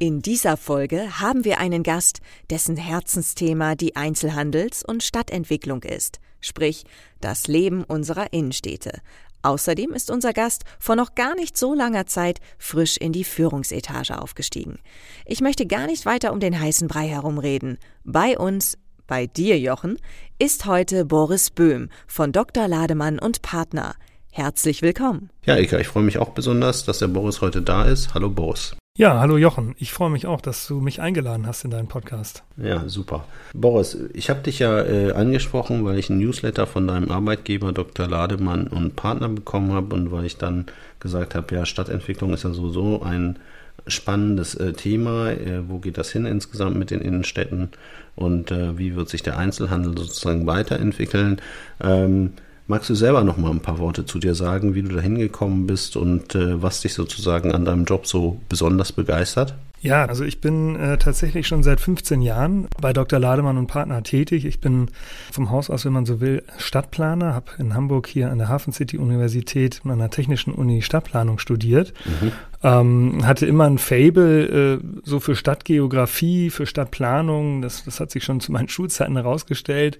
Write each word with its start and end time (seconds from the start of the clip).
In 0.00 0.22
dieser 0.22 0.56
Folge 0.56 1.18
haben 1.18 1.44
wir 1.44 1.58
einen 1.58 1.82
Gast, 1.82 2.20
dessen 2.50 2.76
Herzensthema 2.76 3.74
die 3.74 3.96
Einzelhandels- 3.96 4.84
und 4.84 5.02
Stadtentwicklung 5.02 5.82
ist, 5.82 6.20
sprich 6.40 6.84
das 7.20 7.48
Leben 7.48 7.82
unserer 7.82 8.32
Innenstädte. 8.32 9.00
Außerdem 9.42 9.92
ist 9.94 10.12
unser 10.12 10.32
Gast 10.32 10.62
vor 10.78 10.94
noch 10.94 11.16
gar 11.16 11.34
nicht 11.34 11.56
so 11.56 11.74
langer 11.74 12.06
Zeit 12.06 12.38
frisch 12.58 12.96
in 12.96 13.10
die 13.10 13.24
Führungsetage 13.24 14.22
aufgestiegen. 14.22 14.78
Ich 15.26 15.40
möchte 15.40 15.66
gar 15.66 15.86
nicht 15.86 16.06
weiter 16.06 16.32
um 16.32 16.38
den 16.38 16.60
heißen 16.60 16.86
Brei 16.86 17.08
herumreden. 17.08 17.76
Bei 18.04 18.38
uns, 18.38 18.78
bei 19.08 19.26
dir, 19.26 19.58
Jochen, 19.58 19.98
ist 20.38 20.66
heute 20.66 21.06
Boris 21.06 21.50
Böhm 21.50 21.88
von 22.06 22.30
Dr. 22.30 22.68
Lademann 22.68 23.18
und 23.18 23.42
Partner. 23.42 23.96
Herzlich 24.30 24.82
willkommen. 24.82 25.30
Ja, 25.44 25.56
Ika, 25.56 25.78
ich 25.78 25.88
freue 25.88 26.04
mich 26.04 26.18
auch 26.18 26.30
besonders, 26.30 26.84
dass 26.84 26.98
der 26.98 27.08
Boris 27.08 27.40
heute 27.40 27.62
da 27.62 27.84
ist. 27.84 28.14
Hallo 28.14 28.30
Boris. 28.30 28.76
Ja, 28.96 29.20
hallo 29.20 29.36
Jochen. 29.36 29.76
Ich 29.78 29.92
freue 29.92 30.10
mich 30.10 30.26
auch, 30.26 30.40
dass 30.40 30.66
du 30.66 30.80
mich 30.80 31.00
eingeladen 31.00 31.46
hast 31.46 31.64
in 31.64 31.70
deinen 31.70 31.86
Podcast. 31.86 32.42
Ja, 32.56 32.88
super. 32.88 33.24
Boris, 33.54 33.96
ich 34.12 34.28
habe 34.28 34.40
dich 34.40 34.58
ja 34.58 34.82
äh, 34.82 35.12
angesprochen, 35.12 35.84
weil 35.84 35.98
ich 35.98 36.10
ein 36.10 36.18
Newsletter 36.18 36.66
von 36.66 36.88
deinem 36.88 37.10
Arbeitgeber 37.10 37.72
Dr. 37.72 38.08
Lademann 38.08 38.66
und 38.66 38.96
Partner 38.96 39.28
bekommen 39.28 39.72
habe 39.72 39.94
und 39.94 40.10
weil 40.10 40.24
ich 40.24 40.36
dann 40.36 40.66
gesagt 40.98 41.34
habe, 41.36 41.54
ja, 41.54 41.64
Stadtentwicklung 41.64 42.34
ist 42.34 42.42
ja 42.42 42.50
sowieso 42.50 43.02
ein 43.02 43.38
spannendes 43.86 44.56
äh, 44.56 44.72
Thema. 44.72 45.30
Äh, 45.30 45.68
wo 45.68 45.78
geht 45.78 45.96
das 45.96 46.10
hin 46.10 46.26
insgesamt 46.26 46.76
mit 46.76 46.90
den 46.90 47.00
Innenstädten 47.00 47.70
und 48.16 48.50
äh, 48.50 48.78
wie 48.78 48.96
wird 48.96 49.08
sich 49.08 49.22
der 49.22 49.38
Einzelhandel 49.38 49.96
sozusagen 49.96 50.46
weiterentwickeln? 50.48 51.40
Ähm, 51.80 52.32
Magst 52.70 52.90
du 52.90 52.94
selber 52.94 53.24
noch 53.24 53.38
mal 53.38 53.50
ein 53.50 53.60
paar 53.60 53.78
Worte 53.78 54.04
zu 54.04 54.18
dir 54.18 54.34
sagen, 54.34 54.74
wie 54.74 54.82
du 54.82 54.94
da 54.94 55.00
hingekommen 55.00 55.66
bist 55.66 55.96
und 55.96 56.34
äh, 56.34 56.62
was 56.62 56.82
dich 56.82 56.92
sozusagen 56.92 57.52
an 57.52 57.64
deinem 57.64 57.86
Job 57.86 58.06
so 58.06 58.40
besonders 58.50 58.92
begeistert? 58.92 59.54
Ja, 59.80 60.04
also 60.04 60.22
ich 60.24 60.42
bin 60.42 60.76
äh, 60.76 60.98
tatsächlich 60.98 61.46
schon 61.46 61.62
seit 61.62 61.80
15 61.80 62.20
Jahren 62.20 62.68
bei 62.78 62.92
Dr. 62.92 63.18
Lademann 63.18 63.56
und 63.56 63.68
Partner 63.68 64.02
tätig. 64.02 64.44
Ich 64.44 64.60
bin 64.60 64.90
vom 65.32 65.50
Haus 65.50 65.70
aus, 65.70 65.86
wenn 65.86 65.94
man 65.94 66.04
so 66.04 66.20
will, 66.20 66.42
Stadtplaner, 66.58 67.32
habe 67.32 67.52
in 67.58 67.74
Hamburg 67.74 68.06
hier 68.06 68.30
an 68.30 68.36
der 68.36 68.48
Hafen 68.48 68.74
City 68.74 68.98
Universität 68.98 69.80
an 69.84 69.98
der 69.98 70.10
Technischen 70.10 70.52
Uni 70.52 70.82
Stadtplanung 70.82 71.38
studiert. 71.38 71.94
Mhm. 72.04 72.32
Ähm, 72.62 73.26
hatte 73.26 73.46
immer 73.46 73.64
ein 73.64 73.78
Fable 73.78 74.78
äh, 74.78 74.78
so 75.04 75.20
für 75.20 75.36
Stadtgeografie, 75.36 76.50
für 76.50 76.66
Stadtplanung. 76.66 77.62
Das, 77.62 77.84
das 77.84 78.00
hat 78.00 78.10
sich 78.10 78.24
schon 78.24 78.40
zu 78.40 78.52
meinen 78.52 78.68
Schulzeiten 78.68 79.16
herausgestellt. 79.16 79.98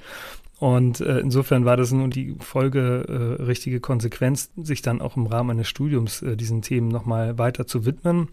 Und 0.59 1.01
äh, 1.01 1.21
insofern 1.21 1.65
war 1.65 1.77
das 1.77 1.93
nun 1.93 2.11
die 2.11 2.35
Folge 2.41 3.39
äh, 3.39 3.43
richtige 3.43 3.79
Konsequenz, 3.79 4.51
sich 4.57 4.83
dann 4.83 5.01
auch 5.01 5.17
im 5.17 5.27
Rahmen 5.27 5.51
eines 5.51 5.69
Studiums 5.69 6.21
äh, 6.23 6.37
diesen 6.37 6.63
Themen 6.63 6.89
nochmal 6.89 7.39
weiter 7.39 7.67
zu 7.67 7.87
widmen. 7.87 8.29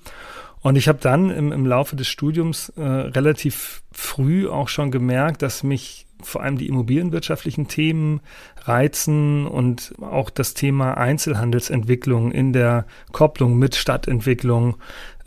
Und 0.61 0.75
ich 0.75 0.87
habe 0.87 0.97
dann 0.99 1.29
im, 1.29 1.51
im 1.51 1.67
Laufe 1.67 1.95
des 1.95 2.07
Studiums 2.07 2.69
äh, 2.69 2.81
relativ 2.81 3.83
früh 3.91 4.49
auch 4.49 4.67
schon 4.67 4.89
gemerkt, 4.89 5.43
dass 5.43 5.61
mich 5.61 6.07
vor 6.23 6.41
allem 6.41 6.57
die 6.57 6.67
immobilienwirtschaftlichen 6.67 7.67
Themen 7.67 8.21
reizen 8.63 9.45
und 9.45 9.93
auch 10.01 10.31
das 10.31 10.55
Thema 10.55 10.95
Einzelhandelsentwicklung 10.95 12.31
in 12.31 12.53
der 12.53 12.87
Kopplung 13.11 13.59
mit 13.59 13.75
Stadtentwicklung 13.75 14.77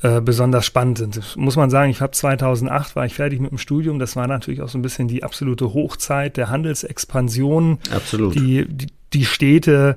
äh, 0.03 0.21
besonders 0.21 0.65
spannend 0.65 0.99
sind. 0.99 1.17
Das 1.17 1.37
muss 1.37 1.57
man 1.57 1.71
sagen, 1.71 1.91
ich 1.91 2.01
habe 2.01 2.13
2008 2.13 2.95
war 2.95 3.05
ich 3.05 3.15
fertig 3.15 3.41
mit 3.41 3.51
dem 3.51 3.59
Studium. 3.59 3.99
Das 3.99 4.15
war 4.15 4.27
natürlich 4.27 4.63
auch 4.63 4.69
so 4.69 4.79
ein 4.79 4.83
bisschen 4.83 5.09
die 5.09 5.25
absolute 5.25 5.75
Hochzeit 5.75 6.37
der 6.37 6.51
Handelsexpansion. 6.51 7.79
Absolut. 7.91 8.35
Die, 8.35 8.65
die, 8.69 8.87
die 9.13 9.25
Städte 9.25 9.97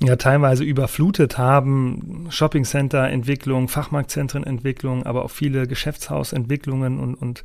ja 0.00 0.16
teilweise 0.16 0.64
überflutet 0.64 1.38
haben, 1.38 2.26
Shoppingcenter-Entwicklung, 2.30 3.68
Fachmarktzentren-Entwicklung, 3.68 5.06
aber 5.06 5.24
auch 5.24 5.30
viele 5.30 5.66
Geschäftshausentwicklungen 5.66 7.00
und, 7.00 7.14
und 7.14 7.44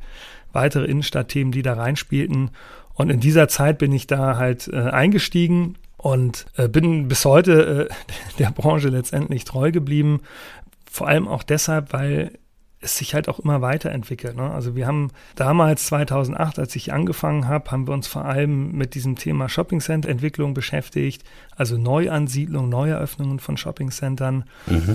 weitere 0.52 0.86
Innenstadtthemen, 0.86 1.52
die 1.52 1.62
da 1.62 1.74
reinspielten. 1.74 2.50
Und 2.94 3.10
in 3.10 3.20
dieser 3.20 3.48
Zeit 3.48 3.78
bin 3.78 3.92
ich 3.92 4.06
da 4.06 4.36
halt 4.36 4.68
äh, 4.68 4.76
eingestiegen 4.76 5.76
und 5.96 6.46
äh, 6.56 6.68
bin 6.68 7.08
bis 7.08 7.24
heute 7.24 7.88
äh, 7.88 7.94
der 8.38 8.50
Branche 8.50 8.88
letztendlich 8.88 9.44
treu 9.44 9.72
geblieben, 9.72 10.20
vor 10.94 11.08
allem 11.08 11.26
auch 11.26 11.42
deshalb, 11.42 11.92
weil 11.92 12.38
es 12.80 12.98
sich 12.98 13.14
halt 13.14 13.28
auch 13.28 13.40
immer 13.40 13.60
weiterentwickelt. 13.62 14.36
Ne? 14.36 14.48
Also 14.48 14.76
wir 14.76 14.86
haben 14.86 15.10
damals 15.34 15.86
2008, 15.86 16.60
als 16.60 16.76
ich 16.76 16.92
angefangen 16.92 17.48
habe, 17.48 17.72
haben 17.72 17.88
wir 17.88 17.94
uns 17.94 18.06
vor 18.06 18.24
allem 18.24 18.70
mit 18.70 18.94
diesem 18.94 19.16
Thema 19.16 19.48
Shopping 19.48 19.80
Center 19.80 20.08
Entwicklung 20.08 20.54
beschäftigt, 20.54 21.24
also 21.56 21.76
Neuansiedlung, 21.76 22.68
Neueröffnungen 22.68 23.40
von 23.40 23.56
Shopping 23.56 23.90
Centern. 23.90 24.44
Mhm. 24.66 24.94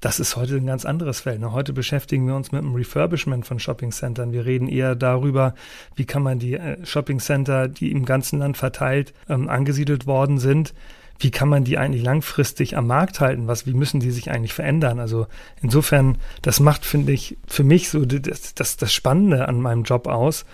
Das 0.00 0.20
ist 0.20 0.36
heute 0.36 0.56
ein 0.56 0.66
ganz 0.66 0.84
anderes 0.84 1.20
Feld. 1.20 1.40
Ne? 1.40 1.50
Heute 1.50 1.72
beschäftigen 1.72 2.26
wir 2.26 2.36
uns 2.36 2.52
mit 2.52 2.60
dem 2.60 2.74
Refurbishment 2.74 3.46
von 3.46 3.58
Shopping 3.58 3.90
Centern. 3.90 4.32
Wir 4.32 4.44
reden 4.44 4.68
eher 4.68 4.96
darüber, 4.96 5.54
wie 5.96 6.04
kann 6.04 6.22
man 6.22 6.38
die 6.38 6.56
äh, 6.56 6.84
Shopping 6.84 7.20
Center, 7.20 7.68
die 7.68 7.90
im 7.90 8.04
ganzen 8.04 8.40
Land 8.40 8.58
verteilt 8.58 9.14
ähm, 9.30 9.48
angesiedelt 9.48 10.06
worden 10.06 10.38
sind, 10.38 10.74
wie 11.18 11.30
kann 11.30 11.48
man 11.48 11.64
die 11.64 11.78
eigentlich 11.78 12.02
langfristig 12.02 12.76
am 12.76 12.86
Markt 12.86 13.20
halten? 13.20 13.48
Was, 13.48 13.66
wie 13.66 13.74
müssen 13.74 14.00
die 14.00 14.10
sich 14.10 14.30
eigentlich 14.30 14.54
verändern? 14.54 15.00
Also 15.00 15.26
insofern, 15.60 16.18
das 16.42 16.60
macht, 16.60 16.84
finde 16.84 17.12
ich, 17.12 17.36
für 17.46 17.64
mich 17.64 17.88
so 17.90 18.04
das, 18.04 18.54
das, 18.54 18.76
das 18.76 18.92
Spannende 18.92 19.48
an 19.48 19.60
meinem 19.60 19.82
Job 19.82 20.06
aus, 20.06 20.44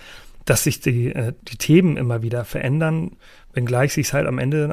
dass 0.44 0.64
sich 0.64 0.80
die, 0.80 1.14
äh, 1.14 1.34
die 1.48 1.56
Themen 1.56 1.96
immer 1.96 2.22
wieder 2.22 2.44
verändern, 2.44 3.12
wenngleich 3.54 3.92
sich 3.92 4.12
halt 4.12 4.26
am 4.26 4.38
Ende 4.38 4.68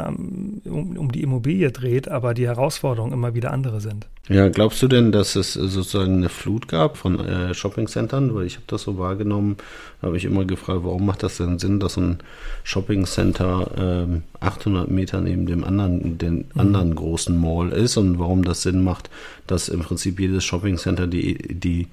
um, 0.66 0.97
um 0.97 1.12
die 1.12 1.22
Immobilie 1.22 1.72
dreht, 1.72 2.09
aber 2.09 2.34
die 2.34 2.47
Herausforderungen 2.47 3.14
immer 3.14 3.34
wieder 3.34 3.52
andere 3.52 3.80
sind. 3.80 4.08
Ja, 4.28 4.50
glaubst 4.50 4.81
du 4.81 4.88
denn, 4.88 5.12
dass 5.12 5.36
es 5.36 5.53
sozusagen 5.53 6.18
eine 6.18 6.30
Flut 6.30 6.68
gab 6.68 6.97
von 6.97 7.19
äh, 7.19 7.53
Shoppingcentern? 7.53 8.34
Weil 8.34 8.46
ich 8.46 8.56
habe 8.56 8.66
das 8.68 8.84
so 8.84 8.97
wahrgenommen, 8.97 9.58
habe 10.02 10.18
ich 10.18 10.25
immer 10.25 10.46
gefragt, 10.46 10.81
warum 10.84 11.06
macht 11.06 11.24
das 11.24 11.38
denn 11.38 11.59
Sinn, 11.59 11.80
dass 11.80 11.97
ein 11.97 12.19
Shoppingcenter 12.64 14.08
äh, 14.08 14.46
800 14.46 14.90
Meter 14.90 15.22
neben 15.22 15.46
dem 15.46 15.63
anderen, 15.63 16.18
den 16.18 16.36
mhm. 16.36 16.46
anderen 16.56 16.96
großen 16.96 17.40
Mall 17.40 17.72
ist 17.72 17.98
und 17.98 18.19
warum 18.19 18.44
das 18.44 18.62
Sinn 18.62 18.84
macht, 18.84 19.09
dass 19.48 19.69
im 19.69 19.81
Prinzip 19.81 20.19
jedes 20.19 20.44
Shoppingcenter 20.44 21.08
die, 21.08 21.38
die 21.53 21.88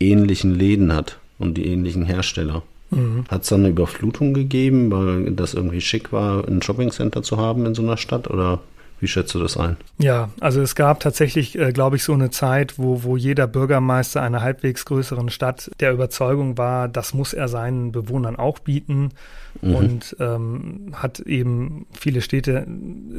ähnlichen 0.00 0.54
Läden 0.54 0.92
hat 0.92 1.18
und 1.38 1.56
die 1.56 1.66
ähnlichen 1.66 2.04
Hersteller? 2.04 2.62
Mhm. 2.94 3.24
Hat 3.28 3.42
es 3.42 3.48
dann 3.48 3.60
eine 3.60 3.70
Überflutung 3.70 4.34
gegeben, 4.34 4.90
weil 4.90 5.32
das 5.32 5.54
irgendwie 5.54 5.80
schick 5.80 6.12
war, 6.12 6.46
ein 6.46 6.62
Shoppingcenter 6.62 7.22
zu 7.22 7.38
haben 7.38 7.66
in 7.66 7.74
so 7.74 7.82
einer 7.82 7.96
Stadt? 7.96 8.30
Oder 8.30 8.60
wie 9.00 9.08
schätzt 9.08 9.34
du 9.34 9.38
das 9.38 9.56
ein? 9.56 9.76
Ja, 9.98 10.30
also 10.40 10.62
es 10.62 10.74
gab 10.74 11.00
tatsächlich, 11.00 11.58
äh, 11.58 11.72
glaube 11.72 11.96
ich, 11.96 12.04
so 12.04 12.14
eine 12.14 12.30
Zeit, 12.30 12.78
wo, 12.78 13.02
wo 13.02 13.16
jeder 13.16 13.46
Bürgermeister 13.46 14.22
einer 14.22 14.40
halbwegs 14.40 14.84
größeren 14.84 15.28
Stadt 15.28 15.70
der 15.80 15.92
Überzeugung 15.92 16.56
war, 16.56 16.88
das 16.88 17.12
muss 17.12 17.34
er 17.34 17.48
seinen 17.48 17.92
Bewohnern 17.92 18.36
auch 18.36 18.60
bieten. 18.60 19.10
Mhm. 19.60 19.74
Und 19.74 20.16
ähm, 20.20 20.92
hat 20.94 21.20
eben, 21.20 21.86
viele 21.92 22.22
Städte 22.22 22.66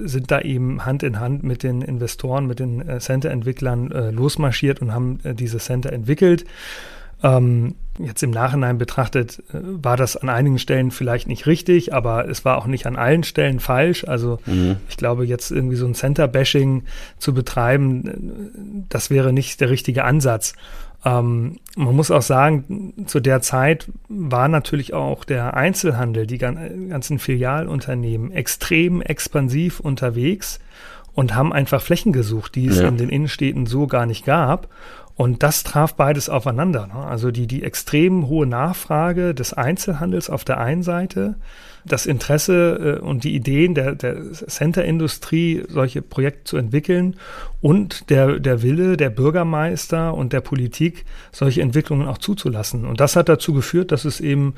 sind 0.06 0.32
da 0.32 0.42
eben 0.42 0.86
Hand 0.86 1.04
in 1.04 1.20
Hand 1.20 1.44
mit 1.44 1.62
den 1.62 1.82
Investoren, 1.82 2.48
mit 2.48 2.60
den 2.60 2.88
äh, 2.88 3.00
Center-Entwicklern 3.00 3.92
äh, 3.92 4.12
losmarschiert 4.12 4.82
und 4.82 4.92
haben 4.94 5.20
äh, 5.24 5.36
diese 5.36 5.60
Center 5.60 5.94
entwickelt. 5.94 6.46
Ähm, 7.22 7.76
jetzt 8.00 8.24
im 8.24 8.32
Nachhinein 8.32 8.78
betrachtet 8.78 9.44
äh, 9.54 9.60
war 9.62 9.98
das 9.98 10.18
an 10.18 10.30
einigen 10.30 10.60
Stellen 10.60 10.92
vielleicht 10.92 11.28
nicht 11.28 11.48
richtig, 11.48 11.94
aber 11.94 12.28
es 12.28 12.46
war 12.46 12.58
auch 12.58 12.68
nicht 12.68 12.86
an 12.86 12.96
allen 12.96 13.24
Stellen 13.24 13.60
falsch. 13.60 14.06
Also 14.08 14.40
mhm. 14.46 14.78
ich 14.90 14.98
glaube, 14.98 15.26
jetzt 15.26 15.52
irgendwie 15.52 15.76
so 15.76 15.86
ein 15.86 15.96
Center-Bashing 15.96 16.84
zu 17.18 17.34
betreiben, 17.34 18.08
äh, 18.08 18.86
das 18.90 19.10
wäre 19.10 19.34
nicht 19.34 19.62
der 19.62 19.70
richtige 19.70 20.04
Ansatz. 20.04 20.54
Ähm, 21.06 21.58
man 21.76 21.96
muss 21.96 22.12
auch 22.12 22.24
sagen, 22.24 22.94
zu 23.06 23.20
der 23.20 23.42
Zeit 23.42 23.88
war 24.10 24.48
natürlich 24.48 24.94
auch 24.94 25.24
der 25.24 25.56
Einzelhandel, 25.56 26.26
die 26.26 26.40
ganzen 26.40 27.20
Filialunternehmen 27.20 28.32
extrem 28.32 29.02
expansiv 29.02 29.80
unterwegs 29.80 30.60
und 31.14 31.34
haben 31.34 31.54
einfach 31.54 31.82
Flächen 31.82 32.12
gesucht, 32.12 32.56
die 32.56 32.68
es 32.68 32.80
ja. 32.80 32.88
in 32.88 32.98
den 32.98 33.10
Innenstädten 33.10 33.66
so 33.68 33.88
gar 33.88 34.06
nicht 34.06 34.26
gab. 34.26 34.68
Und 35.16 35.44
das 35.44 35.64
traf 35.64 35.94
beides 35.94 36.28
aufeinander. 36.28 36.88
Ne? 36.88 36.96
Also 36.96 37.32
die, 37.32 37.48
die 37.48 37.64
extrem 37.64 38.28
hohe 38.28 38.46
Nachfrage 38.46 39.34
des 39.34 39.54
Einzelhandels 39.54 40.30
auf 40.30 40.44
der 40.44 40.60
einen 40.60 40.84
Seite, 40.84 41.36
das 41.86 42.06
Interesse 42.06 42.98
äh, 43.00 43.02
und 43.02 43.24
die 43.24 43.34
Ideen 43.34 43.76
der, 43.76 43.96
der 43.96 44.34
Center-Industrie, 44.34 45.64
solche 45.70 46.02
Projekte 46.02 46.44
zu 46.44 46.58
entwickeln 46.58 47.16
und 47.62 48.10
der, 48.10 48.40
der 48.40 48.62
Wille 48.62 48.98
der 48.98 49.10
Bürgermeister 49.10 50.14
und 50.14 50.34
der 50.34 50.42
Politik, 50.42 51.06
solche 51.32 51.62
Entwicklungen 51.62 52.08
auch 52.08 52.18
zuzulassen. 52.18 52.86
Und 52.86 53.00
das 53.00 53.16
hat 53.16 53.30
dazu 53.30 53.54
geführt, 53.54 53.94
dass 53.94 54.04
es 54.04 54.20
eben 54.20 54.56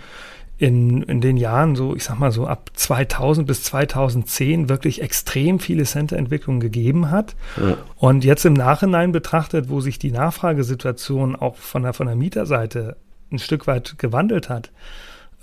in, 0.58 1.04
in 1.04 1.22
den 1.22 1.38
Jahren 1.38 1.76
so, 1.76 1.96
ich 1.96 2.04
sag 2.04 2.18
mal 2.18 2.32
so 2.32 2.48
ab 2.48 2.72
2000 2.74 3.46
bis 3.46 3.64
2010 3.64 4.70
wirklich 4.70 5.02
extrem 5.02 5.60
viele 5.60 5.84
Center-Entwicklungen 5.84 6.60
gegeben 6.60 7.12
hat. 7.12 7.36
Ja. 7.58 7.78
Und 7.96 8.24
jetzt 8.24 8.44
im 8.46 8.54
Nachhinein 8.54 9.12
betrachtet, 9.12 9.70
wo 9.70 9.82
sich 9.82 10.00
die 10.00 10.12
Nachfragesituation 10.12 11.36
auch 11.36 11.58
von 11.58 11.84
der, 11.84 11.94
von 11.94 12.08
der 12.08 12.16
Mieterseite 12.16 12.98
ein 13.32 13.40
Stück 13.40 13.68
weit 13.68 14.00
gewandelt 14.00 14.50
hat, 14.50 14.72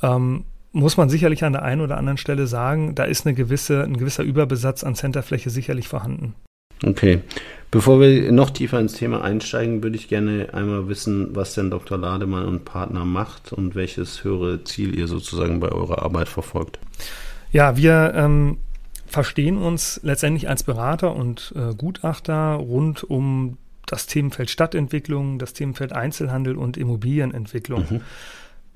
ähm, 0.03 0.45
muss 0.73 0.97
man 0.97 1.09
sicherlich 1.09 1.45
an 1.45 1.53
der 1.53 1.63
einen 1.63 1.81
oder 1.81 1.97
anderen 1.97 2.19
Stelle 2.19 2.49
sagen, 2.49 2.97
da 2.97 3.05
ist 3.05 3.25
eine 3.25 3.35
gewisse, 3.35 3.85
ein 3.85 3.97
gewisser 3.97 4.25
Überbesatz 4.25 4.83
an 4.83 4.97
Centerfläche 4.97 5.51
sicherlich 5.51 5.87
vorhanden. 5.87 6.35
Okay. 6.85 7.21
Bevor 7.75 8.01
wir 8.01 8.31
noch 8.31 8.51
tiefer 8.51 8.79
ins 8.79 8.93
Thema 8.93 9.25
einsteigen, 9.25 9.83
würde 9.83 9.97
ich 9.97 10.07
gerne 10.07 10.55
einmal 10.55 10.87
wissen, 10.87 11.35
was 11.35 11.55
denn 11.55 11.73
Dr. 11.73 11.99
Lademann 11.99 12.47
und 12.47 12.65
Partner 12.65 13.05
macht 13.05 13.53
und 13.53 13.75
welches 13.75 14.23
höhere 14.23 14.63
Ziel 14.63 14.97
ihr 14.97 15.09
sozusagen 15.09 15.59
bei 15.59 15.73
eurer 15.73 16.01
Arbeit 16.03 16.29
verfolgt. 16.29 16.79
Ja, 17.51 17.77
wir 17.77 18.13
ähm, 18.15 18.59
verstehen 19.09 19.59
uns 19.59 19.99
letztendlich 20.05 20.49
als 20.49 20.63
Berater 20.63 21.17
und 21.17 21.53
äh, 21.57 21.75
Gutachter 21.75 22.53
rund 22.53 23.03
um 23.03 23.59
das 23.87 24.07
Themenfeld 24.07 24.51
Stadtentwicklung, 24.51 25.41
das 25.41 25.53
Themenfeld 25.53 25.93
Einzelhandel 25.93 26.57
und 26.57 26.77
Immobilienentwicklung. 26.77 27.87
Mhm. 27.91 28.01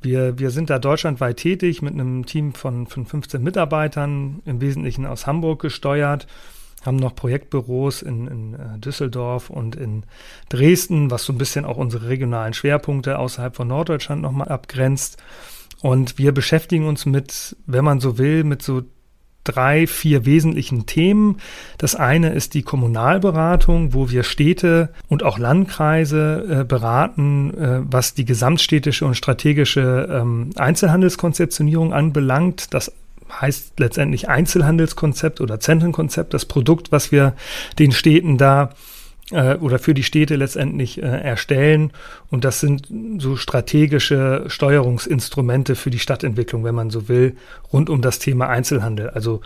Wir, 0.02 0.40
wir 0.40 0.50
sind 0.50 0.70
da 0.70 0.80
deutschlandweit 0.80 1.36
tätig 1.36 1.82
mit 1.82 1.94
einem 1.94 2.26
Team 2.26 2.52
von, 2.52 2.88
von 2.88 3.06
15 3.06 3.40
Mitarbeitern, 3.40 4.42
im 4.44 4.60
Wesentlichen 4.60 5.06
aus 5.06 5.28
Hamburg 5.28 5.62
gesteuert 5.62 6.26
haben 6.84 6.96
noch 6.96 7.14
Projektbüros 7.14 8.02
in, 8.02 8.26
in 8.26 8.54
äh, 8.54 8.78
Düsseldorf 8.78 9.50
und 9.50 9.76
in 9.76 10.04
Dresden, 10.48 11.10
was 11.10 11.24
so 11.24 11.32
ein 11.32 11.38
bisschen 11.38 11.64
auch 11.64 11.76
unsere 11.76 12.08
regionalen 12.08 12.54
Schwerpunkte 12.54 13.18
außerhalb 13.18 13.56
von 13.56 13.68
Norddeutschland 13.68 14.22
nochmal 14.22 14.48
abgrenzt. 14.48 15.18
Und 15.80 16.18
wir 16.18 16.32
beschäftigen 16.32 16.86
uns 16.86 17.06
mit, 17.06 17.56
wenn 17.66 17.84
man 17.84 18.00
so 18.00 18.18
will, 18.18 18.44
mit 18.44 18.62
so 18.62 18.82
drei, 19.44 19.86
vier 19.86 20.26
wesentlichen 20.26 20.86
Themen. 20.86 21.38
Das 21.78 21.94
eine 21.94 22.30
ist 22.30 22.54
die 22.54 22.62
Kommunalberatung, 22.62 23.94
wo 23.94 24.10
wir 24.10 24.22
Städte 24.22 24.90
und 25.08 25.22
auch 25.22 25.38
Landkreise 25.38 26.60
äh, 26.60 26.64
beraten, 26.64 27.54
äh, 27.54 27.80
was 27.84 28.14
die 28.14 28.24
gesamtstädtische 28.24 29.06
und 29.06 29.14
strategische 29.14 30.08
ähm, 30.10 30.50
Einzelhandelskonzeptionierung 30.56 31.92
anbelangt. 31.92 32.74
Das 32.74 32.92
heißt 33.30 33.78
letztendlich 33.78 34.28
Einzelhandelskonzept 34.28 35.40
oder 35.40 35.60
Zentrenkonzept, 35.60 36.34
das 36.34 36.44
Produkt, 36.44 36.92
was 36.92 37.12
wir 37.12 37.34
den 37.78 37.92
Städten 37.92 38.38
da 38.38 38.70
äh, 39.30 39.56
oder 39.56 39.78
für 39.78 39.94
die 39.94 40.02
Städte 40.02 40.36
letztendlich 40.36 41.02
äh, 41.02 41.06
erstellen. 41.06 41.92
Und 42.30 42.44
das 42.44 42.60
sind 42.60 42.88
so 43.18 43.36
strategische 43.36 44.44
Steuerungsinstrumente 44.46 45.74
für 45.74 45.90
die 45.90 45.98
Stadtentwicklung, 45.98 46.64
wenn 46.64 46.74
man 46.74 46.90
so 46.90 47.08
will, 47.08 47.36
rund 47.72 47.90
um 47.90 48.02
das 48.02 48.18
Thema 48.18 48.48
Einzelhandel. 48.48 49.10
Also 49.10 49.40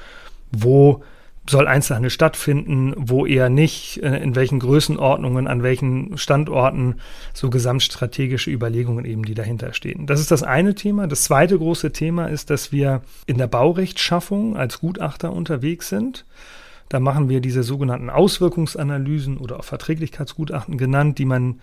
wo 0.51 1.03
soll 1.49 1.67
Einzelhandel 1.67 2.11
stattfinden, 2.11 2.95
wo 2.97 3.27
eher 3.27 3.49
nicht, 3.49 4.03
äh, 4.03 4.19
in 4.19 4.37
welchen 4.37 4.61
Größenordnungen, 4.61 5.49
an 5.49 5.63
welchen 5.63 6.17
Standorten, 6.17 6.97
so 7.35 7.51
gesamtstrategische 7.51 8.51
Überlegungen 8.51 9.05
eben, 9.05 9.25
die 9.25 9.35
dahinter 9.35 9.73
stehen. 9.73 10.07
Das 10.07 10.21
ist 10.21 10.31
das 10.31 10.43
eine 10.43 10.75
Thema. 10.75 11.09
Das 11.09 11.25
zweite 11.25 11.59
große 11.59 11.93
Thema 11.93 12.27
ist, 12.27 12.51
dass 12.51 12.71
wir 12.71 13.03
in 13.27 13.39
der 13.39 13.49
Baurechtschaffung 13.49 14.57
als 14.57 14.79
Gutachter 14.79 15.33
unterwegs 15.33 15.89
sind. 15.89 16.25
Da 16.89 17.01
machen 17.01 17.29
wir 17.29 17.41
diese 17.41 17.63
sogenannten 17.63 18.11
Auswirkungsanalysen 18.11 19.39
oder 19.39 19.59
auch 19.59 19.65
Verträglichkeitsgutachten 19.65 20.79
genannt, 20.79 21.19
die 21.19 21.25
man 21.25 21.61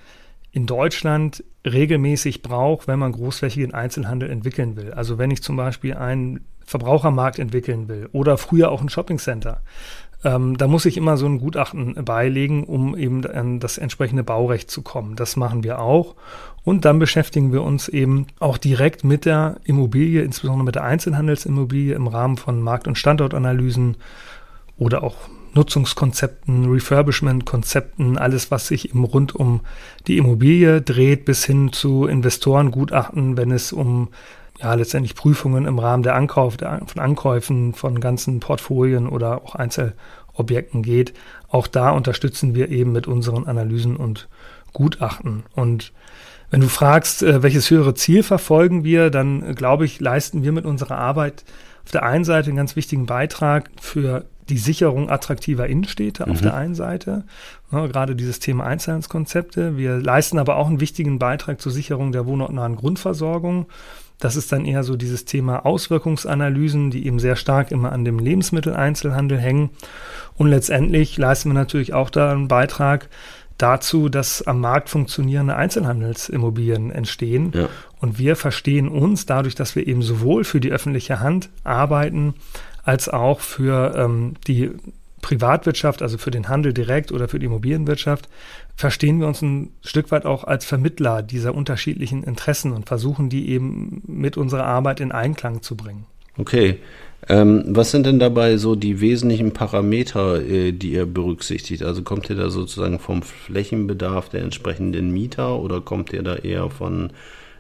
in 0.52 0.66
Deutschland 0.66 1.44
regelmäßig 1.66 2.42
braucht, 2.42 2.88
wenn 2.88 3.00
man 3.00 3.12
großflächigen 3.12 3.74
Einzelhandel 3.74 4.30
entwickeln 4.30 4.76
will. 4.76 4.92
Also 4.94 5.18
wenn 5.18 5.32
ich 5.32 5.44
zum 5.44 5.56
Beispiel 5.56 5.94
einen 5.94 6.42
Verbrauchermarkt 6.70 7.40
entwickeln 7.40 7.88
will 7.88 8.10
oder 8.12 8.38
früher 8.38 8.70
auch 8.70 8.82
ein 8.82 8.90
Shoppingcenter, 8.90 9.62
ähm, 10.24 10.58
da 10.58 10.68
muss 10.68 10.86
ich 10.86 10.98
immer 10.98 11.18
so 11.18 11.26
ein 11.26 11.40
Gutachten 11.40 11.96
beilegen, 12.06 12.64
um 12.64 12.96
eben 12.96 13.26
an 13.26 13.60
das 13.60 13.78
entsprechende 13.78 14.24
Baurecht 14.24 14.70
zu 14.70 14.82
kommen. 14.82 15.16
Das 15.16 15.36
machen 15.36 15.64
wir 15.64 15.80
auch. 15.80 16.16
Und 16.64 16.86
dann 16.86 17.00
beschäftigen 17.00 17.52
wir 17.54 17.64
uns 17.64 17.88
eben 17.88 18.28
auch 18.40 18.58
direkt 18.58 19.04
mit 19.04 19.26
der 19.26 19.58
Immobilie, 19.64 20.22
insbesondere 20.22 20.66
mit 20.66 20.76
der 20.76 20.84
Einzelhandelsimmobilie 20.84 21.96
im 21.96 22.08
Rahmen 22.08 22.38
von 22.38 22.62
Markt- 22.62 22.88
und 22.88 22.98
Standortanalysen 22.98 23.98
oder 24.78 25.04
auch 25.04 25.16
Nutzungskonzepten, 25.54 26.70
Refurbishment-Konzepten, 26.70 28.18
alles, 28.18 28.52
was 28.52 28.68
sich 28.68 28.90
eben 28.90 29.04
rund 29.06 29.36
um 29.36 29.62
die 30.06 30.18
Immobilie 30.18 30.82
dreht, 30.82 31.26
bis 31.26 31.46
hin 31.46 31.72
zu 31.74 32.06
Investorengutachten, 32.06 33.38
wenn 33.38 33.52
es 33.52 33.74
um 33.74 34.10
ja 34.62 34.74
letztendlich 34.74 35.16
Prüfungen 35.16 35.66
im 35.66 35.80
Rahmen 35.80 36.04
der 36.04 36.16
Ankauf, 36.16 36.58
der, 36.58 36.82
von 36.86 37.02
Ankäufen 37.02 37.74
von 37.74 38.00
ganzen 38.00 38.40
Portfolien 38.40 39.08
oder 39.08 39.44
auch 39.44 39.56
Einzelobjekten 39.56 40.84
geht. 40.84 41.14
Auch 41.48 41.68
da 41.68 41.92
unterstützen 41.92 42.56
wir 42.56 42.70
eben 42.70 42.92
mit 42.92 43.08
unseren 43.08 43.48
Analysen 43.48 43.96
und 43.96 44.28
Gutachten. 44.74 45.44
Und 45.56 45.94
wenn 46.52 46.62
du 46.62 46.68
fragst, 46.68 47.24
äh, 47.24 47.44
welches 47.44 47.70
höhere 47.70 47.94
Ziel 47.94 48.24
verfolgen 48.24 48.84
wir, 48.84 49.10
dann 49.10 49.44
äh, 49.44 49.54
glaube 49.54 49.86
ich, 49.86 50.00
leisten 50.00 50.44
wir 50.44 50.52
mit 50.52 50.66
unserer 50.66 50.98
Arbeit 50.98 51.44
auf 51.86 51.92
der 51.92 52.04
einen 52.04 52.24
Seite 52.24 52.48
einen 52.48 52.58
ganz 52.58 52.76
wichtigen 52.76 53.06
Beitrag 53.06 53.70
für 53.80 54.26
die 54.50 54.58
Sicherung 54.58 55.10
attraktiver 55.10 55.68
Innenstädte 55.68 56.26
mhm. 56.26 56.32
auf 56.32 56.42
der 56.42 56.56
einen 56.56 56.76
Seite, 56.76 57.24
ja, 57.72 57.86
gerade 57.88 58.16
dieses 58.16 58.40
Thema 58.40 58.66
Einzelhandelskonzepte. 58.66 59.78
Wir 59.78 59.98
leisten 59.98 60.40
aber 60.40 60.56
auch 60.56 60.68
einen 60.68 60.82
wichtigen 60.82 61.20
Beitrag 61.20 61.62
zur 61.62 61.72
Sicherung 61.72 62.12
der 62.12 62.26
wohnortnahen 62.26 62.76
Grundversorgung. 62.76 63.68
Das 64.20 64.36
ist 64.36 64.52
dann 64.52 64.66
eher 64.66 64.84
so 64.84 64.96
dieses 64.96 65.26
Thema 65.26 65.66
Auswirkungsanalysen, 65.66 66.92
die 66.92 67.06
eben 67.08 67.20
sehr 67.20 67.36
stark 67.36 67.72
immer 67.72 67.92
an 67.92 68.04
dem 68.06 68.20
Lebensmitteleinzelhandel 68.20 69.40
hängen. 69.40 69.70
Und 70.36 70.48
letztendlich 70.48 71.18
leisten 71.18 71.50
wir 71.50 71.54
natürlich 71.54 71.94
auch 71.94 72.10
da 72.10 72.32
einen 72.32 72.50
Beitrag 72.50 73.10
dazu, 73.58 74.10
dass 74.10 74.42
am 74.46 74.62
Markt 74.62 74.90
funktionierende 74.90 75.56
Einzelhandelsimmobilien 75.56 76.92
entstehen. 76.92 77.52
Ja. 77.54 77.70
Und 78.00 78.18
wir 78.18 78.36
verstehen 78.36 78.90
uns 78.90 79.26
dadurch, 79.26 79.56
dass 79.56 79.76
wir 79.76 79.88
eben 79.88 80.02
sowohl 80.02 80.44
für 80.44 80.60
die 80.60 80.72
öffentliche 80.72 81.20
Hand 81.20 81.50
arbeiten, 81.64 82.36
als 82.84 83.10
auch 83.10 83.40
für 83.42 83.94
ähm, 83.96 84.36
die 84.48 84.72
Privatwirtschaft, 85.30 86.02
also 86.02 86.18
für 86.18 86.32
den 86.32 86.50
Handel 86.50 86.74
direkt 86.74 87.12
oder 87.12 87.28
für 87.28 87.38
die 87.38 87.46
Immobilienwirtschaft, 87.46 88.28
verstehen 88.76 89.20
wir 89.20 89.28
uns 89.28 89.44
ein 89.44 89.70
Stück 89.82 90.10
weit 90.10 90.26
auch 90.26 90.44
als 90.44 90.66
Vermittler 90.66 91.22
dieser 91.22 91.54
unterschiedlichen 91.54 92.24
Interessen 92.24 92.72
und 92.72 92.88
versuchen 92.88 93.30
die 93.30 93.50
eben 93.50 94.02
mit 94.08 94.38
unserer 94.38 94.64
Arbeit 94.64 95.00
in 95.02 95.12
Einklang 95.12 95.62
zu 95.62 95.78
bringen. 95.78 96.08
Okay. 96.40 96.78
Ähm, 97.28 97.64
was 97.68 97.92
sind 97.92 98.08
denn 98.08 98.18
dabei 98.18 98.58
so 98.58 98.76
die 98.76 99.02
wesentlichen 99.02 99.52
Parameter, 99.54 100.42
äh, 100.42 100.72
die 100.72 100.94
ihr 100.94 101.06
berücksichtigt? 101.06 101.84
Also 101.84 102.02
kommt 102.02 102.28
ihr 102.32 102.36
da 102.36 102.50
sozusagen 102.50 102.98
vom 102.98 103.22
Flächenbedarf 103.22 104.30
der 104.30 104.42
entsprechenden 104.42 105.12
Mieter 105.12 105.60
oder 105.60 105.80
kommt 105.80 106.12
ihr 106.12 106.24
da 106.24 106.38
eher 106.38 106.72
von 106.72 107.12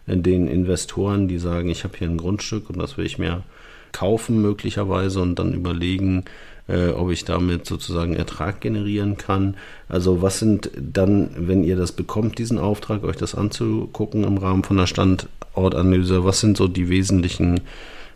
äh, 0.07 0.17
den 0.17 0.47
Investoren, 0.47 1.27
die 1.27 1.37
sagen, 1.37 1.69
ich 1.69 1.83
habe 1.83 1.95
hier 1.99 2.09
ein 2.09 2.17
Grundstück 2.17 2.67
und 2.71 2.79
das 2.79 2.97
will 2.97 3.05
ich 3.05 3.19
mir 3.19 3.43
kaufen 3.91 4.41
möglicherweise 4.41 5.21
und 5.21 5.37
dann 5.37 5.53
überlegen, 5.53 6.25
äh, 6.69 6.89
ob 6.89 7.09
ich 7.09 7.25
damit 7.25 7.65
sozusagen 7.65 8.15
Ertrag 8.15 8.61
generieren 8.61 9.17
kann. 9.17 9.57
Also 9.87 10.21
was 10.21 10.39
sind 10.39 10.69
dann, 10.77 11.31
wenn 11.35 11.63
ihr 11.63 11.75
das 11.75 11.91
bekommt, 11.91 12.37
diesen 12.37 12.59
Auftrag, 12.59 13.03
euch 13.03 13.17
das 13.17 13.35
anzugucken 13.35 14.23
im 14.23 14.37
Rahmen 14.37 14.63
von 14.63 14.77
der 14.77 14.87
Standortanalyse, 14.87 16.23
was 16.23 16.39
sind 16.39 16.57
so 16.57 16.67
die 16.67 16.89
wesentlichen 16.89 17.61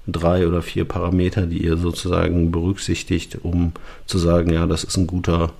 drei 0.07 0.47
oder 0.47 0.61
vier 0.61 0.85
Parameter, 0.85 1.47
die 1.47 1.63
ihr 1.63 1.77
sozusagen 1.77 2.51
berücksichtigt, 2.51 3.39
um 3.41 3.71
zu 4.05 4.17
sagen, 4.17 4.51
ja, 4.51 4.67
das 4.67 4.83
ist 4.83 4.97
ein 4.97 5.07
guter 5.07 5.51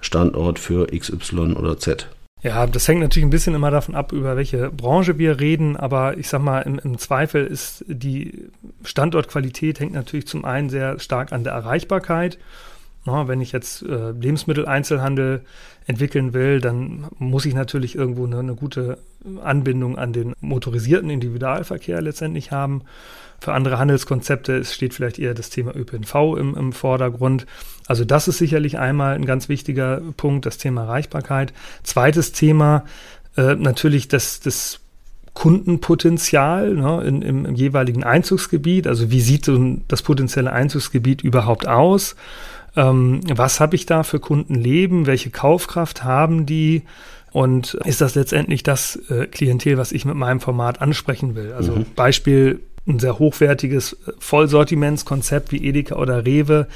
Standort 0.00 0.58
für 0.58 0.86
XY 0.86 1.54
oder 1.54 1.78
Z? 1.78 2.08
Ja, 2.42 2.66
das 2.66 2.88
hängt 2.88 3.00
natürlich 3.00 3.24
ein 3.24 3.30
bisschen 3.30 3.54
immer 3.54 3.70
davon 3.70 3.94
ab, 3.94 4.10
über 4.10 4.36
welche 4.36 4.70
Branche 4.70 5.16
wir 5.16 5.38
reden, 5.38 5.76
aber 5.76 6.18
ich 6.18 6.28
sag 6.28 6.42
mal, 6.42 6.60
im, 6.62 6.80
im 6.80 6.98
Zweifel 6.98 7.46
ist 7.46 7.84
die 7.86 8.50
Standortqualität 8.82 9.78
hängt 9.78 9.92
natürlich 9.92 10.26
zum 10.26 10.44
einen 10.44 10.68
sehr 10.68 10.98
stark 10.98 11.32
an 11.32 11.44
der 11.44 11.52
Erreichbarkeit. 11.52 12.38
Na, 13.04 13.28
wenn 13.28 13.40
ich 13.40 13.52
jetzt 13.52 13.82
äh, 13.82 14.10
Lebensmitteleinzelhandel 14.10 15.42
entwickeln 15.86 16.34
will, 16.34 16.60
dann 16.60 17.06
muss 17.18 17.46
ich 17.46 17.54
natürlich 17.54 17.94
irgendwo 17.94 18.26
eine, 18.26 18.38
eine 18.40 18.54
gute 18.54 18.98
Anbindung 19.42 19.96
an 19.96 20.12
den 20.12 20.34
motorisierten 20.40 21.10
Individualverkehr 21.10 22.00
letztendlich 22.00 22.50
haben. 22.50 22.82
Für 23.42 23.52
andere 23.52 23.78
Handelskonzepte 23.78 24.64
steht 24.64 24.94
vielleicht 24.94 25.18
eher 25.18 25.34
das 25.34 25.50
Thema 25.50 25.74
ÖPNV 25.74 26.14
im, 26.38 26.54
im 26.56 26.72
Vordergrund. 26.72 27.46
Also 27.86 28.04
das 28.04 28.28
ist 28.28 28.38
sicherlich 28.38 28.78
einmal 28.78 29.14
ein 29.14 29.26
ganz 29.26 29.48
wichtiger 29.48 30.00
Punkt, 30.16 30.46
das 30.46 30.58
Thema 30.58 30.82
Erreichbarkeit. 30.82 31.52
Zweites 31.82 32.32
Thema 32.32 32.84
Äh, 33.36 33.54
natürlich 33.54 34.08
das, 34.08 34.40
das 34.40 34.80
Kundenpotenzial 35.34 36.74
ne, 36.74 37.02
in, 37.04 37.22
im, 37.22 37.46
im, 37.46 37.54
jeweiligen 37.54 38.04
Einzugsgebiet. 38.04 38.86
Also 38.86 39.10
wie 39.10 39.20
sieht 39.20 39.46
so 39.46 39.76
das 39.88 40.02
potenzielle 40.02 40.52
Einzugsgebiet 40.52 41.22
überhaupt 41.22 41.66
aus? 41.66 42.16
Ähm, 42.76 43.20
was 43.34 43.60
habe 43.60 43.76
ich 43.76 43.86
da 43.86 44.02
für 44.02 44.20
Kundenleben? 44.20 45.06
Welche 45.06 45.30
Kaufkraft 45.30 46.04
haben 46.04 46.44
die? 46.44 46.82
Und 47.32 47.74
ist 47.86 48.02
das 48.02 48.14
letztendlich 48.14 48.62
das 48.62 48.96
äh, 49.08 49.26
Klientel, 49.26 49.78
was 49.78 49.92
ich 49.92 50.04
mit 50.04 50.16
meinem 50.16 50.40
Format 50.40 50.82
ansprechen 50.82 51.34
will? 51.34 51.54
Also 51.54 51.76
mhm. 51.76 51.86
Beispiel 51.96 52.60
ein 52.86 52.98
sehr 52.98 53.18
hochwertiges 53.18 53.96
Vollsortimentskonzept 54.18 55.52
wie 55.52 55.64
Edeka 55.64 55.94
oder 55.96 56.26
Rewe 56.26 56.66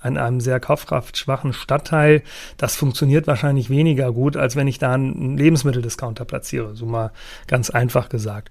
an 0.00 0.16
einem 0.16 0.40
sehr 0.40 0.60
kaufkraftschwachen 0.60 1.52
Stadtteil, 1.52 2.22
das 2.56 2.76
funktioniert 2.76 3.26
wahrscheinlich 3.26 3.68
weniger 3.68 4.12
gut, 4.12 4.36
als 4.36 4.54
wenn 4.54 4.68
ich 4.68 4.78
da 4.78 4.94
einen 4.94 5.36
Lebensmitteldiscounter 5.36 6.24
platziere, 6.24 6.76
so 6.76 6.86
mal 6.86 7.10
ganz 7.48 7.70
einfach 7.70 8.08
gesagt. 8.08 8.50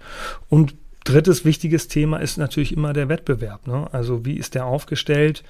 Und 0.49 0.75
drittes 1.05 1.45
wichtiges 1.45 1.87
Thema 1.87 2.17
ist 2.17 2.37
natürlich 2.37 2.73
immer 2.73 2.91
der 2.91 3.07
Wettbewerb. 3.07 3.65
Ne? 3.67 3.87
Also 3.93 4.25
wie 4.25 4.35
ist 4.35 4.55
der 4.55 4.65
aufgestellt? 4.65 5.43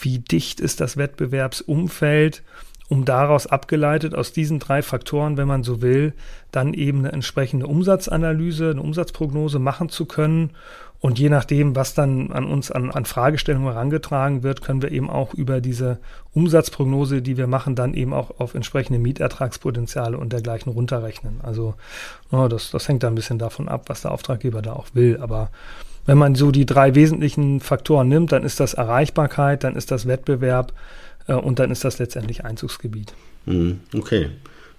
Wie 0.00 0.18
dicht 0.18 0.60
ist 0.60 0.80
das 0.80 0.96
Wettbewerbsumfeld? 0.98 2.42
Um 2.88 3.04
daraus 3.04 3.46
abgeleitet 3.46 4.14
aus 4.14 4.32
diesen 4.32 4.58
drei 4.58 4.82
Faktoren, 4.82 5.36
wenn 5.36 5.48
man 5.48 5.64
so 5.64 5.80
will, 5.80 6.12
dann 6.52 6.74
eben 6.74 6.98
eine 7.00 7.12
entsprechende 7.12 7.66
Umsatzanalyse, 7.66 8.70
eine 8.70 8.82
Umsatzprognose 8.82 9.58
machen 9.58 9.88
zu 9.88 10.04
können. 10.04 10.50
Und 11.00 11.18
je 11.18 11.28
nachdem, 11.28 11.76
was 11.76 11.92
dann 11.92 12.32
an 12.32 12.46
uns 12.46 12.70
an, 12.70 12.90
an 12.90 13.04
Fragestellungen 13.04 13.72
herangetragen 13.72 14.42
wird, 14.42 14.62
können 14.62 14.80
wir 14.80 14.90
eben 14.90 15.10
auch 15.10 15.34
über 15.34 15.60
diese 15.60 15.98
Umsatzprognose, 16.32 17.20
die 17.20 17.36
wir 17.36 17.46
machen, 17.46 17.74
dann 17.74 17.92
eben 17.92 18.14
auch 18.14 18.38
auf 18.38 18.54
entsprechende 18.54 18.98
Mietertragspotenziale 18.98 20.16
und 20.16 20.32
dergleichen 20.32 20.72
runterrechnen. 20.72 21.40
Also 21.42 21.74
no, 22.30 22.48
das, 22.48 22.70
das 22.70 22.88
hängt 22.88 23.02
da 23.02 23.08
ein 23.08 23.14
bisschen 23.14 23.38
davon 23.38 23.68
ab, 23.68 23.84
was 23.88 24.02
der 24.02 24.12
Auftraggeber 24.12 24.62
da 24.62 24.72
auch 24.72 24.88
will. 24.94 25.18
Aber 25.20 25.50
wenn 26.06 26.18
man 26.18 26.34
so 26.34 26.50
die 26.50 26.66
drei 26.66 26.94
wesentlichen 26.94 27.60
Faktoren 27.60 28.08
nimmt, 28.08 28.32
dann 28.32 28.44
ist 28.44 28.60
das 28.60 28.74
Erreichbarkeit, 28.74 29.64
dann 29.64 29.76
ist 29.76 29.90
das 29.90 30.06
Wettbewerb, 30.06 30.72
und 31.32 31.58
dann 31.58 31.70
ist 31.70 31.84
das 31.84 31.98
letztendlich 31.98 32.44
Einzugsgebiet. 32.44 33.14
Mhm, 33.46 33.80
okay. 33.94 34.30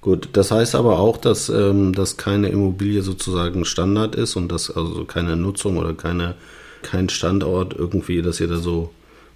Gut, 0.02 0.30
das 0.34 0.52
heißt 0.52 0.76
aber 0.76 1.00
auch, 1.00 1.18
dass, 1.18 1.50
ähm, 1.50 1.94
dass 1.94 2.16
keine 2.16 2.50
Immobilie 2.50 3.02
sozusagen 3.02 3.66
Standard 3.66 4.14
ist 4.14 4.36
und 4.36 4.52
dass 4.52 4.70
also 4.70 5.04
keine 5.06 5.36
Nutzung 5.36 5.78
oder 5.78 5.96
keine, 5.96 6.36
kein 6.84 7.10
Standort 7.10 7.74
irgendwie, 7.74 8.22
dass 8.22 8.40
ihr 8.40 8.48
da 8.48 8.58
so, 8.58 8.92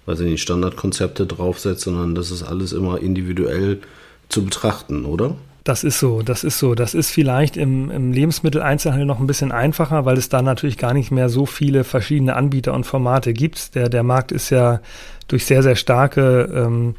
weiß 0.06 0.20
ich 0.20 0.30
nicht, 0.30 0.42
Standardkonzepte 0.42 1.26
draufsetzt, 1.26 1.82
sondern 1.82 2.14
das 2.14 2.30
ist 2.30 2.44
alles 2.44 2.72
immer 2.72 3.00
individuell 3.00 3.80
zu 4.28 4.44
betrachten, 4.44 5.04
oder? 5.06 5.34
Das 5.70 5.84
ist 5.84 6.00
so, 6.00 6.22
das 6.22 6.42
ist 6.42 6.58
so. 6.58 6.74
Das 6.74 6.94
ist 6.94 7.12
vielleicht 7.12 7.56
im, 7.56 7.92
im 7.92 8.10
Lebensmitteleinzelhandel 8.10 9.06
noch 9.06 9.20
ein 9.20 9.28
bisschen 9.28 9.52
einfacher, 9.52 10.04
weil 10.04 10.18
es 10.18 10.28
da 10.28 10.42
natürlich 10.42 10.78
gar 10.78 10.92
nicht 10.92 11.12
mehr 11.12 11.28
so 11.28 11.46
viele 11.46 11.84
verschiedene 11.84 12.34
Anbieter 12.34 12.74
und 12.74 12.86
Formate 12.86 13.32
gibt. 13.32 13.76
Der, 13.76 13.88
der 13.88 14.02
Markt 14.02 14.32
ist 14.32 14.50
ja 14.50 14.80
durch 15.28 15.46
sehr, 15.46 15.62
sehr 15.62 15.76
starke 15.76 16.50
ähm, 16.52 16.96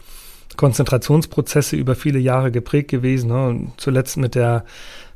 Konzentrationsprozesse 0.56 1.75
über 1.75 1.96
viele 1.96 2.20
Jahre 2.20 2.50
geprägt 2.50 2.90
gewesen. 2.90 3.28
Ne? 3.28 3.68
Zuletzt 3.75 4.16
mit 4.16 4.36
der 4.36 4.63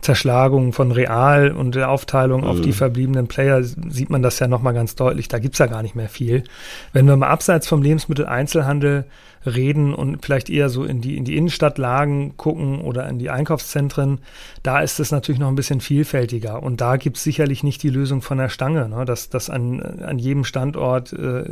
Zerschlagung 0.02 0.74
von 0.74 0.92
Real 0.92 1.54
und 1.54 1.76
der 1.76 1.90
Aufteilung 1.90 2.42
mhm. 2.42 2.48
auf 2.48 2.60
die 2.60 2.72
mhm. 2.72 2.74
verbliebenen 2.74 3.28
Player 3.28 3.64
sieht 3.64 4.10
man 4.10 4.22
das 4.22 4.38
ja 4.40 4.50
nochmal 4.50 4.74
ganz 4.74 4.96
deutlich. 4.96 5.30
Da 5.30 5.40
gibt's 5.40 5.60
ja 5.60 5.68
gar 5.68 5.82
nicht 5.82 5.96
mehr 5.96 6.10
viel. 6.10 6.44
Wenn 6.92 7.08
wir 7.08 7.16
mal 7.16 7.30
abseits 7.30 7.70
vom 7.70 7.82
Lebensmitteleinzelhandel 7.82 9.06
reden 9.46 9.94
und 9.94 10.26
vielleicht 10.26 10.50
eher 10.50 10.70
so 10.70 10.84
in 10.84 11.02
die, 11.02 11.18
in 11.18 11.26
die 11.26 11.38
Innenstadtlagen 11.38 12.38
gucken 12.38 12.82
oder 12.82 13.08
in 13.08 13.20
die 13.20 13.30
Einkaufszentren, 13.30 14.20
da 14.64 14.80
ist 14.80 15.00
es 15.00 15.12
natürlich 15.12 15.40
noch 15.40 15.48
ein 15.48 15.56
bisschen 15.56 15.82
vielfältiger. 15.82 16.64
Und 16.64 16.82
da 16.82 16.98
gibt 16.98 17.18
es 17.18 17.24
sicherlich 17.24 17.64
nicht 17.64 17.84
die 17.84 17.90
Lösung 17.90 18.22
von 18.22 18.38
der 18.38 18.50
Stange, 18.50 18.90
ne? 18.90 19.06
dass, 19.06 19.30
dass 19.30 19.50
an, 19.50 19.82
an 19.82 20.20
jedem 20.20 20.44
Standort 20.44 21.14
äh, 21.14 21.44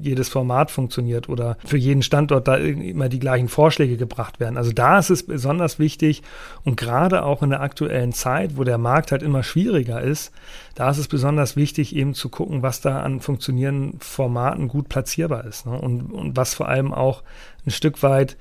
jedes 0.00 0.28
Format 0.28 0.70
funktioniert 0.70 1.28
oder 1.28 1.56
für 1.64 1.78
jeden 1.78 2.02
Standort 2.02 2.48
da 2.48 2.56
immer 2.56 3.08
die 3.08 3.18
gleichen 3.18 3.48
Vorschläge 3.48 3.96
gebracht 3.96 4.40
werden. 4.40 4.56
Also 4.56 4.72
da 4.72 4.98
ist 4.98 5.10
es 5.10 5.24
besonders 5.24 5.78
wichtig 5.78 6.22
und 6.64 6.76
gerade 6.76 7.24
auch 7.24 7.42
in 7.42 7.50
der 7.50 7.60
aktuellen 7.60 8.12
Zeit, 8.12 8.56
wo 8.56 8.64
der 8.64 8.78
Markt 8.78 9.12
halt 9.12 9.22
immer 9.22 9.42
schwieriger 9.42 10.00
ist, 10.00 10.32
da 10.74 10.90
ist 10.90 10.98
es 10.98 11.08
besonders 11.08 11.56
wichtig, 11.56 11.94
eben 11.94 12.14
zu 12.14 12.28
gucken, 12.28 12.62
was 12.62 12.80
da 12.80 13.00
an 13.00 13.20
funktionierenden 13.20 14.00
Formaten 14.00 14.68
gut 14.68 14.88
platzierbar 14.88 15.44
ist 15.44 15.66
ne? 15.66 15.78
und, 15.78 16.12
und 16.12 16.36
was 16.36 16.54
vor 16.54 16.68
allem 16.68 16.94
auch 16.94 17.22
ein 17.66 17.70
Stück 17.70 18.02
weit 18.02 18.36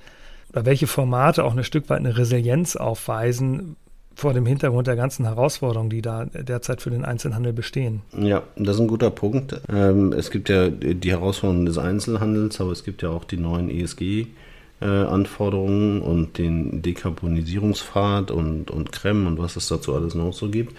oder 0.52 0.66
welche 0.66 0.88
Formate 0.88 1.44
auch 1.44 1.56
ein 1.56 1.64
Stück 1.64 1.90
weit 1.90 2.00
eine 2.00 2.18
Resilienz 2.18 2.76
aufweisen 2.76 3.76
vor 4.16 4.34
dem 4.34 4.46
Hintergrund 4.46 4.88
der 4.88 4.98
ganzen 4.98 5.26
Herausforderungen, 5.26 5.90
die 5.90 6.02
da 6.02 6.26
derzeit 6.26 6.82
für 6.82 6.90
den 6.90 7.06
Einzelhandel 7.06 7.54
bestehen. 7.54 8.02
Ja, 8.18 8.44
das 8.58 8.76
ist 8.76 8.82
ein 8.82 8.88
guter 8.88 9.12
Punkt. 9.12 9.62
Ähm, 9.72 10.12
es 10.12 10.30
gibt 10.30 10.50
ja 10.50 10.70
die 10.70 11.12
Herausforderungen 11.12 11.66
des 11.66 11.78
Einzelhandels, 11.78 12.60
aber 12.60 12.72
es 12.72 12.84
gibt 12.84 13.02
ja 13.02 13.10
auch 13.10 13.24
die 13.24 13.38
neuen 13.38 13.70
ESG 13.70 14.28
äh, 14.82 14.86
Anforderungen 14.86 16.02
und 16.02 16.38
den 16.38 16.82
Dekarbonisierungspfad 16.82 18.32
und, 18.32 18.72
und 18.72 18.92
Creme 18.92 19.28
und 19.28 19.38
was 19.38 19.56
es 19.56 19.68
dazu 19.68 19.96
alles 19.96 20.16
noch 20.16 20.34
so 20.34 20.50
gibt. 20.50 20.76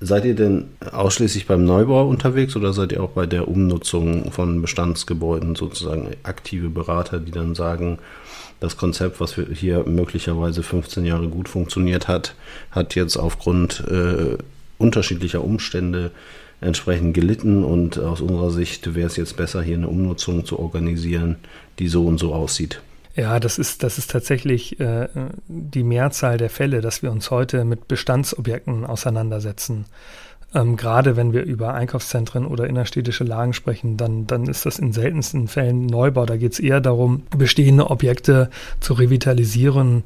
Seid 0.00 0.24
ihr 0.24 0.34
denn 0.34 0.66
ausschließlich 0.90 1.46
beim 1.46 1.64
Neubau 1.64 2.08
unterwegs 2.08 2.56
oder 2.56 2.72
seid 2.72 2.92
ihr 2.92 3.02
auch 3.02 3.10
bei 3.10 3.26
der 3.26 3.48
Umnutzung 3.48 4.32
von 4.32 4.60
Bestandsgebäuden 4.60 5.54
sozusagen 5.54 6.10
aktive 6.22 6.68
Berater, 6.68 7.20
die 7.20 7.32
dann 7.32 7.54
sagen, 7.54 7.98
das 8.60 8.76
Konzept, 8.76 9.20
was 9.20 9.34
hier 9.34 9.84
möglicherweise 9.86 10.62
15 10.62 11.04
Jahre 11.04 11.28
gut 11.28 11.48
funktioniert 11.48 12.08
hat, 12.08 12.34
hat 12.72 12.94
jetzt 12.96 13.16
aufgrund 13.16 13.84
äh, 13.88 14.36
unterschiedlicher 14.78 15.44
Umstände 15.44 16.10
entsprechend 16.60 17.14
gelitten 17.14 17.62
und 17.62 17.98
aus 17.98 18.20
unserer 18.20 18.50
Sicht 18.50 18.94
wäre 18.94 19.06
es 19.06 19.16
jetzt 19.16 19.36
besser, 19.36 19.62
hier 19.62 19.76
eine 19.76 19.88
Umnutzung 19.88 20.44
zu 20.44 20.58
organisieren, 20.58 21.36
die 21.78 21.86
so 21.86 22.04
und 22.04 22.18
so 22.18 22.34
aussieht. 22.34 22.80
Ja, 23.18 23.40
das 23.40 23.58
ist, 23.58 23.82
das 23.82 23.98
ist 23.98 24.12
tatsächlich 24.12 24.78
äh, 24.78 25.08
die 25.48 25.82
Mehrzahl 25.82 26.38
der 26.38 26.50
Fälle, 26.50 26.80
dass 26.80 27.02
wir 27.02 27.10
uns 27.10 27.32
heute 27.32 27.64
mit 27.64 27.88
Bestandsobjekten 27.88 28.86
auseinandersetzen. 28.86 29.86
Ähm, 30.54 30.76
gerade 30.76 31.16
wenn 31.16 31.32
wir 31.32 31.42
über 31.42 31.74
Einkaufszentren 31.74 32.46
oder 32.46 32.68
innerstädtische 32.68 33.24
Lagen 33.24 33.54
sprechen, 33.54 33.96
dann, 33.96 34.28
dann 34.28 34.46
ist 34.46 34.66
das 34.66 34.78
in 34.78 34.92
seltensten 34.92 35.48
Fällen 35.48 35.86
Neubau. 35.86 36.26
Da 36.26 36.36
geht 36.36 36.52
es 36.52 36.60
eher 36.60 36.80
darum, 36.80 37.24
bestehende 37.36 37.90
Objekte 37.90 38.50
zu 38.78 38.94
revitalisieren, 38.94 40.04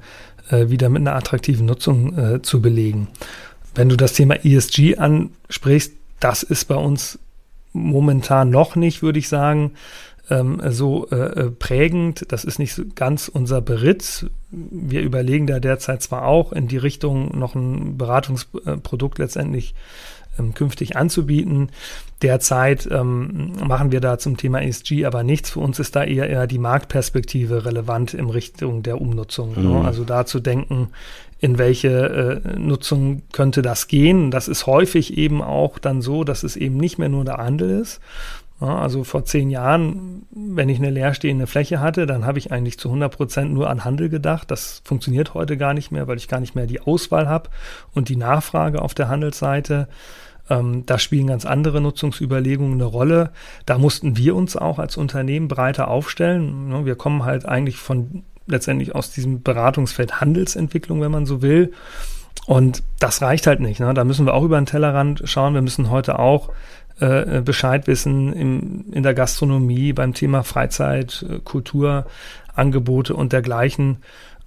äh, 0.49 0.71
wieder 0.71 0.89
mit 0.89 1.03
einer 1.03 1.15
attraktiven 1.15 1.67
Nutzung 1.67 2.17
äh, 2.17 2.41
zu 2.41 2.63
belegen. 2.63 3.09
Wenn 3.75 3.91
du 3.91 3.97
das 3.99 4.15
Thema 4.15 4.43
ESG 4.43 4.97
ansprichst, 4.97 5.93
das 6.19 6.43
ist 6.43 6.65
bei 6.65 6.77
uns 6.77 7.19
momentan 7.75 8.49
noch 8.49 8.75
nicht, 8.75 9.03
würde 9.03 9.19
ich 9.19 9.29
sagen 9.29 9.73
ähm, 10.31 10.61
so 10.69 11.09
äh, 11.11 11.17
äh, 11.17 11.51
prägend. 11.51 12.27
Das 12.29 12.45
ist 12.45 12.59
nicht 12.59 12.97
ganz 12.97 13.29
unser 13.29 13.61
Beritt. 13.61 14.31
Wir 14.51 15.03
überlegen 15.03 15.47
da 15.47 15.61
derzeit 15.61 16.03
zwar 16.03 16.27
auch 16.27 16.53
in 16.53 16.69
die 16.69 16.77
Richtung, 16.77 17.39
noch 17.39 17.55
ein 17.55 17.97
Beratungsprodukt 17.99 19.19
letztendlich 19.19 19.75
ähm, 20.39 20.55
künftig 20.55 20.97
anzubieten. 20.97 21.71
Derzeit 22.23 22.89
ähm, 22.91 23.53
machen 23.67 23.93
wir 23.93 24.01
da 24.01 24.19
zum 24.19 24.37
Thema 24.37 24.63
ESG 24.63 25.05
aber 25.05 25.25
nichts. 25.25 25.51
Für 25.51 25.61
uns 25.61 25.79
ist 25.79 25.97
da 25.97 26.05
eher, 26.05 26.31
eher 26.31 26.47
die 26.47 26.59
Marktperspektive 26.59 27.65
relevant 27.65 28.15
in 28.15 28.31
Richtung 28.31 28.83
der 28.83 29.01
Umnutzung. 29.01 29.55
Ne? 29.55 29.61
Mhm. 29.61 29.73
Ne? 29.73 29.85
Also 29.85 30.05
da 30.05 30.25
zu 30.25 30.41
denken, 30.41 30.89
in 31.41 31.59
welche 31.59 32.43
äh, 32.45 32.59
Nutzung 32.59 33.23
könnte 33.33 33.63
das 33.63 33.89
gehen. 33.89 34.31
Das 34.31 34.47
ist 34.47 34.67
häufig 34.67 35.19
eben 35.19 35.43
auch 35.43 35.81
dann 35.81 36.01
so, 36.01 36.23
dass 36.23 36.45
es 36.45 36.55
eben 36.57 36.77
nicht 36.77 36.99
mehr 36.99 37.09
nur 37.09 37.25
der 37.25 37.39
Handel 37.39 37.81
ist, 37.81 38.01
also 38.69 39.05
vor 39.05 39.25
zehn 39.25 39.51
Jahren, 39.51 40.27
wenn 40.31 40.69
ich 40.69 40.79
eine 40.79 40.91
leerstehende 40.91 41.47
Fläche 41.47 41.81
hatte, 41.81 42.07
dann 42.07 42.25
habe 42.25 42.39
ich 42.39 42.53
eigentlich 42.53 42.79
zu 42.79 42.89
100 42.89 43.15
Prozent 43.15 43.53
nur 43.53 43.69
an 43.69 43.85
Handel 43.85 44.09
gedacht. 44.09 44.51
Das 44.51 44.83
funktioniert 44.85 45.35
heute 45.35 45.57
gar 45.57 45.75
nicht 45.75 45.91
mehr, 45.91 46.07
weil 46.07 46.17
ich 46.17 46.29
gar 46.29 46.41
nicht 46.41 46.55
mehr 46.55 46.67
die 46.67 46.81
Auswahl 46.81 47.29
habe 47.29 47.51
und 47.93 48.09
die 48.09 48.17
Nachfrage 48.17 48.83
auf 48.83 48.95
der 48.95 49.09
Handelsseite. 49.09 49.89
Ähm, 50.51 50.85
da 50.87 50.99
spielen 50.99 51.29
ganz 51.29 51.45
andere 51.45 51.81
Nutzungsüberlegungen 51.81 52.75
eine 52.75 52.85
Rolle. 52.85 53.31
Da 53.67 53.79
mussten 53.79 54.17
wir 54.17 54.37
uns 54.37 54.57
auch 54.57 54.79
als 54.79 54.97
Unternehmen 54.97 55.49
breiter 55.49 55.89
aufstellen. 55.89 56.85
Wir 56.85 56.97
kommen 56.97 57.25
halt 57.25 57.47
eigentlich 57.47 57.77
von 57.77 58.25
letztendlich 58.47 58.95
aus 58.95 59.13
diesem 59.13 59.43
Beratungsfeld 59.43 60.21
Handelsentwicklung, 60.21 61.01
wenn 61.01 61.13
man 61.13 61.27
so 61.27 61.43
will. 61.43 61.73
Und 62.47 62.83
das 62.99 63.23
reicht 63.23 63.47
halt 63.47 63.61
nicht. 63.61 63.79
Ne? 63.79 63.95
Da 63.95 64.05
müssen 64.05 64.27
wir 64.27 64.35
auch 64.35 64.43
über 64.43 64.61
den 64.61 64.67
Tellerrand 64.67 65.23
schauen. 65.25 65.55
Wir 65.55 65.63
müssen 65.63 65.91
heute 65.91 66.19
auch 66.19 66.51
äh, 67.01 67.41
Bescheid 67.41 67.87
wissen 67.87 68.33
im, 68.33 68.85
in 68.93 69.03
der 69.03 69.15
Gastronomie, 69.15 69.93
beim 69.93 70.15
Thema 70.15 70.43
Freizeit, 70.43 71.25
äh, 71.29 71.39
Kulturangebote 71.43 73.15
und 73.15 73.33
dergleichen, 73.33 73.99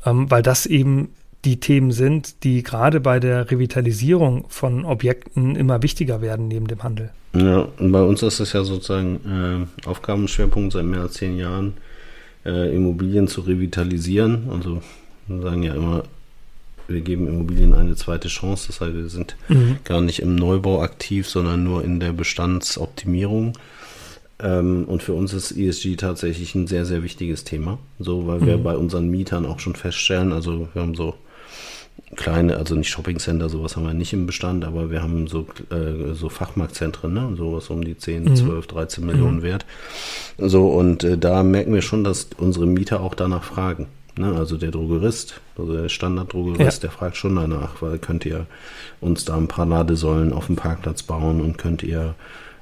ähm, 0.06 0.30
weil 0.30 0.42
das 0.42 0.66
eben 0.66 1.10
die 1.46 1.60
Themen 1.60 1.92
sind, 1.92 2.44
die 2.44 2.64
gerade 2.64 3.00
bei 3.00 3.20
der 3.20 3.50
Revitalisierung 3.52 4.46
von 4.50 4.84
Objekten 4.84 5.56
immer 5.56 5.84
wichtiger 5.84 6.22
werden 6.22 6.48
neben 6.48 6.68
dem 6.68 6.84
Handel. 6.84 7.12
Ja, 7.34 7.68
und 7.78 7.92
bei 7.92 8.02
uns 8.02 8.24
ist 8.24 8.40
es 8.40 8.54
ja 8.54 8.64
sozusagen 8.64 9.68
äh, 9.86 9.88
Aufgabenschwerpunkt 9.88 10.74
seit 10.74 10.86
mehr 10.86 11.02
als 11.02 11.14
zehn 11.14 11.38
Jahren, 11.38 11.74
äh, 12.46 12.76
Immobilien 12.76 13.28
zu 13.28 13.42
revitalisieren. 13.42 14.50
Also 14.52 14.82
wir 15.28 15.42
sagen 15.42 15.64
ja 15.64 15.76
immer, 15.76 16.04
wir 16.88 17.02
geben 17.02 17.28
Immobilien 17.28 17.74
eine 17.74 17.96
zweite 17.96 18.28
Chance. 18.28 18.68
Das 18.68 18.82
heißt, 18.82 18.94
wir 18.94 19.10
sind 19.10 19.36
mhm. 19.50 19.78
gar 19.84 20.02
nicht 20.02 20.20
im 20.20 20.36
Neubau 20.36 20.82
aktiv, 20.82 21.28
sondern 21.28 21.64
nur 21.64 21.84
in 21.84 22.00
der 22.00 22.14
Bestandsoptimierung. 22.14 23.54
Ähm, 24.40 24.86
und 24.86 25.04
für 25.04 25.14
uns 25.14 25.34
ist 25.34 25.52
ESG 25.52 25.96
tatsächlich 25.96 26.56
ein 26.56 26.68
sehr, 26.68 26.86
sehr 26.86 27.04
wichtiges 27.04 27.44
Thema. 27.44 27.80
So, 28.00 28.28
weil 28.28 28.46
wir 28.46 28.58
mhm. 28.58 28.64
bei 28.64 28.76
unseren 28.76 29.10
Mietern 29.10 29.46
auch 29.46 29.60
schon 29.60 29.76
feststellen, 29.76 30.32
also 30.32 30.68
wir 30.74 30.82
haben 30.82 30.96
so 30.96 31.16
kleine, 32.16 32.58
also 32.58 32.76
nicht 32.76 32.90
Shoppingcenter, 32.90 33.50
sowas 33.50 33.76
haben 33.76 33.86
wir 33.86 33.94
nicht 33.94 34.14
im 34.14 34.26
Bestand, 34.26 34.66
aber 34.66 34.92
wir 34.92 35.02
haben 35.02 35.28
so, 35.28 35.48
äh, 35.72 36.14
so 36.14 36.30
Fachmarktzentren, 36.30 37.14
ne? 37.14 37.34
sowas 37.38 37.70
um 37.70 37.84
die 37.84 37.98
10, 37.98 38.24
mhm. 38.24 38.36
12, 38.36 38.68
13 38.68 39.06
Millionen 39.06 39.38
mhm. 39.38 39.44
wert. 39.44 39.66
So, 40.38 40.68
und 40.68 41.04
äh, 41.04 41.18
da 41.18 41.44
merken 41.44 41.74
wir 41.74 41.82
schon, 41.82 42.04
dass 42.04 42.30
unsere 42.38 42.68
Mieter 42.68 43.02
auch 43.02 43.16
danach 43.16 43.44
fragen. 43.44 43.88
Ne? 44.18 44.34
Also 44.34 44.58
der 44.58 44.72
Drogerist, 44.72 45.42
also 45.58 45.74
der 45.76 45.90
Standarddrogerist, 45.90 46.84
ja. 46.84 46.88
der 46.88 46.92
fragt 46.92 47.18
schon 47.18 47.36
danach, 47.36 47.82
weil 47.82 47.98
könnt 47.98 48.26
ihr 48.26 48.46
uns 49.02 49.26
da 49.26 49.36
ein 49.36 49.48
paar 49.48 49.66
Ladesäulen 49.66 50.34
auf 50.34 50.48
dem 50.48 50.56
Parkplatz 50.56 51.04
bauen 51.04 51.42
und 51.42 51.58
könnt 51.58 51.84
ihr 51.84 52.16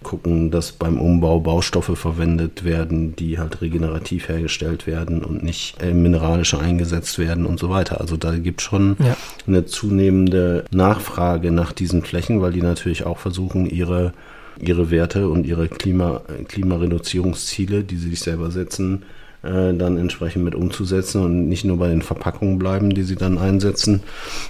gucken, 0.03 0.51
dass 0.51 0.71
beim 0.73 0.99
Umbau 0.99 1.39
Baustoffe 1.39 1.97
verwendet 1.97 2.63
werden, 2.63 3.15
die 3.15 3.39
halt 3.39 3.61
regenerativ 3.61 4.29
hergestellt 4.29 4.85
werden 4.85 5.23
und 5.23 5.43
nicht 5.43 5.81
äh, 5.81 5.93
mineralische 5.93 6.59
eingesetzt 6.59 7.17
werden 7.17 7.45
und 7.45 7.59
so 7.59 7.69
weiter. 7.69 7.99
Also 7.99 8.17
da 8.17 8.37
gibt 8.37 8.61
es 8.61 8.67
schon 8.67 8.97
ja. 8.99 9.17
eine 9.47 9.65
zunehmende 9.65 10.65
Nachfrage 10.71 11.51
nach 11.51 11.71
diesen 11.71 12.03
Flächen, 12.03 12.41
weil 12.41 12.51
die 12.51 12.61
natürlich 12.61 13.05
auch 13.05 13.17
versuchen, 13.17 13.65
ihre, 13.65 14.13
ihre 14.59 14.91
Werte 14.91 15.29
und 15.29 15.47
ihre 15.47 15.67
Klima, 15.67 16.21
Klimareduzierungsziele, 16.47 17.83
die 17.83 17.97
sie 17.97 18.09
sich 18.09 18.19
selber 18.19 18.51
setzen, 18.51 19.03
äh, 19.43 19.73
dann 19.73 19.97
entsprechend 19.97 20.43
mit 20.43 20.55
umzusetzen 20.55 21.21
und 21.21 21.47
nicht 21.47 21.65
nur 21.65 21.77
bei 21.77 21.89
den 21.89 22.01
Verpackungen 22.01 22.57
bleiben, 22.57 22.93
die 22.93 23.03
sie 23.03 23.15
dann 23.15 23.37
einsetzen, 23.37 24.01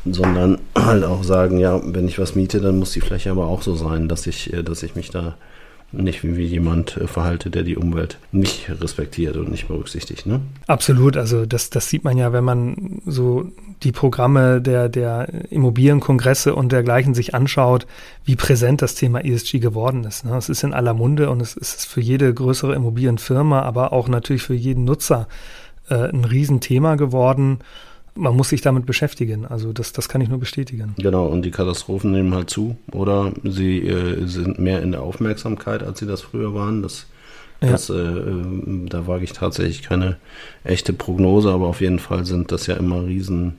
sondern 0.06 0.60
halt 0.78 1.04
auch 1.04 1.24
sagen, 1.24 1.58
ja, 1.58 1.82
wenn 1.84 2.08
ich 2.08 2.20
was 2.20 2.36
miete, 2.36 2.62
dann 2.62 2.80
muss 2.80 2.92
die 2.92 3.02
Fläche 3.02 3.32
aber 3.32 3.48
auch 3.48 3.62
so 3.62 3.76
sein, 3.76 4.08
dass 4.08 4.28
ich, 4.28 4.54
äh, 4.54 4.64
dass 4.64 4.84
ich 4.84 4.96
mich 4.96 5.10
da 5.10 5.36
nicht 5.94 6.24
wie, 6.24 6.44
jemand 6.44 6.98
äh, 6.98 7.08
verhalte, 7.08 7.50
der 7.50 7.64
die 7.64 7.78
Umwelt 7.78 8.18
nicht 8.32 8.70
respektiert 8.82 9.38
und 9.38 9.50
nicht 9.50 9.68
berücksichtigt. 9.68 10.26
Ne? 10.26 10.42
Absolut, 10.68 11.18
also 11.18 11.46
das, 11.46 11.70
das 11.70 11.90
sieht 11.90 12.04
man 12.04 12.18
ja, 12.18 12.34
wenn 12.34 12.44
man 12.44 13.02
so 13.06 13.52
die 13.84 13.92
Programme 13.92 14.62
der, 14.62 14.90
der 14.90 15.28
Immobilienkongresse 15.50 16.56
und 16.56 16.72
dergleichen 16.72 17.14
sich 17.14 17.36
anschaut, 17.36 17.86
wie 18.26 18.36
präsent 18.36 18.82
das 18.82 18.96
Thema 18.96 19.24
ESG 19.24 19.60
geworden 19.60 20.04
ist. 20.04 20.26
Ne? 20.26 20.36
Es 20.38 20.50
ist 20.50 20.64
in 20.64 20.74
aller 20.74 20.94
Munde 20.94 21.30
und 21.30 21.42
es 21.42 21.56
ist 21.56 21.86
für 21.86 22.02
jede 22.02 22.34
größere 22.34 22.76
Immobilienfirma, 22.76 23.62
aber 23.62 23.94
auch 23.94 24.08
natürlich 24.08 24.44
für 24.44 24.56
jeden 24.56 24.86
Nutzer 24.86 25.28
äh, 25.90 26.10
ein 26.10 26.26
Riesenthema 26.26 26.96
geworden 26.96 27.60
man 28.16 28.36
muss 28.36 28.50
sich 28.50 28.62
damit 28.62 28.86
beschäftigen. 28.86 29.46
Also 29.46 29.74
das, 29.74 29.94
das 29.94 30.10
kann 30.10 30.22
ich 30.22 30.30
nur 30.30 30.40
bestätigen. 30.40 30.94
Genau, 30.98 31.26
und 31.28 31.44
die 31.44 31.52
Katastrophen 31.52 32.12
nehmen 32.12 32.34
halt 32.34 32.50
zu 32.50 32.78
oder 32.92 33.34
sie 33.44 33.80
äh, 33.80 34.26
sind 34.28 34.60
mehr 34.60 34.82
in 34.82 34.92
der 34.92 35.02
Aufmerksamkeit, 35.02 35.84
als 35.84 36.00
sie 36.00 36.06
das 36.06 36.22
früher 36.22 36.54
waren. 36.54 36.82
Das, 36.82 37.08
ja. 37.62 37.72
das 37.72 37.90
äh, 37.90 37.96
äh, 37.96 38.86
da 38.88 39.08
wage 39.08 39.24
ich 39.24 39.34
tatsächlich 39.34 39.84
keine 39.84 40.18
echte 40.64 40.94
Prognose, 40.94 41.52
aber 41.52 41.68
auf 41.68 41.82
jeden 41.82 42.00
Fall 42.00 42.26
sind 42.26 42.52
das 42.52 42.68
ja 42.68 42.76
immer 42.76 43.06
riesen, 43.06 43.56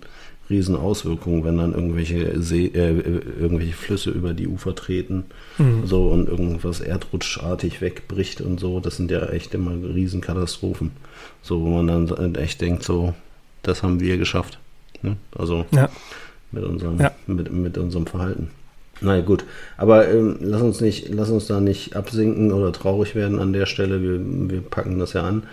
riesen 0.49 0.76
Auswirkungen, 0.76 1.42
wenn 1.44 1.56
dann 1.56 1.75
irgendwelche 1.75 2.40
See, 2.40 2.66
äh, 2.66 3.00
irgendwelche 3.40 3.73
Flüsse 3.73 4.11
über 4.11 4.34
die 4.34 4.46
Ufer 4.46 4.75
treten 4.75 5.25
mhm. 5.58 5.87
so 5.87 6.08
und 6.08 6.28
irgendwas 6.28 6.80
erdrutschartig 6.80 7.80
wegbricht 7.80 8.40
und 8.40 8.61
so. 8.61 8.78
Das 8.78 8.99
sind 8.99 9.11
ja 9.11 9.26
echt 9.30 9.52
immer 9.54 9.73
riesen 9.73 10.20
Katastrophen. 10.20 10.92
So, 11.42 11.61
wo 11.61 11.82
man 11.82 11.87
dann 11.88 12.34
echt 12.37 12.61
denkt, 12.61 12.84
so, 12.84 13.14
das 13.66 13.83
haben 13.83 14.00
wir 14.00 14.18
geschafft. 14.18 14.59
Ne? 15.02 15.16
Also 15.37 15.66
ja. 15.73 15.88
mit, 16.52 16.64
unserem, 16.64 17.00
ja. 17.00 17.12
mit, 17.26 17.52
mit 17.52 17.78
unserem 17.78 18.06
Verhalten. 18.06 18.50
Naja, 19.00 19.23
gut. 19.23 19.44
Aber 19.76 20.09
ähm, 20.09 20.37
lass 20.40 20.62
uns 20.62 20.80
nicht, 20.80 21.09
lass 21.09 21.30
uns 21.30 21.47
da 21.47 21.61
nicht 21.61 21.97
absinken 21.97 22.52
oder 22.52 22.73
traurig 22.73 23.14
werden 23.14 23.38
an 23.38 23.52
der 23.52 23.66
Stelle. 23.66 24.02
Wir, 24.02 24.21
wir 24.50 24.61
packen 24.62 24.99
das 24.99 25.12
ja 25.12 25.23
an. 25.23 25.44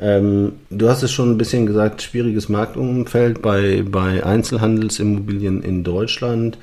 Ähm, 0.00 0.52
du 0.70 0.88
hast 0.88 1.02
es 1.02 1.12
schon 1.12 1.30
ein 1.30 1.38
bisschen 1.38 1.66
gesagt, 1.66 2.02
schwieriges 2.02 2.48
Marktumfeld 2.48 3.40
bei, 3.42 3.82
bei 3.82 4.24
Einzelhandelsimmobilien 4.24 5.62
in 5.62 5.84
Deutschland. 5.84 6.58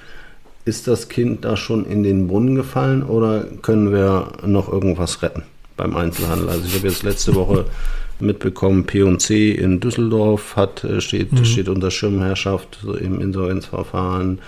Ist 0.65 0.87
das 0.87 1.09
Kind 1.09 1.43
da 1.43 1.57
schon 1.57 1.85
in 1.85 2.03
den 2.03 2.27
Brunnen 2.27 2.55
gefallen 2.55 3.03
oder 3.03 3.45
können 3.61 3.91
wir 3.91 4.33
noch 4.45 4.71
irgendwas 4.71 5.21
retten 5.21 5.43
beim 5.75 5.95
Einzelhandel? 5.97 6.49
Also 6.49 6.65
ich 6.65 6.75
habe 6.75 6.87
jetzt 6.87 7.03
letzte 7.03 7.35
Woche 7.35 7.65
mitbekommen, 8.23 8.85
P&C 8.85 9.51
in 9.51 9.79
Düsseldorf 9.79 10.55
hat, 10.55 10.83
äh, 10.83 11.01
steht, 11.01 11.31
mhm. 11.31 11.45
steht 11.45 11.69
unter 11.69 11.91
Schirmherrschaft 11.91 12.79
im 12.99 13.21
Insolvenzverfahren. 13.21 14.39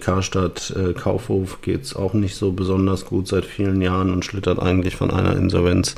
Karstadt 0.00 0.74
äh, 0.76 0.92
Kaufhof 0.92 1.62
geht 1.62 1.84
es 1.84 1.96
auch 1.96 2.12
nicht 2.12 2.34
so 2.34 2.52
besonders 2.52 3.04
gut 3.06 3.28
seit 3.28 3.44
vielen 3.44 3.80
Jahren 3.80 4.12
und 4.12 4.24
schlittert 4.24 4.58
eigentlich 4.58 4.96
von 4.96 5.10
einer 5.10 5.36
Insolvenz 5.36 5.94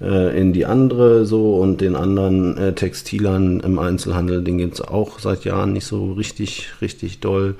äh, 0.00 0.38
in 0.38 0.52
die 0.52 0.66
andere 0.66 1.26
so 1.26 1.56
und 1.56 1.80
den 1.80 1.94
anderen 1.94 2.56
äh, 2.56 2.74
Textilern 2.74 3.60
im 3.60 3.78
Einzelhandel, 3.78 4.42
denen 4.42 4.58
geht 4.58 4.74
es 4.74 4.80
auch 4.80 5.18
seit 5.18 5.44
Jahren 5.44 5.72
nicht 5.72 5.86
so 5.86 6.12
richtig, 6.12 6.70
richtig 6.80 7.20
doll. 7.20 7.54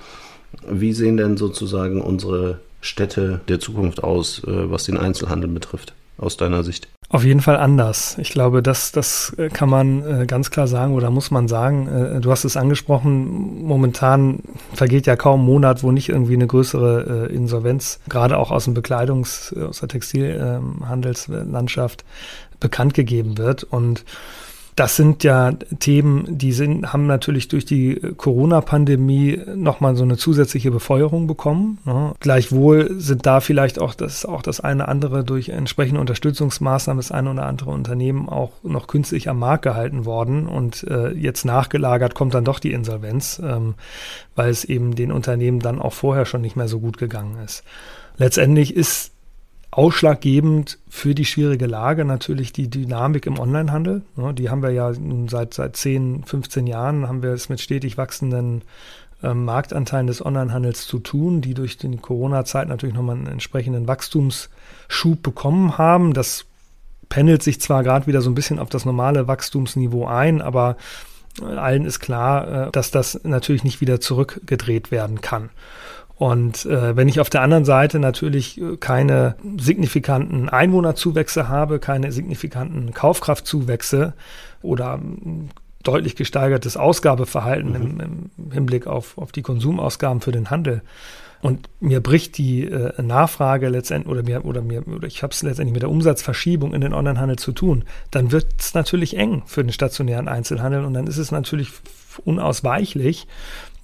Wie 0.69 0.93
sehen 0.93 1.17
denn 1.17 1.37
sozusagen 1.37 2.01
unsere 2.01 2.59
Städte 2.81 3.41
der 3.49 3.61
Zukunft 3.61 4.03
aus, 4.03 4.43
äh, 4.45 4.71
was 4.71 4.85
den 4.85 4.97
Einzelhandel 4.97 5.51
betrifft, 5.51 5.93
aus 6.21 6.37
deiner 6.37 6.63
Sicht? 6.63 6.87
Auf 7.09 7.25
jeden 7.25 7.41
Fall 7.41 7.57
anders. 7.57 8.17
Ich 8.19 8.31
glaube, 8.31 8.63
das, 8.63 8.93
das 8.93 9.35
äh, 9.37 9.49
kann 9.49 9.69
man 9.69 10.23
äh, 10.23 10.27
ganz 10.27 10.53
klar 10.53 10.69
sagen 10.69 10.95
oder 10.95 11.11
muss 11.11 11.33
man 11.33 11.49
sagen. 11.49 11.89
Äh, 11.89 12.21
du 12.21 12.31
hast 12.31 12.45
es 12.45 12.57
angesprochen, 12.57 13.65
momentan 13.65 14.45
vergeht 14.73 15.07
ja 15.07 15.17
kaum 15.17 15.41
ein 15.41 15.47
Monat, 15.47 15.83
wo 15.83 15.91
nicht 15.91 16.09
irgendwie 16.09 16.35
eine 16.35 16.47
größere 16.47 17.27
Insolvenz, 17.27 17.99
gerade 18.09 18.39
auch 18.39 18.53
aus 18.53 18.67
dem 18.67 18.75
Bekleidungs-, 18.75 19.61
aus 19.61 19.81
der 19.81 19.89
Textilhandelslandschaft 19.89 22.05
bekannt 22.61 22.95
gegeben 22.95 23.39
wird. 23.39 23.65
Und 23.65 24.05
das 24.81 24.97
sind 24.97 25.25
ja 25.25 25.53
Themen, 25.79 26.25
die 26.39 26.53
sind, 26.53 26.91
haben 26.91 27.07
natürlich 27.07 27.49
durch 27.49 27.67
die 27.67 28.01
Corona-Pandemie 28.17 29.39
nochmal 29.55 29.95
so 29.95 30.05
eine 30.05 30.17
zusätzliche 30.17 30.71
Befeuerung 30.71 31.27
bekommen. 31.27 31.77
Ne? 31.85 32.15
Gleichwohl 32.19 32.99
sind 32.99 33.27
da 33.27 33.41
vielleicht 33.41 33.79
auch 33.79 33.93
das, 33.93 34.25
auch 34.25 34.41
das 34.41 34.61
eine 34.61 34.89
andere 34.89 35.23
durch 35.23 35.51
entsprechende 35.51 36.01
Unterstützungsmaßnahmen 36.01 36.99
das 36.99 37.13
eine 37.13 37.31
oder 37.31 37.45
andere 37.45 37.73
Unternehmen 37.73 38.31
auch 38.31 38.53
noch 38.63 38.87
künstlich 38.87 39.29
am 39.29 39.39
Markt 39.39 39.65
gehalten 39.65 40.07
worden. 40.07 40.47
Und 40.47 40.83
äh, 40.85 41.11
jetzt 41.11 41.45
nachgelagert 41.45 42.15
kommt 42.15 42.33
dann 42.33 42.47
doch 42.47 42.59
die 42.59 42.73
Insolvenz, 42.73 43.39
ähm, 43.45 43.75
weil 44.35 44.49
es 44.49 44.65
eben 44.65 44.95
den 44.95 45.13
Unternehmen 45.13 45.61
dann 45.61 45.79
auch 45.79 45.93
vorher 45.93 46.25
schon 46.25 46.41
nicht 46.41 46.57
mehr 46.57 46.69
so 46.69 46.81
gut 46.81 46.97
gegangen 46.97 47.37
ist. 47.45 47.65
Letztendlich 48.17 48.75
ist 48.75 49.13
Ausschlaggebend 49.73 50.79
für 50.89 51.15
die 51.15 51.25
schwierige 51.25 51.67
Lage 51.67 52.05
natürlich 52.05 52.53
die 52.53 52.69
Dynamik 52.69 53.27
im 53.27 53.39
Onlinehandel. 53.39 54.03
Die 54.35 54.51
haben 54.51 54.63
wir 54.63 54.71
ja 54.71 54.91
nun 54.91 55.29
seit, 55.29 55.55
seit 55.55 55.77
10, 55.77 56.25
15 56.25 56.67
Jahren, 56.67 57.07
haben 57.07 57.23
wir 57.23 57.31
es 57.31 57.49
mit 57.49 57.61
stetig 57.61 57.97
wachsenden 57.97 58.63
ähm, 59.23 59.45
Marktanteilen 59.45 60.09
des 60.09 60.25
Onlinehandels 60.25 60.87
zu 60.87 60.99
tun, 60.99 61.41
die 61.41 61.55
durch 61.55 61.77
die 61.77 61.97
Corona-Zeit 61.97 62.69
natürlich 62.69 62.95
nochmal 62.95 63.17
einen 63.17 63.27
entsprechenden 63.27 63.87
Wachstumsschub 63.87 65.23
bekommen 65.23 65.79
haben. 65.79 66.15
Das 66.15 66.47
pendelt 67.09 67.43
sich 67.43 67.61
zwar 67.61 67.85
gerade 67.85 68.07
wieder 68.07 68.23
so 68.23 68.31
ein 68.31 68.35
bisschen 68.35 68.59
auf 68.59 68.71
das 68.71 68.85
normale 68.85 69.29
Wachstumsniveau 69.29 70.07
ein, 70.07 70.41
aber 70.41 70.77
äh, 71.41 71.45
allen 71.45 71.85
ist 71.85 72.01
klar, 72.01 72.69
äh, 72.69 72.71
dass 72.73 72.91
das 72.91 73.21
natürlich 73.23 73.63
nicht 73.63 73.81
wieder 73.81 74.01
zurückgedreht 74.01 74.91
werden 74.91 75.21
kann. 75.21 75.51
Und 76.21 76.67
äh, 76.67 76.97
wenn 76.97 77.09
ich 77.09 77.19
auf 77.19 77.31
der 77.31 77.41
anderen 77.41 77.65
Seite 77.65 77.99
natürlich 77.99 78.61
äh, 78.61 78.77
keine 78.77 79.37
signifikanten 79.57 80.51
Einwohnerzuwächse 80.51 81.49
habe, 81.49 81.79
keine 81.79 82.13
signifikanten 82.13 82.93
Kaufkraftzuwächse 82.93 84.13
oder 84.61 85.01
ähm, 85.03 85.49
deutlich 85.83 86.17
gesteigertes 86.17 86.77
Ausgabeverhalten 86.77 87.71
mhm. 87.71 88.01
im, 88.01 88.31
im, 88.37 88.53
Hinblick 88.53 88.87
auf, 88.87 89.17
auf 89.17 89.33
die 89.33 89.41
Konsumausgaben 89.41 90.21
für 90.21 90.31
den 90.31 90.51
Handel, 90.51 90.83
und 91.41 91.71
mir 91.81 92.03
bricht 92.03 92.37
die 92.37 92.67
äh, 92.67 93.01
Nachfrage 93.01 93.71
letztendlich 93.71 94.13
oder 94.13 94.23
mir 94.23 94.45
oder 94.45 94.61
mir 94.61 94.87
oder 94.87 95.07
ich 95.07 95.23
habe 95.23 95.33
es 95.33 95.43
letztendlich 95.43 95.73
mit 95.73 95.81
der 95.81 95.89
Umsatzverschiebung 95.89 96.75
in 96.75 96.83
den 96.83 96.93
Onlinehandel 96.93 97.39
zu 97.39 97.53
tun, 97.53 97.85
dann 98.11 98.31
wird 98.31 98.47
es 98.59 98.75
natürlich 98.75 99.17
eng 99.17 99.43
für 99.47 99.65
den 99.65 99.73
stationären 99.73 100.29
Einzelhandel 100.29 100.85
und 100.85 100.93
dann 100.93 101.07
ist 101.07 101.17
es 101.17 101.33
natürlich 101.33 101.71
unausweichlich, 102.27 103.27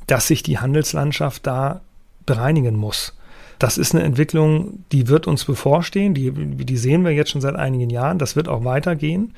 dass 0.06 0.26
sich 0.26 0.42
die 0.42 0.58
Handelslandschaft 0.58 1.46
da 1.46 1.80
bereinigen 2.26 2.76
muss. 2.76 3.14
Das 3.58 3.78
ist 3.78 3.94
eine 3.94 4.04
Entwicklung, 4.04 4.84
die 4.92 5.08
wird 5.08 5.26
uns 5.26 5.44
bevorstehen, 5.44 6.12
die, 6.12 6.30
die 6.30 6.76
sehen 6.76 7.04
wir 7.04 7.12
jetzt 7.12 7.30
schon 7.30 7.40
seit 7.40 7.56
einigen 7.56 7.88
Jahren, 7.88 8.18
das 8.18 8.36
wird 8.36 8.48
auch 8.48 8.64
weitergehen. 8.64 9.32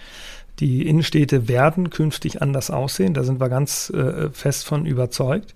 Die 0.58 0.88
Innenstädte 0.88 1.46
werden 1.46 1.90
künftig 1.90 2.42
anders 2.42 2.70
aussehen, 2.70 3.14
da 3.14 3.22
sind 3.22 3.40
wir 3.40 3.48
ganz 3.48 3.90
äh, 3.90 4.30
fest 4.30 4.66
von 4.66 4.86
überzeugt. 4.86 5.54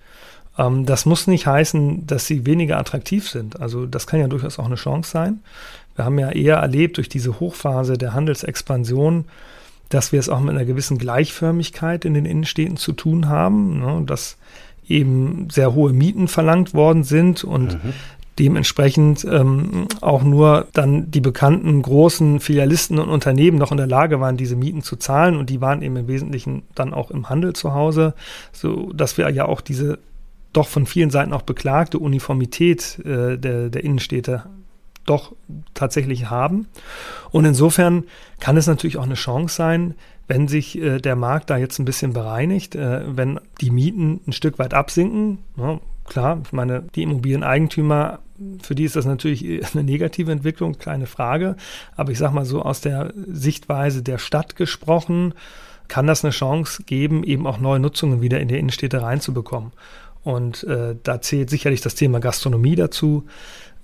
Ähm, 0.57 0.87
das 0.87 1.07
muss 1.07 1.27
nicht 1.27 1.47
heißen, 1.47 2.07
dass 2.07 2.27
sie 2.27 2.47
weniger 2.47 2.79
attraktiv 2.79 3.29
sind. 3.29 3.61
Also 3.61 3.87
das 3.87 4.07
kann 4.07 4.21
ja 4.21 4.29
durchaus 4.29 4.61
auch 4.61 4.67
eine 4.67 4.77
Chance 4.77 5.11
sein. 5.11 5.41
Wir 5.97 6.05
haben 6.05 6.19
ja 6.19 6.31
eher 6.31 6.57
erlebt 6.57 6.97
durch 6.99 7.09
diese 7.09 7.41
Hochphase 7.41 7.99
der 7.99 8.15
Handelsexpansion, 8.15 9.25
dass 9.89 10.13
wir 10.13 10.21
es 10.21 10.29
auch 10.29 10.41
mit 10.41 10.51
einer 10.51 10.65
gewissen 10.65 10.99
Gleichförmigkeit 10.99 12.05
in 12.05 12.15
den 12.15 12.25
Innenstädten 12.25 12.77
zu 12.77 12.93
tun 12.93 13.29
haben, 13.29 13.81
ne, 13.81 14.03
dass 14.07 14.39
eben 14.93 15.49
sehr 15.51 15.75
hohe 15.75 15.93
Mieten 15.93 16.29
verlangt 16.29 16.75
worden 16.75 17.05
sind 17.05 17.45
und 17.45 17.83
mhm 17.83 17.93
dementsprechend 18.39 19.25
ähm, 19.25 19.87
auch 20.01 20.23
nur 20.23 20.67
dann 20.73 21.11
die 21.11 21.21
bekannten 21.21 21.83
großen 21.83 22.41
Filialisten 22.41 22.99
und 22.99 23.11
Unternehmen 23.11 23.59
noch 23.59 23.73
in 23.73 23.77
der 23.77 23.87
Lage 23.87 24.21
waren, 24.21 24.37
diese 24.37 24.57
Mieten 24.57 24.83
zu 24.83 24.97
zahlen 24.97 25.37
und 25.37 25.51
die 25.51 25.61
waren 25.61 25.83
eben 25.83 25.97
im 25.97 26.09
Wesentlichen 26.09 26.63
dann 26.75 26.95
auch 26.95 27.11
im 27.11 27.29
Handel 27.29 27.53
zu 27.53 27.75
Hause, 27.75 28.15
so 28.53 28.91
dass 28.95 29.19
wir 29.19 29.29
ja 29.31 29.45
auch 29.45 29.61
diese 29.61 29.99
doch 30.53 30.69
von 30.69 30.87
vielen 30.87 31.11
Seiten 31.11 31.33
auch 31.33 31.43
beklagte 31.43 31.99
Uniformität 31.99 32.99
äh, 33.05 33.37
der, 33.39 33.69
der 33.69 33.85
Innenstädte 33.85 34.45
doch 35.05 35.33
tatsächlich 35.75 36.31
haben. 36.31 36.69
Und 37.31 37.45
insofern 37.45 38.05
kann 38.41 38.57
es 38.57 38.67
natürlich 38.67 38.99
auch 38.99 39.05
eine 39.05 39.15
Chance 39.15 39.55
sein, 39.55 39.95
wenn 40.33 40.49
sich 40.49 40.79
äh, 40.79 40.99
der 40.99 41.15
Markt 41.15 41.51
da 41.51 41.59
jetzt 41.59 41.79
ein 41.79 41.85
bisschen 41.85 42.15
bereinigt, 42.15 42.75
äh, 42.75 43.03
wenn 43.05 43.39
die 43.61 43.71
Mieten 43.71 44.21
ein 44.27 44.33
Stück 44.33 44.59
weit 44.59 44.73
absinken, 44.73 45.39
ne, 45.57 45.79
klar, 46.07 46.41
ich 46.43 46.53
meine, 46.53 46.85
die 46.95 47.03
Immobilieneigentümer, 47.03 48.21
für 48.63 48.75
die 48.75 48.85
ist 48.85 48.97
das 48.97 49.05
natürlich 49.05 49.45
eine 49.75 49.85
negative 49.85 50.33
Entwicklung, 50.33 50.79
keine 50.79 51.05
Frage. 51.05 51.57
Aber 51.97 52.13
ich 52.13 52.19
sage 52.19 52.35
mal 52.35 52.47
so 52.47 52.63
aus 52.63 52.81
der 52.81 53.13
Sichtweise 53.15 54.03
der 54.03 54.17
Stadt 54.17 54.57
gesprochen, 54.57 55.35
kann 55.89 56.07
das 56.07 56.25
eine 56.25 56.31
Chance 56.31 56.85
geben, 56.85 57.25
eben 57.25 57.47
auch 57.47 57.59
neue 57.59 57.81
Nutzungen 57.81 58.23
wieder 58.23 58.41
in 58.41 58.49
die 58.49 58.59
Innenstädte 58.59 59.03
reinzubekommen. 59.03 59.73
Und 60.25 60.65
äh, 60.65 60.97
da 61.03 61.21
zählt 61.21 61.51
sicherlich 61.51 61.83
das 61.83 61.95
Thema 61.95 62.21
Gastronomie 62.21 62.77
dazu. 62.77 63.27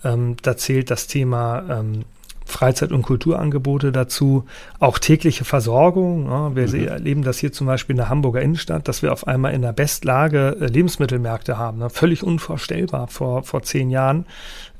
Ähm, 0.02 0.37
da 0.40 0.56
zählt 0.56 0.90
das 0.90 1.08
Thema 1.08 1.62
ähm, 1.68 2.04
Freizeit- 2.48 2.92
und 2.92 3.02
Kulturangebote 3.02 3.92
dazu, 3.92 4.44
auch 4.80 4.98
tägliche 4.98 5.44
Versorgung. 5.44 6.26
Ja, 6.26 6.56
wir 6.56 6.68
mhm. 6.68 6.88
erleben 6.88 7.22
das 7.22 7.38
hier 7.38 7.52
zum 7.52 7.66
Beispiel 7.66 7.94
in 7.94 7.98
der 7.98 8.08
Hamburger 8.08 8.40
Innenstadt, 8.40 8.88
dass 8.88 9.02
wir 9.02 9.12
auf 9.12 9.26
einmal 9.26 9.52
in 9.52 9.62
der 9.62 9.72
Bestlage 9.72 10.56
äh, 10.61 10.66
Lebensmittelmärkte 10.66 11.58
haben. 11.58 11.78
Ne? 11.78 11.90
Völlig 11.90 12.22
unvorstellbar 12.22 13.08
vor, 13.08 13.42
vor 13.42 13.62
zehn 13.62 13.90
Jahren, 13.90 14.24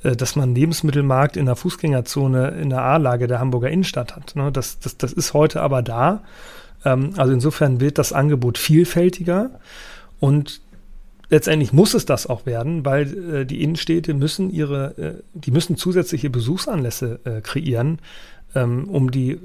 äh, 0.03 0.17
dass 0.17 0.35
man 0.35 0.45
einen 0.45 0.55
Lebensmittelmarkt 0.55 1.37
in 1.37 1.47
der 1.47 1.57
Fußgängerzone 1.57 2.49
in 2.61 2.71
der 2.71 2.83
A-Lage 2.83 3.27
der 3.27 3.39
Hamburger 3.39 3.71
Innenstadt 3.71 4.17
hat. 4.17 4.35
Ne? 4.35 4.51
Das, 4.51 4.79
das, 4.79 4.97
das 4.97 5.13
ist 5.13 5.35
heute 5.35 5.61
aber 5.61 5.83
da. 5.83 6.23
Ähm, 6.85 7.11
also 7.17 7.33
insofern 7.33 7.81
wird 7.81 7.99
das 7.99 8.13
Angebot 8.13 8.57
vielfältiger 8.57 9.51
und 10.21 10.61
letztendlich 11.31 11.73
muss 11.73 11.95
es 11.95 12.07
das 12.07 12.27
auch 12.27 12.47
werden, 12.47 12.85
weil 12.85 13.35
äh, 13.35 13.47
die 13.47 13.63
Innenstädte 13.63 14.15
müssen 14.15 14.51
ihre, 14.51 14.99
äh, 14.99 15.23
die 15.35 15.51
müssen 15.51 15.77
zusätzliche 15.77 16.31
Besuchsanlässe 16.31 17.21
äh, 17.25 17.41
kreieren, 17.41 17.99
ähm, 18.55 18.89
um 18.89 19.11
die 19.11 19.39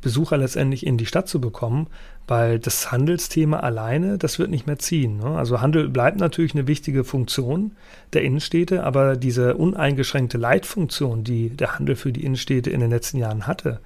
Besucher 0.00 0.36
letztendlich 0.36 0.86
in 0.86 0.96
die 0.96 1.06
Stadt 1.06 1.28
zu 1.28 1.40
bekommen, 1.40 1.88
weil 2.28 2.60
das 2.60 2.92
Handelsthema 2.92 3.60
alleine, 3.60 4.16
das 4.16 4.38
wird 4.38 4.50
nicht 4.50 4.66
mehr 4.66 4.78
ziehen. 4.78 5.18
Ne? 5.18 5.36
Also 5.36 5.60
Handel 5.60 5.88
bleibt 5.88 6.18
natürlich 6.18 6.54
eine 6.54 6.68
wichtige 6.68 7.02
Funktion 7.02 7.72
der 8.12 8.22
Innenstädte, 8.22 8.84
aber 8.84 9.16
diese 9.16 9.56
uneingeschränkte 9.56 10.38
Leitfunktion, 10.38 11.24
die 11.24 11.50
der 11.50 11.78
Handel 11.78 11.96
für 11.96 12.12
die 12.12 12.24
Innenstädte 12.24 12.70
in 12.70 12.80
den 12.80 12.90
letzten 12.90 13.18
Jahren 13.18 13.48
hatte, 13.48 13.80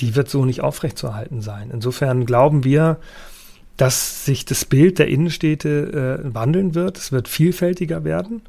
die 0.00 0.14
wird 0.14 0.28
so 0.28 0.44
nicht 0.44 0.60
aufrechtzuerhalten 0.60 1.40
sein. 1.40 1.70
Insofern 1.72 2.26
glauben 2.26 2.64
wir, 2.64 2.98
dass 3.76 4.24
sich 4.24 4.44
das 4.44 4.64
Bild 4.64 4.98
der 4.98 5.08
Innenstädte 5.08 6.22
äh, 6.22 6.34
wandeln 6.34 6.74
wird. 6.74 6.98
Es 6.98 7.12
wird 7.12 7.28
vielfältiger 7.28 8.04
werden. 8.04 8.42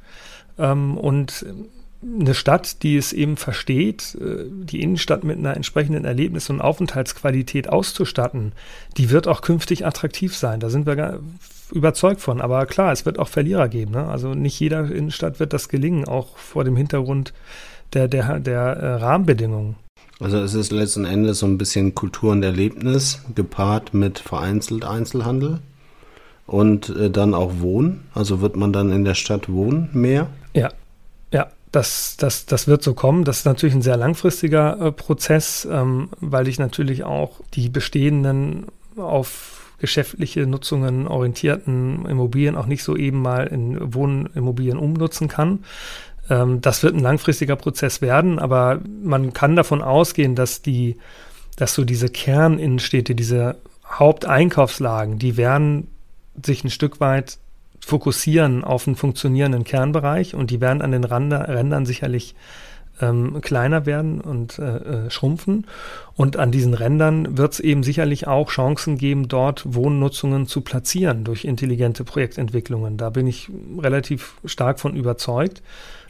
Ähm, 0.57 0.97
und 0.97 1.45
eine 2.03 2.35
Stadt, 2.35 2.83
die 2.83 2.97
es 2.97 3.13
eben 3.13 3.38
versteht, 3.38 4.15
äh, 4.21 4.45
die 4.47 4.81
Innenstadt 4.81 5.23
mit 5.23 5.38
einer 5.38 5.55
entsprechenden 5.55 6.05
Erlebnis- 6.05 6.49
und 6.49 6.61
Aufenthaltsqualität 6.61 7.69
auszustatten, 7.69 8.53
die 8.97 9.09
wird 9.09 9.27
auch 9.27 9.41
künftig 9.41 9.85
attraktiv 9.85 10.35
sein. 10.35 10.59
Da 10.59 10.69
sind 10.69 10.85
wir 10.85 11.19
überzeugt 11.71 12.21
von. 12.21 12.41
Aber 12.41 12.65
klar, 12.65 12.91
es 12.91 13.05
wird 13.05 13.19
auch 13.19 13.27
Verlierer 13.27 13.67
geben. 13.67 13.91
Ne? 13.91 14.07
Also 14.07 14.33
nicht 14.33 14.59
jeder 14.59 14.91
Innenstadt 14.91 15.39
wird 15.39 15.53
das 15.53 15.69
gelingen, 15.69 16.05
auch 16.05 16.38
vor 16.38 16.63
dem 16.63 16.75
Hintergrund 16.75 17.33
der, 17.93 18.07
der, 18.07 18.39
der 18.39 18.61
äh, 18.61 18.93
Rahmenbedingungen. 18.95 19.75
Also 20.19 20.38
es 20.38 20.54
ist 20.54 20.71
letzten 20.71 21.06
Endes 21.06 21.39
so 21.39 21.45
ein 21.45 21.58
bisschen 21.58 21.93
Kultur 21.93 22.32
und 22.32 22.43
Erlebnis 22.43 23.21
gepaart 23.36 23.93
mit 23.93 24.19
vereinzelt 24.19 24.86
Einzelhandel 24.86 25.60
und 26.47 26.89
äh, 26.89 27.10
dann 27.10 27.34
auch 27.34 27.60
Wohnen. 27.60 28.06
Also 28.13 28.41
wird 28.41 28.56
man 28.56 28.71
dann 28.71 28.91
in 28.91 29.04
der 29.04 29.15
Stadt 29.15 29.51
wohnen 29.51 29.89
mehr? 29.93 30.28
Ja, 30.54 30.69
ja, 31.32 31.47
das, 31.71 32.15
das, 32.17 32.45
das 32.45 32.67
wird 32.67 32.82
so 32.82 32.93
kommen. 32.93 33.25
Das 33.25 33.39
ist 33.39 33.45
natürlich 33.45 33.75
ein 33.75 33.82
sehr 33.82 33.97
langfristiger 33.97 34.80
äh, 34.80 34.91
Prozess, 34.91 35.67
ähm, 35.69 36.10
weil 36.21 36.47
ich 36.47 36.60
natürlich 36.60 37.04
auch 37.04 37.41
die 37.54 37.69
bestehenden 37.69 38.67
auf 38.95 39.73
geschäftliche 39.80 40.47
Nutzungen 40.47 41.06
orientierten 41.06 42.06
Immobilien 42.06 42.56
auch 42.56 42.65
nicht 42.65 42.84
so 42.84 42.95
eben 42.95 43.21
mal 43.21 43.47
in 43.47 43.93
Wohnimmobilien 43.93 44.78
umnutzen 44.78 45.28
kann. 45.28 45.65
Ähm, 46.29 46.61
das 46.61 46.83
wird 46.83 46.95
ein 46.95 47.01
langfristiger 47.01 47.55
Prozess 47.55 48.01
werden, 48.01 48.39
aber 48.39 48.79
man 49.03 49.33
kann 49.33 49.55
davon 49.55 49.81
ausgehen, 49.81 50.35
dass 50.35 50.61
die, 50.61 50.97
dass 51.55 51.73
so 51.73 51.83
diese 51.83 52.09
Kerninnenstädte, 52.09 53.15
diese 53.15 53.57
Haupteinkaufslagen, 53.88 55.19
die 55.19 55.38
werden 55.38 55.88
sich 56.43 56.63
ein 56.63 56.69
Stück 56.69 56.99
weit 56.99 57.38
fokussieren 57.79 58.63
auf 58.63 58.88
einen 58.88 58.95
funktionierenden 58.95 59.63
Kernbereich 59.63 60.33
und 60.33 60.49
die 60.49 60.59
werden 60.59 60.81
an 60.81 60.91
den 60.91 61.03
Rander, 61.03 61.47
Rändern 61.47 61.85
sicherlich 61.85 62.35
ähm, 63.01 63.41
kleiner 63.41 63.86
werden 63.86 64.21
und 64.21 64.60
äh, 64.60 64.77
äh, 64.77 65.10
schrumpfen. 65.10 65.67
Und 66.15 66.38
an 66.38 66.51
diesen 66.51 66.73
Rändern 66.73 67.38
wird 67.38 67.53
es 67.53 67.60
eben 67.60 67.84
sicherlich 67.84 68.27
auch 68.27 68.49
Chancen 68.49 68.97
geben, 68.97 69.27
dort 69.27 69.73
Wohnnutzungen 69.73 70.47
zu 70.47 70.62
platzieren 70.62 71.23
durch 71.23 71.45
intelligente 71.45 72.03
Projektentwicklungen. 72.03 72.97
Da 72.97 73.10
bin 73.10 73.27
ich 73.27 73.49
relativ 73.77 74.36
stark 74.45 74.79
von 74.79 74.95
überzeugt. 74.95 75.62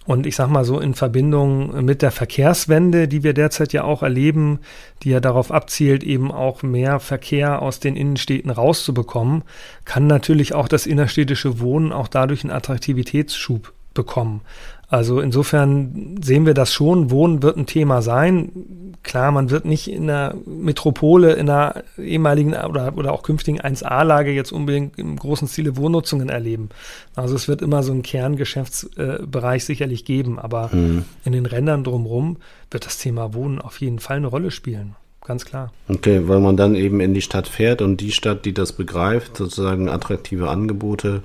Und 0.06 0.28
ich 0.28 0.36
sag 0.36 0.50
mal 0.50 0.64
so 0.64 0.80
in 0.80 0.94
Verbindung 0.94 1.84
mit 1.84 2.04
der 2.04 2.12
Verkehrswende, 2.12 3.08
die 3.08 3.24
wir 3.24 3.34
derzeit 3.34 3.74
ja 3.74 3.84
auch 3.84 4.04
erleben, 4.04 4.60
die 5.02 5.10
ja 5.10 5.20
darauf 5.20 5.52
abzielt, 5.52 6.04
eben 6.04 6.32
auch 6.32 6.62
mehr 6.62 7.00
Verkehr 7.00 7.64
aus 7.64 7.80
den 7.80 7.96
Innenstädten 7.96 8.52
rauszubekommen, 8.52 9.44
kann 9.84 10.06
natürlich 10.06 10.54
auch 10.54 10.68
das 10.68 10.86
innerstädtische 10.86 11.60
Wohnen 11.60 11.92
auch 11.92 12.08
dadurch 12.08 12.44
einen 12.44 12.54
Attraktivitätsschub 12.54 13.74
bekommen. 13.96 14.42
Also 14.88 15.20
insofern 15.20 16.20
sehen 16.22 16.46
wir 16.46 16.54
das 16.54 16.72
schon. 16.72 17.10
Wohnen 17.10 17.42
wird 17.42 17.58
ein 17.58 17.66
Thema 17.66 18.04
sein. 18.04 18.94
Klar, 19.02 19.32
man 19.32 19.50
wird 19.50 19.66
nicht 19.66 19.90
in 19.92 20.08
der 20.08 20.36
Metropole, 20.46 21.34
in 21.34 21.48
der 21.48 21.84
ehemaligen 21.98 22.54
oder, 22.54 22.96
oder 22.96 23.12
auch 23.12 23.24
künftigen 23.24 23.60
1A-Lage 23.60 24.32
jetzt 24.32 24.52
unbedingt 24.52 25.00
im 25.00 25.18
großen 25.18 25.48
Stile 25.48 25.76
Wohnnutzungen 25.76 26.30
erleben. 26.30 26.70
Also 27.16 27.36
es 27.36 27.48
wird 27.48 27.64
immer 27.64 27.82
so 27.82 27.92
einen 27.92 28.04
Kerngeschäftsbereich 28.04 29.66
sicherlich 29.66 30.06
geben, 30.06 30.38
aber 30.38 30.70
mhm. 30.72 31.06
in 31.24 31.32
den 31.32 31.48
Rändern 31.48 31.84
drumherum 31.84 32.38
wird 32.70 32.86
das 32.86 33.00
Thema 33.00 33.34
Wohnen 33.34 33.60
auf 33.60 33.82
jeden 33.82 34.00
Fall 34.00 34.18
eine 34.18 34.28
Rolle 34.28 34.52
spielen 34.52 34.96
ganz 35.26 35.44
klar. 35.44 35.74
Okay, 35.88 36.22
weil 36.28 36.40
man 36.40 36.56
dann 36.56 36.76
eben 36.76 37.00
in 37.00 37.14
die 37.14 37.22
Stadt 37.22 37.48
fährt 37.48 37.82
und 37.82 38.00
die 38.00 38.12
Stadt, 38.12 38.46
die 38.46 38.54
das 38.54 38.74
begreift, 38.74 39.38
sozusagen 39.38 39.90
attraktive 39.90 40.50
Angebote 40.50 41.24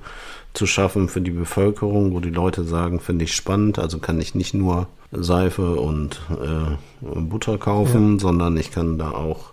zu 0.53 0.65
schaffen 0.65 1.07
für 1.07 1.21
die 1.21 1.31
Bevölkerung, 1.31 2.13
wo 2.13 2.19
die 2.19 2.29
Leute 2.29 2.63
sagen, 2.63 2.99
finde 2.99 3.25
ich 3.25 3.33
spannend, 3.33 3.79
also 3.79 3.99
kann 3.99 4.19
ich 4.19 4.35
nicht 4.35 4.53
nur 4.53 4.87
Seife 5.11 5.75
und 5.75 6.21
äh, 6.29 6.75
Butter 7.01 7.57
kaufen, 7.57 8.13
ja. 8.13 8.19
sondern 8.19 8.57
ich 8.57 8.71
kann 8.71 8.97
da 8.97 9.11
auch 9.11 9.51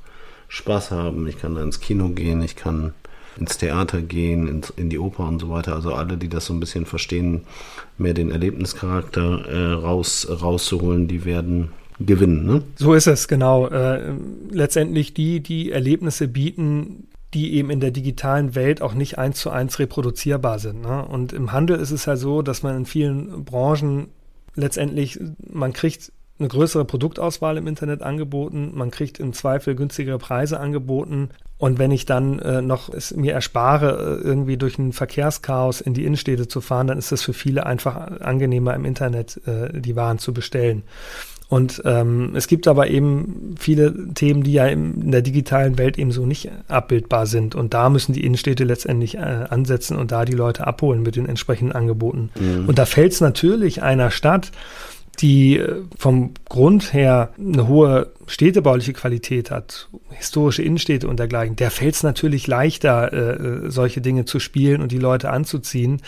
Spaß 0.48 0.90
haben, 0.90 1.26
ich 1.26 1.38
kann 1.38 1.54
da 1.54 1.62
ins 1.62 1.80
Kino 1.80 2.08
gehen, 2.08 2.42
ich 2.42 2.56
kann 2.56 2.94
ins 3.38 3.58
Theater 3.58 4.02
gehen, 4.02 4.48
ins, 4.48 4.70
in 4.70 4.90
die 4.90 4.98
Oper 4.98 5.28
und 5.28 5.38
so 5.38 5.50
weiter. 5.50 5.74
Also 5.74 5.92
alle, 5.92 6.16
die 6.16 6.28
das 6.28 6.46
so 6.46 6.54
ein 6.54 6.61
bisschen 6.61 6.87
verstehen, 6.87 7.42
mehr 7.96 8.14
den 8.14 8.30
Erlebnischarakter 8.30 9.46
äh, 9.48 9.72
raus, 9.72 10.26
rauszuholen, 10.28 11.08
die 11.08 11.24
werden 11.24 11.70
gewinnen. 12.00 12.46
Ne? 12.46 12.62
So 12.76 12.94
ist 12.94 13.06
es, 13.06 13.28
genau. 13.28 13.68
Äh, 13.68 14.12
letztendlich 14.50 15.14
die, 15.14 15.40
die 15.40 15.70
Erlebnisse 15.70 16.28
bieten, 16.28 17.08
die 17.35 17.55
eben 17.55 17.71
in 17.71 17.81
der 17.81 17.91
digitalen 17.91 18.55
Welt 18.55 18.81
auch 18.81 18.95
nicht 18.95 19.19
eins 19.19 19.38
zu 19.38 19.51
eins 19.51 19.79
reproduzierbar 19.79 20.59
sind. 20.59 20.81
Ne? 20.83 21.05
Und 21.05 21.33
im 21.33 21.53
Handel 21.53 21.79
ist 21.79 21.91
es 21.91 22.07
ja 22.07 22.17
so, 22.17 22.43
dass 22.43 22.62
man 22.62 22.77
in 22.77 22.87
vielen 22.87 23.45
Branchen 23.45 24.09
letztendlich, 24.55 25.21
man 25.47 25.73
kriegt 25.73 26.12
eine 26.38 26.49
größere 26.49 26.85
Produktauswahl 26.85 27.57
im 27.57 27.67
Internet 27.67 28.03
angeboten, 28.03 28.71
man 28.75 28.91
kriegt 28.91 29.19
im 29.19 29.33
Zweifel 29.33 29.75
günstigere 29.75 30.19
Preise 30.19 30.61
angeboten. 30.61 31.31
Und 31.59 31.79
wenn 31.79 31.91
ich 31.91 32.07
dann 32.07 32.38
äh, 32.38 32.62
noch 32.62 32.88
es 32.88 33.14
mir 33.14 33.33
erspare, 33.33 34.21
äh, 34.23 34.25
irgendwie 34.25 34.57
durch 34.57 34.79
ein 34.79 34.93
Verkehrschaos 34.93 35.81
in 35.81 35.95
die 35.95 36.05
Innenstädte 36.05 36.47
zu 36.47 36.61
fahren, 36.61 36.87
dann 36.87 36.99
ist 36.99 37.11
es 37.11 37.23
für 37.23 37.33
viele 37.33 37.67
einfach 37.67 38.21
angenehmer 38.21 38.75
im 38.75 38.85
Internet 38.85 39.41
äh, 39.47 39.81
die 39.81 39.97
Waren 39.97 40.19
zu 40.19 40.33
bestellen. 40.33 40.85
Und 41.48 41.80
ähm, 41.87 42.32
es 42.34 42.46
gibt 42.46 42.68
aber 42.68 42.88
eben 42.88 43.54
viele 43.58 44.12
Themen, 44.12 44.42
die 44.42 44.52
ja 44.52 44.66
in 44.66 45.11
der 45.11 45.22
digitalen 45.22 45.78
Welt 45.78 45.98
eben 45.98 46.12
so 46.12 46.26
nicht 46.26 46.50
abbildbar 46.68 47.26
sind. 47.26 47.54
Und 47.54 47.72
da 47.72 47.88
müssen 47.88 48.12
die 48.12 48.24
Innenstädte 48.24 48.64
letztendlich 48.64 49.16
äh, 49.16 49.46
ansetzen 49.48 49.96
und 49.96 50.12
da 50.12 50.26
die 50.26 50.34
Leute 50.34 50.66
abholen 50.66 51.02
mit 51.02 51.16
den 51.16 51.26
entsprechenden 51.26 51.72
Angeboten. 51.72 52.30
Mhm. 52.38 52.68
Und 52.68 52.78
da 52.78 52.84
fällt 52.84 53.12
es 53.12 53.22
natürlich 53.22 53.82
einer 53.82 54.11
Stadt 54.11 54.52
die 55.20 55.56
äh, 55.56 55.82
vom 55.96 56.34
Grund 56.48 56.92
her 56.92 57.32
eine 57.38 57.66
hohe 57.66 58.12
städtebauliche 58.26 58.92
Qualität 58.92 59.50
hat, 59.50 59.88
historische 60.11 60.62
Innenstädte 60.62 61.08
und 61.08 61.18
dergleichen, 61.18 61.56
der 61.56 61.70
fällt 61.70 61.94
es 61.94 62.02
natürlich 62.02 62.46
leichter, 62.46 63.12
äh, 63.12 63.66
äh, 63.66 63.70
solche 63.70 64.00
Dinge 64.00 64.24
zu 64.24 64.38
spielen 64.38 64.80
und 64.80 64.92
die 64.92 64.98
Leute 64.98 65.30
anzuziehen 65.30 66.02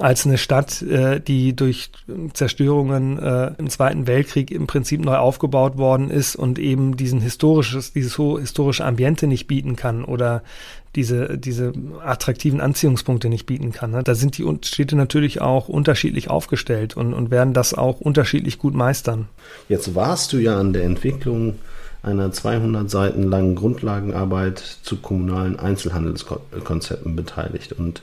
als 0.00 0.26
eine 0.26 0.38
Stadt, 0.38 0.82
äh, 0.82 1.20
die 1.20 1.54
durch 1.54 1.90
Zerstörungen 2.32 3.18
äh, 3.18 3.52
im 3.58 3.68
Zweiten 3.68 4.06
Weltkrieg 4.06 4.50
im 4.50 4.66
Prinzip 4.66 5.04
neu 5.04 5.16
aufgebaut 5.16 5.76
worden 5.76 6.10
ist 6.10 6.36
und 6.36 6.58
eben 6.58 6.96
diesen 6.96 7.20
historisches, 7.20 7.92
dieses 7.92 8.16
historische 8.16 8.84
Ambiente 8.84 9.26
nicht 9.26 9.46
bieten 9.46 9.76
kann 9.76 10.04
oder 10.04 10.42
diese, 10.96 11.38
diese 11.38 11.72
attraktiven 12.04 12.60
Anziehungspunkte 12.60 13.28
nicht 13.28 13.46
bieten 13.46 13.72
kann. 13.72 13.92
Ne? 13.92 14.02
Da 14.02 14.14
sind 14.14 14.38
die 14.38 14.58
Städte 14.64 14.96
natürlich 14.96 15.40
auch 15.40 15.68
unterschiedlich 15.68 16.30
aufgestellt 16.30 16.96
und, 16.96 17.14
und 17.14 17.30
werden 17.30 17.54
das 17.54 17.74
auch 17.74 18.00
unterschiedlich 18.00 18.58
gut 18.58 18.74
meistern. 18.74 19.28
Jetzt 19.68 19.94
warst 19.94 20.32
du 20.32 20.38
ja 20.38 20.58
an 20.58 20.72
der 20.72 20.84
Entwicklung 20.84 21.56
einer 22.02 22.32
200 22.32 22.90
Seiten 22.90 23.24
langen 23.24 23.54
Grundlagenarbeit 23.54 24.58
zu 24.58 24.96
kommunalen 24.96 25.58
Einzelhandelskonzepten 25.58 27.14
beteiligt 27.16 27.72
und 27.72 28.02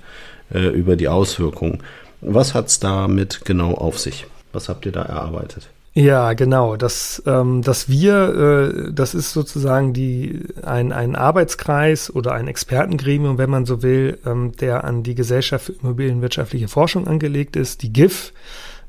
äh, 0.53 0.67
über 0.67 0.95
die 0.95 1.07
Auswirkungen. 1.07 1.79
Was 2.21 2.53
hat 2.53 2.67
es 2.67 2.79
damit 2.79 3.45
genau 3.45 3.73
auf 3.73 3.99
sich? 3.99 4.25
Was 4.53 4.69
habt 4.69 4.85
ihr 4.85 4.91
da 4.91 5.03
erarbeitet? 5.03 5.69
Ja, 5.97 6.33
genau. 6.33 6.75
Das, 6.75 7.23
ähm, 7.25 7.63
das 7.63 7.89
wir, 7.89 8.85
äh, 8.87 8.93
das 8.93 9.15
ist 9.15 9.33
sozusagen 9.33 9.93
die, 9.93 10.43
ein, 10.61 10.91
ein 10.91 11.15
Arbeitskreis 11.15 12.13
oder 12.13 12.33
ein 12.33 12.47
Expertengremium, 12.47 13.39
wenn 13.39 13.49
man 13.49 13.65
so 13.65 13.81
will, 13.81 14.19
ähm, 14.23 14.51
der 14.57 14.83
an 14.83 15.01
die 15.01 15.15
Gesellschaft 15.15 15.65
für 15.65 15.71
Immobilienwirtschaftliche 15.71 16.67
Forschung 16.67 17.07
angelegt 17.07 17.55
ist, 17.55 17.81
die 17.81 17.91
GIF. 17.91 18.31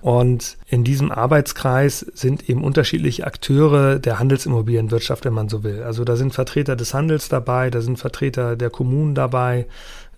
Und 0.01 0.57
in 0.69 0.85
diesem 0.85 1.11
Arbeitskreis 1.11 2.07
sind 2.15 2.49
eben 2.49 2.63
unterschiedliche 2.63 3.27
Akteure 3.27 3.99
der 3.99 4.19
Handelsimmobilienwirtschaft, 4.19 5.25
wenn 5.25 5.33
man 5.33 5.49
so 5.49 5.65
will. 5.65 5.83
Also 5.83 6.05
da 6.05 6.15
sind 6.15 6.33
Vertreter 6.33 6.77
des 6.77 6.95
Handels 6.95 7.29
dabei, 7.29 7.71
da 7.71 7.81
sind 7.81 7.99
Vertreter 7.99 8.55
der 8.55 8.71
Kommunen 8.71 9.17
dabei, 9.17 9.67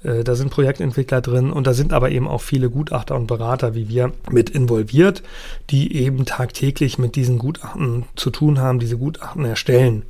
äh, 0.02 0.22
da 0.22 0.34
sind 0.34 0.50
Projektentwickler 0.50 1.22
drin 1.22 1.50
und 1.50 1.66
da 1.66 1.72
sind 1.72 1.94
aber 1.94 2.10
eben 2.10 2.28
auch 2.28 2.42
viele 2.42 2.68
Gutachter 2.68 3.16
und 3.16 3.26
Berater 3.26 3.74
wie 3.74 3.88
wir 3.88 4.12
mit 4.30 4.50
involviert, 4.50 5.22
die 5.70 5.96
eben 5.96 6.26
tagtäglich 6.26 6.98
mit 6.98 7.16
diesen 7.16 7.38
Gutachten 7.38 8.04
zu 8.16 8.30
tun 8.30 8.58
haben, 8.58 8.80
diese 8.80 8.98
Gutachten 8.98 9.46
erstellen. 9.46 10.02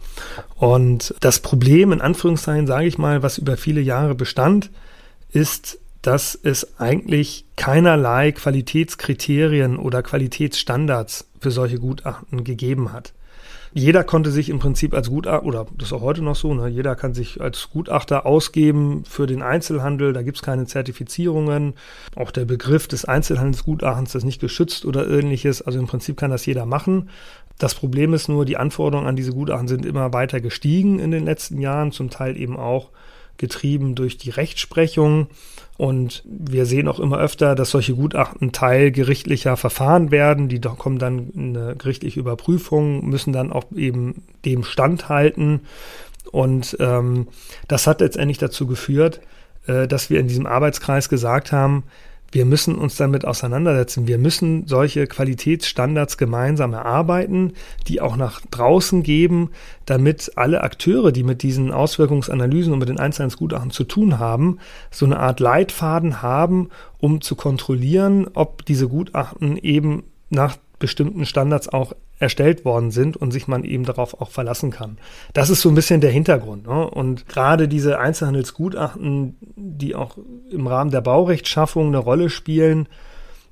Und 0.56 1.14
das 1.20 1.40
Problem, 1.40 1.92
in 1.92 2.00
Anführungszeichen 2.00 2.66
sage 2.66 2.86
ich 2.86 2.98
mal, 2.98 3.22
was 3.22 3.38
über 3.38 3.56
viele 3.56 3.80
Jahre 3.80 4.16
bestand, 4.16 4.70
ist, 5.32 5.79
dass 6.02 6.38
es 6.40 6.78
eigentlich 6.78 7.46
keinerlei 7.56 8.32
Qualitätskriterien 8.32 9.76
oder 9.76 10.02
Qualitätsstandards 10.02 11.28
für 11.40 11.50
solche 11.50 11.78
Gutachten 11.78 12.44
gegeben 12.44 12.92
hat 12.92 13.12
jeder 13.72 14.02
konnte 14.02 14.30
sich 14.30 14.48
im 14.48 14.58
Prinzip 14.58 14.94
als 14.94 15.08
Gutachter, 15.08 15.44
oder 15.44 15.66
das 15.76 15.88
ist 15.88 15.92
auch 15.92 16.00
heute 16.00 16.22
noch 16.22 16.34
so, 16.34 16.52
ne, 16.54 16.66
jeder 16.66 16.96
kann 16.96 17.14
sich 17.14 17.40
als 17.40 17.70
Gutachter 17.70 18.26
ausgeben 18.26 19.04
für 19.04 19.26
den 19.26 19.42
Einzelhandel, 19.42 20.12
da 20.12 20.22
gibt 20.22 20.38
es 20.38 20.42
keine 20.42 20.66
Zertifizierungen. 20.66 21.74
Auch 22.16 22.32
der 22.32 22.44
Begriff 22.46 22.88
des 22.88 23.04
Einzelhandelsgutachtens 23.04 24.14
ist 24.14 24.24
nicht 24.24 24.40
geschützt 24.40 24.84
oder 24.84 25.08
ähnliches. 25.08 25.62
Also 25.62 25.78
im 25.78 25.86
Prinzip 25.86 26.16
kann 26.16 26.30
das 26.30 26.46
jeder 26.46 26.66
machen. 26.66 27.10
Das 27.58 27.74
Problem 27.74 28.12
ist 28.12 28.28
nur, 28.28 28.44
die 28.44 28.56
Anforderungen 28.56 29.06
an 29.06 29.16
diese 29.16 29.32
Gutachten 29.32 29.68
sind 29.68 29.86
immer 29.86 30.12
weiter 30.12 30.40
gestiegen 30.40 30.98
in 30.98 31.12
den 31.12 31.24
letzten 31.24 31.60
Jahren, 31.60 31.92
zum 31.92 32.10
Teil 32.10 32.36
eben 32.36 32.56
auch 32.56 32.90
getrieben 33.40 33.96
durch 33.96 34.18
die 34.18 34.30
Rechtsprechung. 34.30 35.26
Und 35.76 36.22
wir 36.26 36.66
sehen 36.66 36.88
auch 36.88 37.00
immer 37.00 37.18
öfter, 37.18 37.54
dass 37.54 37.70
solche 37.70 37.94
Gutachten 37.94 38.52
Teil 38.52 38.92
gerichtlicher 38.92 39.56
Verfahren 39.56 40.10
werden. 40.10 40.48
Die 40.48 40.60
kommen 40.60 40.98
dann 40.98 41.30
in 41.30 41.56
eine 41.56 41.74
gerichtliche 41.74 42.20
Überprüfung, 42.20 43.08
müssen 43.08 43.32
dann 43.32 43.50
auch 43.50 43.64
eben 43.74 44.22
dem 44.44 44.62
standhalten. 44.62 45.62
Und 46.30 46.76
ähm, 46.80 47.28
das 47.66 47.86
hat 47.86 48.00
letztendlich 48.02 48.38
dazu 48.38 48.66
geführt, 48.66 49.20
äh, 49.66 49.88
dass 49.88 50.10
wir 50.10 50.20
in 50.20 50.28
diesem 50.28 50.46
Arbeitskreis 50.46 51.08
gesagt 51.08 51.50
haben, 51.50 51.84
wir 52.32 52.44
müssen 52.44 52.76
uns 52.76 52.96
damit 52.96 53.24
auseinandersetzen. 53.24 54.06
Wir 54.06 54.18
müssen 54.18 54.66
solche 54.66 55.06
Qualitätsstandards 55.06 56.16
gemeinsam 56.16 56.72
erarbeiten, 56.72 57.54
die 57.88 58.00
auch 58.00 58.16
nach 58.16 58.40
draußen 58.50 59.02
geben, 59.02 59.50
damit 59.84 60.32
alle 60.36 60.62
Akteure, 60.62 61.10
die 61.10 61.24
mit 61.24 61.42
diesen 61.42 61.72
Auswirkungsanalysen 61.72 62.72
und 62.72 62.78
mit 62.78 62.88
den 62.88 63.00
einzelnen 63.00 63.30
Gutachten 63.30 63.70
zu 63.70 63.84
tun 63.84 64.18
haben, 64.18 64.58
so 64.90 65.06
eine 65.06 65.18
Art 65.18 65.40
Leitfaden 65.40 66.22
haben, 66.22 66.68
um 66.98 67.20
zu 67.20 67.34
kontrollieren, 67.34 68.28
ob 68.34 68.64
diese 68.64 68.88
Gutachten 68.88 69.56
eben 69.56 70.04
nach 70.28 70.56
bestimmten 70.78 71.26
Standards 71.26 71.68
auch 71.68 71.94
erstellt 72.20 72.64
worden 72.64 72.90
sind 72.90 73.16
und 73.16 73.32
sich 73.32 73.48
man 73.48 73.64
eben 73.64 73.84
darauf 73.84 74.20
auch 74.20 74.30
verlassen 74.30 74.70
kann. 74.70 74.98
Das 75.32 75.50
ist 75.50 75.62
so 75.62 75.70
ein 75.70 75.74
bisschen 75.74 76.02
der 76.02 76.10
Hintergrund. 76.10 76.66
Ne? 76.66 76.88
Und 76.88 77.26
gerade 77.26 77.66
diese 77.66 77.98
Einzelhandelsgutachten, 77.98 79.36
die 79.56 79.94
auch 79.94 80.18
im 80.50 80.66
Rahmen 80.66 80.90
der 80.90 81.00
Baurechtschaffung 81.00 81.88
eine 81.88 81.98
Rolle 81.98 82.28
spielen, 82.28 82.86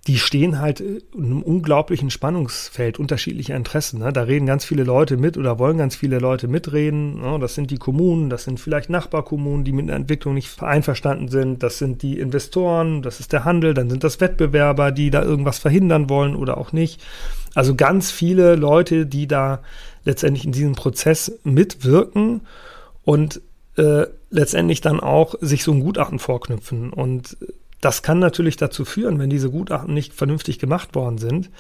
die 0.08 0.18
stehen 0.18 0.58
halt 0.58 0.80
in 0.80 1.02
einem 1.14 1.42
unglaublichen 1.42 2.08
Spannungsfeld 2.08 2.98
unterschiedlicher 2.98 3.54
Interessen. 3.54 4.00
Ne? 4.00 4.10
Da 4.10 4.22
reden 4.22 4.46
ganz 4.46 4.64
viele 4.64 4.82
Leute 4.82 5.18
mit 5.18 5.36
oder 5.36 5.58
wollen 5.58 5.76
ganz 5.76 5.96
viele 5.96 6.18
Leute 6.18 6.48
mitreden. 6.48 7.20
Ne? 7.20 7.38
Das 7.38 7.54
sind 7.54 7.70
die 7.70 7.76
Kommunen, 7.76 8.30
das 8.30 8.44
sind 8.44 8.58
vielleicht 8.58 8.88
Nachbarkommunen, 8.88 9.64
die 9.64 9.72
mit 9.72 9.86
der 9.90 9.96
Entwicklung 9.96 10.32
nicht 10.32 10.62
einverstanden 10.62 11.28
sind. 11.28 11.62
Das 11.62 11.76
sind 11.76 12.00
die 12.02 12.18
Investoren, 12.18 13.02
das 13.02 13.20
ist 13.20 13.34
der 13.34 13.44
Handel, 13.44 13.74
dann 13.74 13.90
sind 13.90 14.02
das 14.02 14.18
Wettbewerber, 14.18 14.92
die 14.92 15.10
da 15.10 15.22
irgendwas 15.22 15.58
verhindern 15.58 16.08
wollen 16.08 16.36
oder 16.36 16.56
auch 16.56 16.72
nicht. 16.72 17.02
Also 17.54 17.74
ganz 17.74 18.10
viele 18.10 18.56
Leute, 18.56 19.04
die 19.04 19.26
da 19.26 19.60
letztendlich 20.04 20.46
in 20.46 20.52
diesem 20.52 20.72
Prozess 20.72 21.38
mitwirken 21.44 22.40
und 23.04 23.42
äh, 23.76 24.06
letztendlich 24.30 24.80
dann 24.80 25.00
auch 25.00 25.34
sich 25.42 25.64
so 25.64 25.72
ein 25.72 25.80
Gutachten 25.80 26.18
vorknüpfen. 26.18 26.94
Und 26.94 27.36
das 27.80 28.02
kann 28.02 28.18
natürlich 28.18 28.56
dazu 28.56 28.84
führen, 28.84 29.18
wenn 29.18 29.30
diese 29.30 29.50
Gutachten 29.50 29.94
nicht 29.94 30.12
vernünftig 30.12 30.58
gemacht 30.58 30.94
worden 30.94 31.18
sind, 31.18 31.50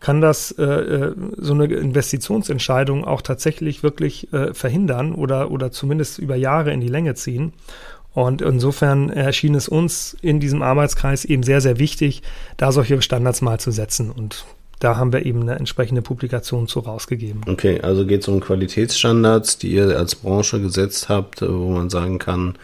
kann 0.00 0.20
das 0.20 0.52
äh, 0.52 0.64
äh 0.64 1.14
so 1.36 1.52
eine 1.52 1.66
Investitionsentscheidung 1.66 3.04
auch 3.04 3.22
tatsächlich 3.22 3.82
wirklich 3.82 4.32
äh, 4.32 4.54
verhindern 4.54 5.14
oder, 5.14 5.50
oder 5.50 5.70
zumindest 5.70 6.18
über 6.18 6.36
Jahre 6.36 6.72
in 6.72 6.80
die 6.80 6.88
Länge 6.88 7.14
ziehen. 7.14 7.52
Und 8.14 8.40
insofern 8.40 9.10
erschien 9.10 9.54
es 9.54 9.68
uns 9.68 10.16
in 10.22 10.40
diesem 10.40 10.62
Arbeitskreis 10.62 11.26
eben 11.26 11.42
sehr, 11.42 11.60
sehr 11.60 11.78
wichtig, 11.78 12.22
da 12.56 12.72
solche 12.72 13.02
Standards 13.02 13.42
mal 13.42 13.60
zu 13.60 13.70
setzen. 13.70 14.10
Und 14.10 14.46
da 14.78 14.96
haben 14.96 15.12
wir 15.12 15.26
eben 15.26 15.42
eine 15.42 15.56
entsprechende 15.56 16.00
Publikation 16.00 16.66
zu 16.66 16.80
rausgegeben. 16.80 17.42
Okay, 17.46 17.80
also 17.82 18.06
geht 18.06 18.22
es 18.22 18.28
um 18.28 18.40
Qualitätsstandards, 18.40 19.58
die 19.58 19.72
ihr 19.72 19.98
als 19.98 20.14
Branche 20.14 20.62
gesetzt 20.62 21.10
habt, 21.10 21.42
wo 21.42 21.70
man 21.70 21.90
sagen 21.90 22.18
kann, 22.18 22.54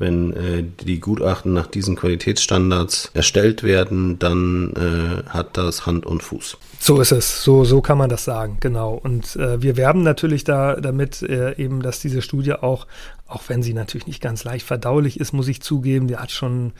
wenn 0.00 0.32
äh, 0.32 0.64
die 0.84 0.98
Gutachten 0.98 1.52
nach 1.52 1.66
diesen 1.66 1.94
Qualitätsstandards 1.94 3.10
erstellt 3.14 3.62
werden, 3.62 4.18
dann 4.18 4.72
äh, 4.72 5.28
hat 5.28 5.56
das 5.56 5.84
Hand 5.86 6.06
und 6.06 6.22
Fuß. 6.22 6.56
So 6.80 7.00
ist 7.00 7.12
es, 7.12 7.44
so, 7.44 7.64
so 7.64 7.82
kann 7.82 7.98
man 7.98 8.08
das 8.08 8.24
sagen, 8.24 8.56
genau. 8.60 8.94
Und 8.94 9.36
äh, 9.36 9.60
wir 9.60 9.76
werben 9.76 10.02
natürlich 10.02 10.44
da 10.44 10.76
damit 10.76 11.20
äh, 11.22 11.54
eben, 11.56 11.82
dass 11.82 12.00
diese 12.00 12.22
Studie 12.22 12.54
auch, 12.54 12.86
auch 13.28 13.42
wenn 13.48 13.62
sie 13.62 13.74
natürlich 13.74 14.06
nicht 14.06 14.22
ganz 14.22 14.42
leicht 14.44 14.66
verdaulich 14.66 15.20
ist, 15.20 15.32
muss 15.32 15.46
ich 15.48 15.60
zugeben, 15.60 16.08
die 16.08 16.16
hat 16.16 16.30
schon 16.30 16.72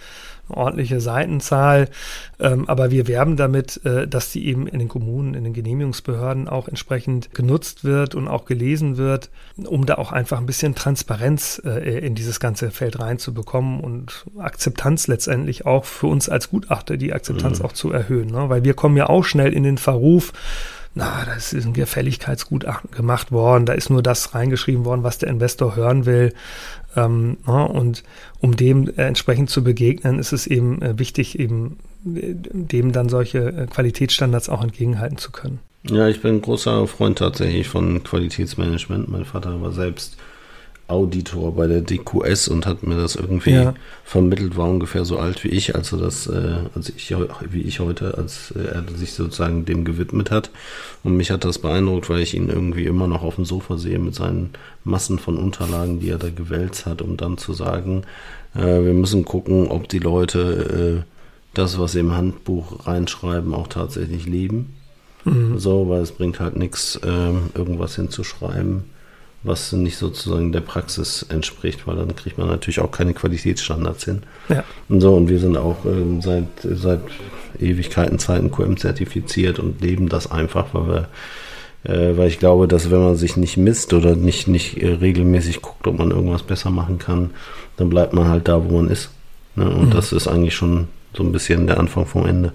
ordentliche 0.50 1.00
Seitenzahl. 1.00 1.88
Ähm, 2.38 2.68
aber 2.68 2.90
wir 2.90 3.08
werben 3.08 3.36
damit, 3.36 3.84
äh, 3.84 4.06
dass 4.06 4.32
die 4.32 4.46
eben 4.46 4.66
in 4.66 4.78
den 4.78 4.88
Kommunen, 4.88 5.34
in 5.34 5.44
den 5.44 5.52
Genehmigungsbehörden 5.52 6.48
auch 6.48 6.68
entsprechend 6.68 7.34
genutzt 7.34 7.84
wird 7.84 8.14
und 8.14 8.28
auch 8.28 8.44
gelesen 8.44 8.96
wird, 8.96 9.30
um 9.56 9.86
da 9.86 9.96
auch 9.96 10.12
einfach 10.12 10.38
ein 10.38 10.46
bisschen 10.46 10.74
Transparenz 10.74 11.60
äh, 11.64 11.98
in 12.06 12.14
dieses 12.14 12.40
ganze 12.40 12.70
Feld 12.70 12.98
reinzubekommen 12.98 13.80
und 13.80 14.26
Akzeptanz 14.38 15.06
letztendlich 15.06 15.66
auch 15.66 15.84
für 15.84 16.06
uns 16.06 16.28
als 16.28 16.50
Gutachter, 16.50 16.96
die 16.96 17.12
Akzeptanz 17.12 17.60
mhm. 17.60 17.64
auch 17.64 17.72
zu 17.72 17.92
erhöhen. 17.92 18.30
Ne? 18.30 18.48
Weil 18.48 18.64
wir 18.64 18.74
kommen 18.74 18.96
ja 18.96 19.08
auch 19.08 19.24
schnell 19.24 19.52
in 19.52 19.62
den 19.62 19.78
Verruf, 19.78 20.32
na, 20.94 21.24
da 21.24 21.34
ist 21.34 21.52
ein 21.52 21.72
Gefälligkeitsgutachten 21.72 22.90
gemacht 22.90 23.30
worden, 23.30 23.64
da 23.64 23.74
ist 23.74 23.90
nur 23.90 24.02
das 24.02 24.34
reingeschrieben 24.34 24.84
worden, 24.84 25.04
was 25.04 25.18
der 25.18 25.28
Investor 25.28 25.76
hören 25.76 26.04
will. 26.04 26.34
Ähm, 26.96 27.36
ja, 27.46 27.62
und 27.62 28.02
um 28.40 28.56
dem 28.56 28.88
äh, 28.88 29.02
entsprechend 29.02 29.50
zu 29.50 29.62
begegnen, 29.62 30.18
ist 30.18 30.32
es 30.32 30.46
eben 30.46 30.82
äh, 30.82 30.98
wichtig, 30.98 31.38
eben 31.38 31.78
äh, 32.04 32.34
dem 32.34 32.90
dann 32.90 33.08
solche 33.08 33.68
Qualitätsstandards 33.70 34.48
auch 34.48 34.62
entgegenhalten 34.62 35.18
zu 35.18 35.30
können. 35.30 35.60
Ja, 35.84 36.08
ich 36.08 36.20
bin 36.20 36.36
ein 36.36 36.42
großer 36.42 36.86
Freund 36.88 37.18
tatsächlich 37.18 37.68
von 37.68 38.02
Qualitätsmanagement. 38.02 39.08
Mein 39.08 39.24
Vater 39.24 39.62
war 39.62 39.72
selbst 39.72 40.16
Auditor 40.90 41.54
bei 41.54 41.66
der 41.66 41.80
DQS 41.80 42.48
und 42.48 42.66
hat 42.66 42.82
mir 42.82 42.96
das 42.96 43.16
irgendwie 43.16 43.52
ja. 43.52 43.74
vermittelt, 44.04 44.56
war 44.56 44.68
ungefähr 44.68 45.04
so 45.04 45.18
alt 45.18 45.44
wie 45.44 45.48
ich, 45.48 45.74
also 45.74 45.96
das, 45.96 46.26
äh, 46.26 46.56
als 46.74 46.90
ich 46.90 47.14
wie 47.50 47.62
ich 47.62 47.80
heute, 47.80 48.18
als 48.18 48.52
äh, 48.52 48.64
er 48.64 48.84
sich 48.94 49.12
sozusagen 49.12 49.64
dem 49.64 49.84
gewidmet 49.84 50.30
hat. 50.30 50.50
Und 51.02 51.16
mich 51.16 51.30
hat 51.30 51.44
das 51.44 51.58
beeindruckt, 51.58 52.10
weil 52.10 52.20
ich 52.20 52.34
ihn 52.34 52.48
irgendwie 52.48 52.84
immer 52.84 53.06
noch 53.06 53.22
auf 53.22 53.36
dem 53.36 53.44
Sofa 53.44 53.78
sehe 53.78 53.98
mit 53.98 54.14
seinen 54.14 54.50
Massen 54.84 55.18
von 55.18 55.38
Unterlagen, 55.38 56.00
die 56.00 56.10
er 56.10 56.18
da 56.18 56.30
gewälzt 56.30 56.86
hat, 56.86 57.02
um 57.02 57.16
dann 57.16 57.38
zu 57.38 57.52
sagen, 57.52 58.02
äh, 58.54 58.84
wir 58.84 58.94
müssen 58.94 59.24
gucken, 59.24 59.68
ob 59.68 59.88
die 59.88 59.98
Leute 59.98 61.04
äh, 61.04 61.10
das, 61.54 61.78
was 61.78 61.92
sie 61.92 62.00
im 62.00 62.16
Handbuch 62.16 62.86
reinschreiben, 62.86 63.54
auch 63.54 63.68
tatsächlich 63.68 64.26
leben. 64.26 64.74
Mhm. 65.24 65.58
So, 65.58 65.88
weil 65.88 66.00
es 66.00 66.12
bringt 66.12 66.40
halt 66.40 66.56
nichts, 66.56 66.98
ähm, 67.04 67.50
irgendwas 67.54 67.96
hinzuschreiben, 67.96 68.84
was 69.42 69.72
nicht 69.72 69.96
sozusagen 69.96 70.52
der 70.52 70.60
Praxis 70.60 71.24
entspricht, 71.28 71.86
weil 71.86 71.96
dann 71.96 72.14
kriegt 72.14 72.36
man 72.36 72.48
natürlich 72.48 72.80
auch 72.80 72.90
keine 72.90 73.14
Qualitätsstandards 73.14 74.04
hin. 74.04 74.22
Ja. 74.48 74.64
Und 74.88 75.00
so, 75.00 75.14
und 75.14 75.28
wir 75.28 75.38
sind 75.38 75.56
auch 75.56 75.84
ähm, 75.86 76.20
seit, 76.20 76.44
seit 76.62 77.00
Ewigkeiten 77.58 78.18
Zeiten 78.18 78.50
QM 78.50 78.76
zertifiziert 78.76 79.58
und 79.58 79.80
leben 79.80 80.08
das 80.08 80.30
einfach, 80.30 80.74
weil 80.74 80.86
wir 80.88 81.08
äh, 81.84 82.16
weil 82.16 82.28
ich 82.28 82.38
glaube, 82.38 82.68
dass 82.68 82.90
wenn 82.90 83.00
man 83.00 83.16
sich 83.16 83.36
nicht 83.36 83.56
misst 83.56 83.94
oder 83.94 84.14
nicht, 84.14 84.48
nicht 84.48 84.82
äh, 84.82 84.92
regelmäßig 84.94 85.62
guckt, 85.62 85.86
ob 85.86 85.98
man 85.98 86.10
irgendwas 86.10 86.42
besser 86.42 86.70
machen 86.70 86.98
kann, 86.98 87.30
dann 87.76 87.88
bleibt 87.88 88.12
man 88.12 88.28
halt 88.28 88.48
da, 88.48 88.64
wo 88.64 88.76
man 88.76 88.90
ist. 88.90 89.10
Ne? 89.56 89.64
Und 89.64 89.86
mhm. 89.86 89.90
das 89.90 90.12
ist 90.12 90.28
eigentlich 90.28 90.54
schon 90.54 90.88
so 91.14 91.22
ein 91.22 91.32
bisschen 91.32 91.66
der 91.66 91.78
Anfang 91.78 92.06
vom 92.06 92.26
Ende. 92.26 92.52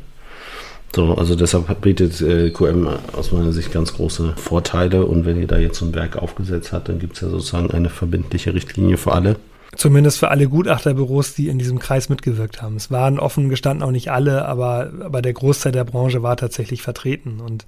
So, 0.93 1.13
also 1.15 1.35
deshalb 1.35 1.81
bietet 1.81 2.21
äh, 2.21 2.51
QM 2.51 2.87
aus 3.13 3.31
meiner 3.31 3.51
Sicht 3.51 3.71
ganz 3.71 3.93
große 3.93 4.33
Vorteile 4.37 5.05
und 5.05 5.25
wenn 5.25 5.39
ihr 5.39 5.47
da 5.47 5.57
jetzt 5.57 5.79
so 5.79 5.85
ein 5.85 5.93
Werk 5.93 6.17
aufgesetzt 6.17 6.71
habt, 6.71 6.89
dann 6.89 6.99
gibt 6.99 7.15
es 7.15 7.21
ja 7.21 7.29
sozusagen 7.29 7.71
eine 7.71 7.89
verbindliche 7.89 8.53
Richtlinie 8.53 8.97
für 8.97 9.11
alle. 9.11 9.35
Zumindest 9.75 10.19
für 10.19 10.29
alle 10.29 10.47
Gutachterbüros, 10.47 11.33
die 11.33 11.49
in 11.49 11.59
diesem 11.59 11.79
Kreis 11.79 12.07
mitgewirkt 12.07 12.61
haben. 12.61 12.77
Es 12.77 12.91
waren 12.91 13.19
offen 13.19 13.49
gestanden 13.49 13.83
auch 13.83 13.91
nicht 13.91 14.09
alle, 14.09 14.45
aber, 14.45 14.91
aber 15.01 15.21
der 15.21 15.33
Großteil 15.33 15.73
der 15.73 15.83
Branche 15.83 16.23
war 16.23 16.37
tatsächlich 16.37 16.81
vertreten. 16.81 17.41
Und 17.41 17.65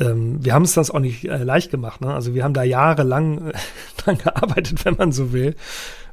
ähm, 0.00 0.44
wir 0.44 0.54
haben 0.54 0.64
es 0.64 0.74
das 0.74 0.90
auch 0.90 0.98
nicht 0.98 1.24
äh, 1.24 1.44
leicht 1.44 1.70
gemacht. 1.70 2.00
Ne? 2.00 2.12
Also 2.12 2.34
wir 2.34 2.42
haben 2.42 2.54
da 2.54 2.64
jahrelang 2.64 3.50
äh, 3.50 3.52
dran 3.96 4.18
gearbeitet, 4.18 4.84
wenn 4.84 4.96
man 4.96 5.12
so 5.12 5.32
will, 5.32 5.54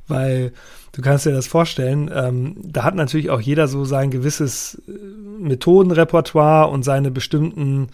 weil 0.07 0.53
du 0.93 1.01
kannst 1.01 1.25
dir 1.25 1.31
das 1.31 1.47
vorstellen, 1.47 2.09
ähm, 2.13 2.55
da 2.63 2.83
hat 2.83 2.95
natürlich 2.95 3.29
auch 3.29 3.41
jeder 3.41 3.67
so 3.67 3.83
sein 3.83 4.09
gewisses 4.09 4.81
äh, 4.87 4.91
Methodenrepertoire 5.39 6.69
und 6.69 6.83
seine 6.83 7.11
bestimmten 7.11 7.89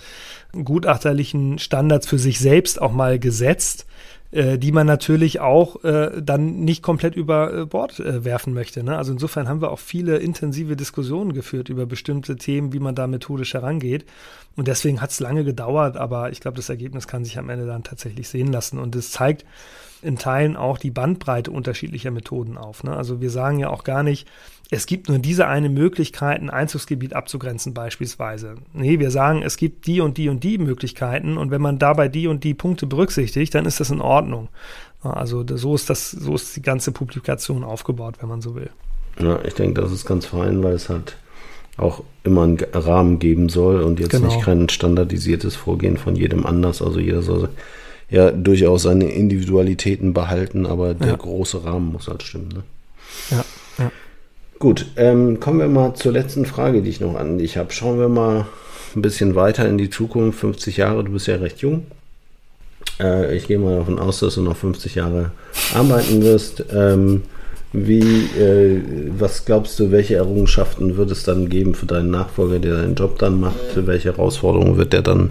gutachterlichen 0.52 1.58
Standards 1.58 2.08
für 2.08 2.20
sich 2.20 2.40
selbst 2.40 2.82
auch 2.82 2.92
mal 2.92 3.20
gesetzt 3.20 3.86
äh, 4.32 4.60
die 4.60 4.72
man 4.72 4.86
natürlich 4.86 5.40
auch 5.40 5.84
äh, 5.84 6.22
dann 6.22 6.60
nicht 6.60 6.84
komplett 6.84 7.16
über 7.16 7.52
äh, 7.52 7.66
Bord 7.66 8.00
äh, 8.00 8.24
werfen 8.24 8.54
möchte. 8.54 8.84
Ne? 8.84 8.96
Also 8.96 9.12
insofern 9.12 9.48
haben 9.48 9.62
wir 9.62 9.72
auch 9.72 9.80
viele 9.80 10.18
intensive 10.18 10.76
Diskussionen 10.76 11.34
geführt 11.34 11.70
über 11.70 11.88
bestimmte 11.88 12.36
Themen, 12.36 12.72
wie 12.72 12.80
man 12.80 12.94
da 12.94 13.08
methodisch 13.08 13.56
herangeht. 13.56 14.06
Und 14.56 14.68
deswegen 14.68 15.02
hat 15.02 15.10
es 15.10 15.20
lange 15.20 15.44
gedauert, 15.44 15.98
aber 15.98 16.32
ich 16.32 16.42
glaube, 16.42 16.58
das 16.58 16.70
Ergebnis 16.70 17.08
kann 17.08 17.26
sich 17.26 17.40
am 17.40 17.50
Ende 17.50 17.66
dann 17.66 17.84
tatsächlich 17.84 18.30
sehen 18.30 18.52
lassen. 18.52 18.78
Und 18.78 18.96
es 18.96 19.12
zeigt, 19.12 19.46
in 20.02 20.18
Teilen 20.18 20.56
auch 20.56 20.78
die 20.78 20.92
Bandbreite 20.92 21.52
unterschiedlicher 21.52 22.12
Methoden 22.12 22.58
auf. 22.58 22.84
Ne? 22.84 22.96
Also 22.96 23.22
wir 23.22 23.30
sagen 23.30 23.60
ja 23.60 23.70
auch 23.70 23.84
gar 23.84 24.04
nicht, 24.04 24.28
es 24.72 24.86
gibt 24.86 25.10
nur 25.10 25.18
diese 25.18 25.48
eine 25.48 25.70
Möglichkeit, 25.70 26.42
ein 26.42 26.50
Einzugsgebiet 26.50 27.14
abzugrenzen 27.14 27.74
beispielsweise. 27.74 28.56
Nee, 28.74 29.00
wir 29.00 29.10
sagen, 29.10 29.42
es 29.42 29.58
gibt 29.58 29.88
die 29.88 30.00
und 30.00 30.18
die 30.18 30.30
und 30.30 30.44
die 30.44 30.60
Möglichkeiten 30.60 31.38
und 31.38 31.50
wenn 31.50 31.62
man 31.62 31.80
dabei 31.80 32.08
die 32.08 32.28
und 32.28 32.44
die 32.44 32.54
Punkte 32.54 32.86
berücksichtigt, 32.86 33.56
dann 33.56 33.66
ist 33.66 33.80
das 33.80 33.90
in 33.90 34.02
Ordnung. 34.02 34.50
Also 35.02 35.44
so 35.56 35.76
ist 35.76 35.90
das, 35.90 36.12
so 36.12 36.36
ist 36.36 36.56
die 36.56 36.62
ganze 36.62 36.92
Publikation 36.92 37.64
aufgebaut, 37.64 38.16
wenn 38.20 38.30
man 38.30 38.42
so 38.42 38.56
will. 38.56 38.70
Ja, 39.20 39.40
ich 39.44 39.56
denke, 39.56 39.82
das 39.82 39.92
ist 39.92 40.06
ganz 40.06 40.28
fein, 40.28 40.64
weil 40.64 40.74
es 40.74 40.90
halt 40.90 41.18
auch 41.78 42.04
immer 42.24 42.44
einen 42.44 42.60
Rahmen 42.74 43.20
geben 43.20 43.50
soll 43.50 43.82
und 43.82 44.00
jetzt 44.00 44.12
genau. 44.12 44.28
nicht 44.28 44.42
kein 44.42 44.70
standardisiertes 44.70 45.56
Vorgehen 45.56 45.98
von 45.98 46.16
jedem 46.16 46.46
anders. 46.46 46.82
Also 46.82 47.00
jeder 47.00 47.22
soll 47.22 47.50
ja 48.10 48.32
durchaus 48.32 48.84
seine 48.84 49.12
Individualitäten 49.12 50.14
behalten, 50.14 50.66
aber 50.66 50.94
der 50.94 51.10
ja. 51.10 51.16
große 51.16 51.64
Rahmen 51.64 51.92
muss 51.92 52.08
halt 52.08 52.24
stimmen. 52.24 52.50
Ne? 52.50 52.64
Ja, 53.32 53.46
ja. 53.78 53.92
Gut, 54.58 54.88
ähm, 54.98 55.40
kommen 55.40 55.60
wir 55.60 55.68
mal 55.68 55.94
zur 55.94 56.12
letzten 56.12 56.46
Frage, 56.46 56.82
die 56.82 56.90
ich 56.90 57.00
noch 57.00 57.16
an 57.16 57.38
dich 57.38 57.56
habe. 57.58 57.72
Schauen 57.72 58.00
wir 58.00 58.10
mal 58.10 58.46
ein 58.96 59.02
bisschen 59.02 59.36
weiter 59.36 59.68
in 59.68 59.78
die 59.78 59.90
Zukunft. 59.90 60.40
50 60.40 60.78
Jahre, 60.78 61.04
du 61.04 61.14
bist 61.14 61.28
ja 61.28 61.36
recht 61.38 61.60
jung. 61.60 61.86
Äh, 63.00 63.36
ich 63.38 63.48
gehe 63.48 63.58
mal 63.58 63.78
davon 63.78 64.00
aus, 64.00 64.20
dass 64.20 64.36
du 64.36 64.42
noch 64.42 64.58
50 64.58 64.96
Jahre 64.96 65.32
arbeiten 65.74 66.22
wirst. 66.24 66.66
Ähm, 66.74 67.24
wie, 67.72 68.02
äh, 68.38 68.82
was 69.18 69.46
glaubst 69.46 69.80
du, 69.80 69.92
welche 69.92 70.16
Errungenschaften 70.16 70.98
wird 70.98 71.12
es 71.12 71.24
dann 71.24 71.50
geben 71.50 71.76
für 71.76 71.86
deinen 71.86 72.10
Nachfolger, 72.10 72.60
der 72.60 72.78
deinen 72.78 72.96
Job 72.96 73.20
dann 73.20 73.40
macht? 73.40 73.76
Welche 73.76 74.12
Herausforderungen 74.12 74.78
wird 74.78 74.92
der 74.92 75.04
dann 75.04 75.30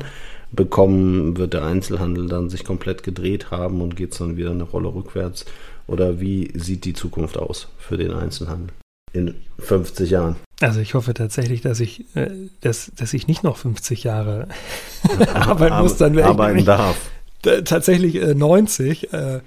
bekommen, 0.53 1.37
wird 1.37 1.55
der 1.55 1.65
Einzelhandel 1.65 2.29
dann 2.29 2.51
sich 2.51 2.65
komplett 2.65 3.03
gedreht 3.03 3.51
haben 3.51 3.81
und 3.81 3.97
geht 3.97 4.13
es 4.13 4.19
dann 4.19 4.37
wieder 4.37 4.51
eine 4.51 4.65
Rolle 4.65 4.95
rückwärts? 4.95 5.45
Oder 5.87 6.21
wie 6.21 6.51
sieht 6.55 6.85
die 6.85 6.93
Zukunft 6.93 7.39
aus 7.39 7.69
für 7.79 7.97
den 7.97 8.13
Einzelhandel 8.13 8.69
in 9.13 9.35
50 9.59 10.11
Jahren? 10.11 10.37
Also 10.61 10.81
ich 10.81 10.95
hoffe 10.95 11.15
tatsächlich, 11.15 11.61
dass 11.61 11.81
ich, 11.81 12.05
äh, 12.15 12.31
dass, 12.61 12.93
dass 12.97 13.15
ich 13.15 13.27
nicht 13.27 13.45
noch 13.45 13.57
50 13.57 14.05
Jahre 14.05 14.49
arbeiten 15.35 15.83
muss, 15.83 15.97
dann 15.97 16.17
wäre 16.17 16.29
arbeiten 16.29 16.65
darf. 16.65 16.97
Tatsächlich 17.43 18.17
äh, 18.17 18.35
90. 18.35 19.13
Äh, 19.13 19.41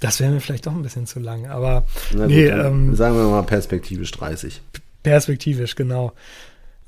das 0.00 0.20
wäre 0.20 0.32
mir 0.32 0.40
vielleicht 0.40 0.66
doch 0.66 0.72
ein 0.72 0.82
bisschen 0.82 1.06
zu 1.06 1.20
lang. 1.20 1.46
Aber 1.46 1.84
gut, 2.10 2.26
nee, 2.26 2.46
ähm, 2.46 2.94
sagen 2.94 3.16
wir 3.16 3.24
mal 3.28 3.42
perspektivisch 3.42 4.10
30. 4.12 4.60
Perspektivisch, 5.02 5.76
genau. 5.76 6.12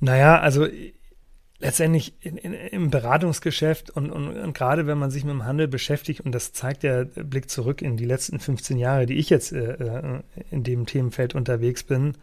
Naja, 0.00 0.38
also 0.40 0.66
letztendlich 1.58 2.14
in, 2.20 2.36
in, 2.36 2.52
im 2.52 2.90
Beratungsgeschäft 2.90 3.90
und, 3.90 4.10
und, 4.10 4.28
und, 4.28 4.52
gerade 4.52 4.86
wenn 4.86 4.98
man 4.98 5.10
sich 5.10 5.24
mit 5.24 5.32
dem 5.32 5.44
Handel 5.44 5.68
beschäftigt, 5.68 6.20
und 6.20 6.32
das 6.32 6.52
zeigt 6.52 6.82
der 6.82 7.04
Blick 7.04 7.50
zurück 7.50 7.82
in 7.82 7.96
die 7.96 8.04
letzten 8.04 8.38
15 8.38 8.78
Jahre, 8.78 9.06
die 9.06 9.16
ich 9.16 9.30
jetzt 9.30 9.52
äh, 9.52 9.72
äh, 9.72 10.22
in 10.50 10.64
dem 10.64 10.86
Themenfeld 10.86 11.34
unterwegs 11.34 11.82
bin, 11.82 12.14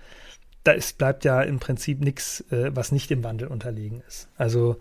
da 0.63 0.71
ist, 0.71 0.97
bleibt 0.97 1.25
ja 1.25 1.41
im 1.41 1.59
Prinzip 1.59 2.01
nichts, 2.01 2.41
äh, 2.51 2.71
was 2.73 2.91
nicht 2.91 3.09
dem 3.09 3.23
Wandel 3.23 3.47
unterlegen 3.47 4.01
ist. 4.07 4.29
Also 4.37 4.77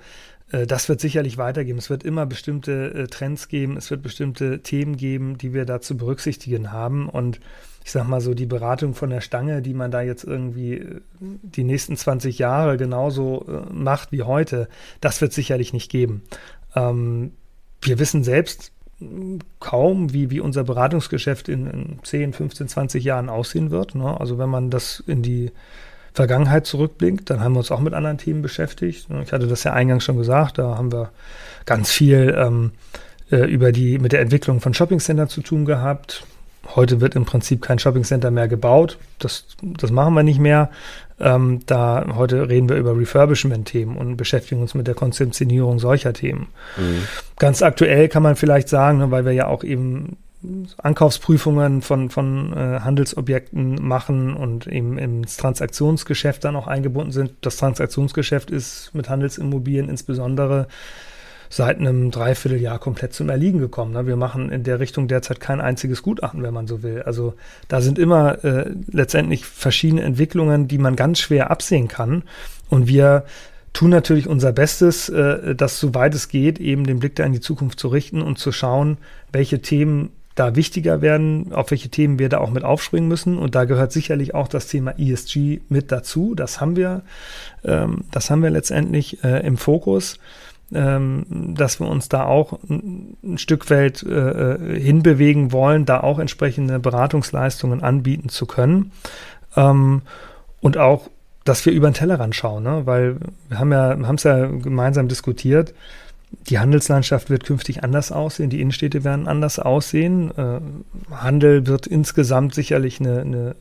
äh, 0.53 0.67
das 0.67 0.89
wird 0.89 1.01
sicherlich 1.01 1.39
weitergeben. 1.39 1.79
Es 1.79 1.91
wird 1.91 2.05
immer 2.05 2.27
bestimmte 2.27 2.95
äh, 2.95 3.07
Trends 3.09 3.49
geben, 3.49 3.77
es 3.77 3.91
wird 3.91 4.03
bestimmte 4.03 4.63
Themen 4.63 4.97
geben, 4.97 5.39
die 5.39 5.55
wir 5.55 5.65
da 5.65 5.81
zu 5.81 5.97
berücksichtigen 5.97 6.71
haben 6.73 7.09
und 7.09 7.41
ich 7.85 7.93
sag 7.93 8.07
mal 8.07 8.21
so, 8.21 8.35
die 8.35 8.47
Beratung 8.47 8.95
von 8.95 9.11
der 9.11 9.21
Stange, 9.21 9.63
die 9.63 9.75
man 9.75 9.91
da 9.91 10.03
jetzt 10.03 10.25
irgendwie 10.25 10.75
äh, 10.75 11.01
die 11.21 11.65
nächsten 11.65 11.97
20 11.97 12.39
Jahre 12.39 12.77
genauso 12.77 13.47
äh, 13.49 13.73
macht 13.73 14.13
wie 14.13 14.23
heute, 14.23 14.69
das 15.01 15.21
wird 15.21 15.33
sicherlich 15.33 15.73
nicht 15.73 15.91
geben. 15.91 16.23
Ähm, 16.75 17.33
wir 17.81 17.99
wissen 17.99 18.25
selbst 18.25 18.73
kaum, 19.59 20.13
wie, 20.13 20.31
wie 20.31 20.41
unser 20.41 20.65
Beratungsgeschäft 20.65 21.49
in, 21.49 21.67
in 21.67 21.99
10, 22.03 22.33
15, 22.33 22.69
20 22.69 23.05
Jahren 23.05 23.29
aussehen 23.29 23.71
wird. 23.71 23.95
Ne? 23.95 24.21
Also 24.21 24.39
wenn 24.39 24.49
man 24.49 24.71
das 24.71 25.03
in 25.07 25.23
die 25.23 25.51
Vergangenheit 26.13 26.67
zurückblinkt, 26.67 27.31
dann 27.31 27.41
haben 27.41 27.55
wir 27.55 27.59
uns 27.59 27.71
auch 27.71 27.81
mit 27.81 27.95
anderen 27.95 28.19
Themen 28.19 28.43
beschäftigt. 28.43 29.09
Ich 29.23 29.33
hatte 29.33 29.47
das 29.47 29.65
ja 29.65 29.73
eingangs 29.73 30.05
schon 30.05 30.19
gesagt, 30.19 30.59
da 30.59 30.77
haben 30.77 30.93
wir 30.93 31.11
ganz 31.65 31.91
viel 31.91 32.35
ähm, 32.37 32.73
äh, 33.31 33.51
über 33.51 33.73
die, 33.73 33.99
mit 33.99 34.13
der 34.13 34.21
Entwicklung 34.21 34.61
von 34.61 34.75
Shoppingcentern 34.75 35.29
zu 35.29 35.41
tun 35.41 35.65
gehabt. 35.65 36.25
Heute 36.75 37.01
wird 37.01 37.17
im 37.17 37.25
Prinzip 37.25 37.63
kein 37.63 37.79
Shoppingcenter 37.79 38.31
mehr 38.31 38.49
gebaut. 38.49 38.99
Das, 39.19 39.47
das 39.63 39.91
machen 39.91 40.15
wir 40.15 40.23
nicht 40.23 40.39
mehr. 40.39 40.71
Ähm, 41.21 41.61
da 41.67 42.07
heute 42.17 42.49
reden 42.49 42.69
wir 42.69 42.77
über 42.77 42.97
Refurbishment-Themen 42.97 43.97
und 43.97 44.17
beschäftigen 44.17 44.61
uns 44.61 44.75
mit 44.75 44.87
der 44.87 44.95
Konzeptionierung 44.95 45.79
solcher 45.79 46.13
Themen. 46.13 46.49
Mhm. 46.77 47.05
Ganz 47.39 47.63
aktuell 47.63 48.09
kann 48.09 48.23
man 48.23 48.37
vielleicht 48.37 48.69
sagen, 48.69 48.99
ne, 48.99 49.11
weil 49.11 49.25
wir 49.25 49.33
ja 49.33 49.47
auch 49.47 49.65
eben 49.65 50.17
Ankaufsprüfungen 50.79 51.83
von, 51.83 52.11
von 52.11 52.53
äh, 52.53 52.81
Handelsobjekten 52.81 53.77
machen 53.87 54.35
und 54.35 54.67
eben 54.67 54.99
ins 54.99 55.37
Transaktionsgeschäft 55.37 56.45
dann 56.45 56.57
auch 56.57 56.67
eingebunden 56.67 57.13
sind. 57.13 57.33
Das 57.43 57.57
Transaktionsgeschäft 57.57 58.51
ist 58.51 58.91
mit 58.93 59.09
Handelsimmobilien 59.09 59.89
insbesondere 59.89 60.67
seit 61.53 61.79
einem 61.79 62.11
Dreivierteljahr 62.11 62.79
komplett 62.79 63.13
zum 63.13 63.29
Erliegen 63.29 63.59
gekommen. 63.59 63.93
Ne? 63.93 64.07
Wir 64.07 64.17
machen 64.17 64.51
in 64.51 64.63
der 64.63 64.81
Richtung 64.81 65.07
derzeit 65.07 65.39
kein 65.39 65.61
einziges 65.61 66.03
Gutachten, 66.03 66.43
wenn 66.43 66.55
man 66.55 66.67
so 66.67 66.83
will. 66.83 67.03
Also 67.03 67.35
da 67.69 67.83
sind 67.83 67.99
immer 67.99 68.43
äh, 68.43 68.71
letztendlich 68.91 69.45
verschiedene 69.45 70.01
Entwicklungen, 70.01 70.67
die 70.67 70.79
man 70.79 70.97
ganz 70.97 71.19
schwer 71.19 71.51
absehen 71.51 71.89
kann. 71.89 72.23
Und 72.71 72.87
wir 72.87 73.25
tun 73.75 73.91
natürlich 73.91 74.29
unser 74.29 74.51
Bestes, 74.53 75.11
äh, 75.11 75.55
das 75.55 75.79
soweit 75.79 76.15
es 76.15 76.29
geht, 76.29 76.59
eben 76.59 76.87
den 76.87 77.01
Blick 77.01 77.17
da 77.17 77.25
in 77.25 77.35
die 77.35 77.41
Zukunft 77.41 77.79
zu 77.79 77.89
richten 77.89 78.23
und 78.23 78.39
zu 78.39 78.51
schauen, 78.51 78.97
welche 79.31 79.61
Themen 79.61 80.09
da 80.35 80.57
wichtiger 80.57 81.03
werden, 81.03 81.53
auf 81.53 81.71
welche 81.71 81.91
Themen 81.91 82.19
wir 82.19 82.31
da 82.31 82.39
auch 82.39 82.51
mit 82.51 82.65
aufspringen 82.65 83.11
müssen. 83.11 83.37
Und 83.37 83.55
da 83.55 83.67
gehört 83.67 83.93
sicherlich 83.93 84.35
auch 84.35 84.49
das 84.49 84.69
Thema 84.69 84.99
ESG 84.99 85.61
mit 85.69 85.93
dazu. 85.93 86.35
Das 86.35 86.63
haben 86.63 86.77
wir, 86.77 87.03
ähm, 87.63 88.05
das 88.11 88.31
haben 88.31 88.43
wir 88.43 88.49
letztendlich 88.49 89.23
äh, 89.23 89.47
im 89.47 89.59
Fokus 89.59 90.19
ähm, 90.75 91.55
dass 91.57 91.81
wir 91.81 91.89
uns 91.89 92.09
da 92.09 92.25
auch 92.25 92.59
ein, 92.69 93.17
Stück 93.37 93.71
weit 93.71 94.03
äh, 94.03 94.55
äh, 94.55 94.81
hinbewegen 94.81 95.53
wollen, 95.53 95.85
da 95.85 96.01
auch 96.01 96.19
entsprechende 96.19 96.79
Beratungsleistungen 96.79 97.83
anbieten 97.83 98.29
zu 98.29 98.47
können. 98.47 98.93
Ähm, 99.57 100.03
und 100.61 100.79
auch, 100.79 101.09
dass 101.45 101.65
wir 101.67 101.73
über 101.73 101.91
den 101.91 101.95
Tellerrand 101.95 102.35
schauen, 102.35 102.63
ne? 102.63 102.83
weil 102.85 103.17
wir 103.49 103.59
haben 103.59 103.73
ja, 103.73 103.91
haben 103.91 104.15
es 104.15 104.23
ja 104.23 104.47
gemeinsam 104.47 105.09
diskutiert. 105.09 105.75
Die 106.49 106.59
Handelslandschaft 106.59 107.29
wird 107.29 107.45
künftig 107.45 107.85
anders 107.85 108.11
aussehen, 108.11 108.49
die 108.49 108.61
Innenstädte 108.61 109.05
werden 109.05 109.29
anders 109.29 109.59
aussehen. 109.59 110.31
Äh, 110.37 110.61
Handel 111.15 111.67
wird 111.67 111.87
insgesamt 111.87 112.55
sicherlich 112.55 113.01
eine, 113.01 113.21
eine 113.21 113.55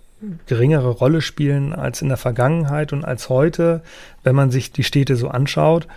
geringere 0.45 0.89
Rolle 0.89 1.21
spielen 1.21 1.73
als 1.73 2.01
in 2.01 2.07
der 2.09 2.17
Vergangenheit 2.17 2.93
und 2.93 3.03
als 3.03 3.29
heute, 3.29 3.81
wenn 4.23 4.35
man 4.35 4.51
sich 4.51 4.71
die 4.71 4.83
Städte 4.83 5.15
so 5.15 5.29
anschaut. 5.29 5.87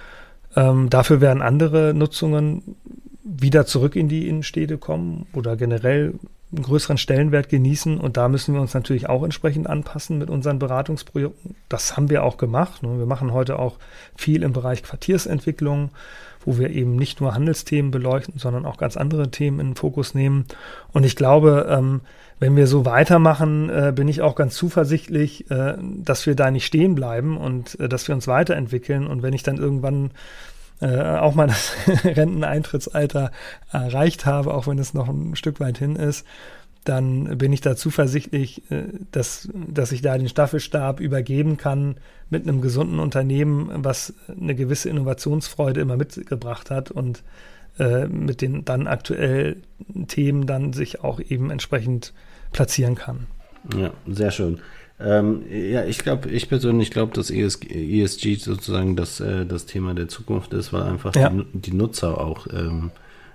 Ähm, 0.56 0.90
dafür 0.90 1.20
werden 1.20 1.42
andere 1.42 1.94
Nutzungen 1.94 2.76
wieder 3.24 3.66
zurück 3.66 3.96
in 3.96 4.08
die 4.08 4.28
Innenstädte 4.28 4.78
kommen 4.78 5.26
oder 5.32 5.56
generell 5.56 6.14
einen 6.54 6.64
größeren 6.64 6.98
Stellenwert 6.98 7.48
genießen. 7.48 7.98
Und 7.98 8.16
da 8.16 8.28
müssen 8.28 8.54
wir 8.54 8.60
uns 8.60 8.74
natürlich 8.74 9.08
auch 9.08 9.22
entsprechend 9.22 9.68
anpassen 9.68 10.18
mit 10.18 10.30
unseren 10.30 10.58
Beratungsprojekten. 10.58 11.56
Das 11.68 11.96
haben 11.96 12.10
wir 12.10 12.24
auch 12.24 12.36
gemacht. 12.36 12.82
Ne? 12.82 12.98
Wir 12.98 13.06
machen 13.06 13.32
heute 13.32 13.58
auch 13.58 13.76
viel 14.16 14.42
im 14.42 14.52
Bereich 14.52 14.82
Quartiersentwicklung, 14.82 15.90
wo 16.44 16.58
wir 16.58 16.70
eben 16.70 16.96
nicht 16.96 17.20
nur 17.20 17.34
Handelsthemen 17.34 17.90
beleuchten, 17.90 18.38
sondern 18.38 18.66
auch 18.66 18.76
ganz 18.76 18.96
andere 18.96 19.30
Themen 19.30 19.60
in 19.60 19.68
den 19.70 19.76
Fokus 19.76 20.14
nehmen. 20.14 20.46
Und 20.92 21.04
ich 21.04 21.16
glaube, 21.16 21.66
ähm, 21.68 22.00
wenn 22.40 22.56
wir 22.56 22.66
so 22.66 22.84
weitermachen, 22.84 23.70
äh, 23.70 23.92
bin 23.94 24.08
ich 24.08 24.20
auch 24.20 24.34
ganz 24.34 24.54
zuversichtlich, 24.54 25.50
äh, 25.50 25.74
dass 25.80 26.26
wir 26.26 26.34
da 26.34 26.50
nicht 26.50 26.66
stehen 26.66 26.94
bleiben 26.94 27.36
und 27.36 27.78
äh, 27.80 27.88
dass 27.88 28.08
wir 28.08 28.14
uns 28.14 28.26
weiterentwickeln. 28.26 29.06
Und 29.06 29.22
wenn 29.22 29.32
ich 29.32 29.42
dann 29.42 29.56
irgendwann 29.56 30.10
äh, 30.80 31.18
auch 31.18 31.34
mal 31.34 31.46
das 31.46 31.74
Renteneintrittsalter 32.04 33.30
erreicht 33.70 34.26
habe, 34.26 34.54
auch 34.54 34.66
wenn 34.66 34.78
es 34.78 34.94
noch 34.94 35.08
ein 35.08 35.36
Stück 35.36 35.60
weit 35.60 35.78
hin 35.78 35.96
ist, 35.96 36.26
dann 36.84 37.38
bin 37.38 37.52
ich 37.52 37.60
da 37.60 37.76
zuversichtlich, 37.76 38.70
äh, 38.70 38.84
dass, 39.10 39.48
dass 39.54 39.92
ich 39.92 40.02
da 40.02 40.18
den 40.18 40.28
Staffelstab 40.28 41.00
übergeben 41.00 41.56
kann 41.56 41.96
mit 42.30 42.46
einem 42.46 42.60
gesunden 42.60 42.98
Unternehmen, 42.98 43.70
was 43.84 44.14
eine 44.28 44.54
gewisse 44.54 44.90
Innovationsfreude 44.90 45.80
immer 45.80 45.96
mitgebracht 45.96 46.70
hat 46.70 46.90
und 46.90 47.22
äh, 47.78 48.06
mit 48.06 48.40
den 48.40 48.64
dann 48.64 48.86
aktuellen 48.86 49.62
Themen 50.06 50.46
dann 50.46 50.72
sich 50.72 51.02
auch 51.02 51.20
eben 51.20 51.50
entsprechend 51.50 52.12
platzieren 52.52 52.94
kann. 52.94 53.26
Ja, 53.76 53.92
sehr 54.06 54.30
schön. 54.30 54.60
Ähm, 55.00 55.42
ja, 55.50 55.84
ich 55.84 55.98
glaube, 55.98 56.30
ich 56.30 56.48
persönlich 56.48 56.90
glaube, 56.90 57.12
dass 57.14 57.30
ESG, 57.30 58.02
ESG 58.02 58.36
sozusagen 58.36 58.94
das, 58.94 59.20
äh, 59.20 59.44
das 59.44 59.66
Thema 59.66 59.94
der 59.94 60.08
Zukunft 60.08 60.52
ist, 60.52 60.72
weil 60.72 60.82
einfach 60.82 61.14
ja. 61.16 61.30
die, 61.30 61.44
die, 61.52 61.72
Nutzer 61.72 62.20
auch 62.20 62.46
ähm, 62.52 62.90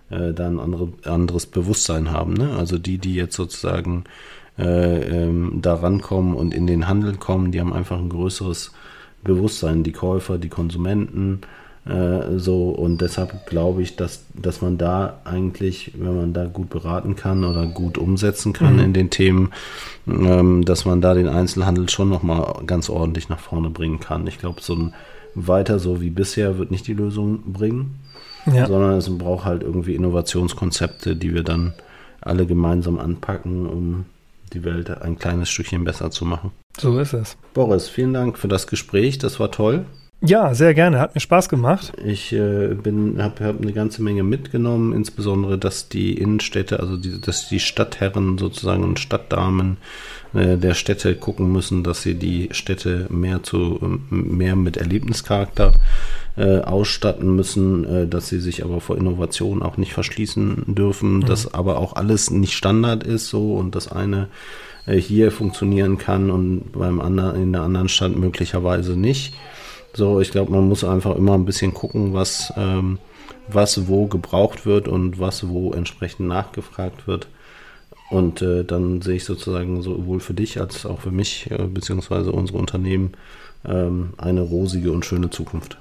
äh, 0.09 0.33
da 0.33 0.47
ein 0.47 0.59
andere, 0.59 0.93
anderes 1.03 1.45
Bewusstsein 1.45 2.11
haben. 2.11 2.33
Ne? 2.33 2.55
Also 2.57 2.77
die, 2.77 2.97
die 2.97 3.13
jetzt 3.13 3.35
sozusagen 3.35 4.05
äh, 4.57 5.23
ähm, 5.25 5.59
da 5.61 5.75
rankommen 5.75 6.33
und 6.33 6.53
in 6.53 6.65
den 6.65 6.87
Handel 6.87 7.17
kommen, 7.17 7.51
die 7.51 7.59
haben 7.59 7.73
einfach 7.73 7.99
ein 7.99 8.09
größeres 8.09 8.71
Bewusstsein, 9.23 9.83
die 9.83 9.91
Käufer, 9.91 10.37
die 10.37 10.49
Konsumenten, 10.49 11.41
äh, 11.89 12.37
so 12.37 12.69
und 12.69 13.01
deshalb 13.01 13.47
glaube 13.47 13.81
ich, 13.81 13.95
dass, 13.95 14.25
dass 14.33 14.61
man 14.61 14.77
da 14.77 15.19
eigentlich, 15.25 15.93
wenn 15.97 16.15
man 16.15 16.33
da 16.33 16.45
gut 16.45 16.69
beraten 16.69 17.15
kann 17.15 17.43
oder 17.43 17.65
gut 17.65 17.97
umsetzen 17.97 18.53
kann 18.53 18.75
mhm. 18.75 18.83
in 18.83 18.93
den 18.93 19.09
Themen, 19.09 19.51
ähm, 20.07 20.63
dass 20.65 20.85
man 20.85 21.01
da 21.01 21.13
den 21.13 21.27
Einzelhandel 21.27 21.89
schon 21.89 22.09
nochmal 22.09 22.63
ganz 22.65 22.89
ordentlich 22.89 23.29
nach 23.29 23.39
vorne 23.39 23.69
bringen 23.69 23.99
kann. 23.99 24.27
Ich 24.27 24.37
glaube, 24.37 24.61
so 24.61 24.75
ein 24.75 24.93
weiter 25.35 25.79
so 25.79 26.01
wie 26.01 26.09
bisher 26.09 26.57
wird 26.57 26.71
nicht 26.71 26.87
die 26.87 26.93
Lösung 26.93 27.53
bringen, 27.53 27.99
ja. 28.45 28.67
sondern 28.67 28.93
es 28.93 29.09
braucht 29.17 29.45
halt 29.45 29.63
irgendwie 29.63 29.95
Innovationskonzepte, 29.95 31.15
die 31.15 31.33
wir 31.33 31.43
dann 31.43 31.73
alle 32.21 32.45
gemeinsam 32.45 32.99
anpacken, 32.99 33.65
um 33.65 34.05
die 34.53 34.63
Welt 34.63 34.89
ein 35.01 35.17
kleines 35.17 35.49
Stückchen 35.49 35.83
besser 35.83 36.11
zu 36.11 36.25
machen. 36.25 36.51
So 36.77 36.99
ist 36.99 37.13
es. 37.13 37.37
Boris, 37.53 37.87
vielen 37.87 38.13
Dank 38.13 38.37
für 38.37 38.47
das 38.47 38.67
Gespräch. 38.67 39.17
Das 39.17 39.39
war 39.39 39.51
toll. 39.51 39.85
Ja, 40.21 40.53
sehr 40.53 40.73
gerne. 40.73 40.99
Hat 40.99 41.15
mir 41.15 41.21
Spaß 41.21 41.47
gemacht. 41.47 41.93
Ich 42.03 42.33
äh, 42.33 42.75
habe 42.75 43.45
hab 43.45 43.61
eine 43.61 43.71
ganze 43.71 44.03
Menge 44.03 44.23
mitgenommen, 44.23 44.91
insbesondere, 44.91 45.57
dass 45.57 45.87
die 45.87 46.13
Innenstädte, 46.13 46.81
also 46.81 46.97
die, 46.97 47.21
dass 47.21 47.47
die 47.47 47.61
Stadtherren 47.61 48.37
sozusagen 48.37 48.83
und 48.83 48.99
Stadtdamen 48.99 49.77
äh, 50.33 50.57
der 50.57 50.73
Städte 50.73 51.15
gucken 51.15 51.53
müssen, 51.53 51.85
dass 51.85 52.01
sie 52.01 52.15
die 52.15 52.49
Städte 52.51 53.07
mehr 53.09 53.43
zu 53.43 53.79
mehr 54.09 54.57
mit 54.57 54.75
Erlebnischarakter 54.75 55.71
äh, 56.35 56.59
ausstatten 56.59 57.33
müssen, 57.33 57.85
äh, 57.85 58.07
dass 58.07 58.27
sie 58.27 58.41
sich 58.41 58.65
aber 58.65 58.81
vor 58.81 58.97
Innovation 58.97 59.63
auch 59.63 59.77
nicht 59.77 59.93
verschließen 59.93 60.65
dürfen, 60.67 61.17
mhm. 61.17 61.25
dass 61.27 61.53
aber 61.53 61.77
auch 61.77 61.95
alles 61.95 62.29
nicht 62.29 62.53
Standard 62.53 63.03
ist 63.03 63.29
so 63.29 63.55
und 63.55 63.73
das 63.73 63.89
eine 63.89 64.27
äh, 64.85 64.97
hier 64.97 65.31
funktionieren 65.31 65.97
kann 65.97 66.29
und 66.29 66.73
beim 66.73 66.99
anderen 66.99 67.41
in 67.41 67.53
der 67.53 67.61
anderen 67.61 67.87
Stadt 67.87 68.17
möglicherweise 68.17 68.97
nicht. 68.97 69.33
So, 69.93 70.19
ich 70.21 70.31
glaube, 70.31 70.51
man 70.51 70.67
muss 70.67 70.83
einfach 70.83 71.15
immer 71.15 71.33
ein 71.33 71.45
bisschen 71.45 71.73
gucken, 71.73 72.13
was, 72.13 72.53
ähm, 72.57 72.99
was 73.47 73.87
wo 73.87 74.07
gebraucht 74.07 74.65
wird 74.65 74.87
und 74.87 75.19
was 75.19 75.47
wo 75.47 75.73
entsprechend 75.73 76.27
nachgefragt 76.27 77.07
wird. 77.07 77.27
Und 78.09 78.41
äh, 78.41 78.63
dann 78.63 79.01
sehe 79.01 79.15
ich 79.15 79.25
sozusagen 79.25 79.81
sowohl 79.81 80.19
für 80.19 80.33
dich 80.33 80.59
als 80.59 80.85
auch 80.85 81.01
für 81.01 81.11
mich, 81.11 81.49
äh, 81.51 81.67
beziehungsweise 81.67 82.31
unsere 82.31 82.57
Unternehmen, 82.57 83.11
ähm, 83.65 84.13
eine 84.17 84.41
rosige 84.41 84.91
und 84.91 85.05
schöne 85.05 85.29
Zukunft. 85.29 85.77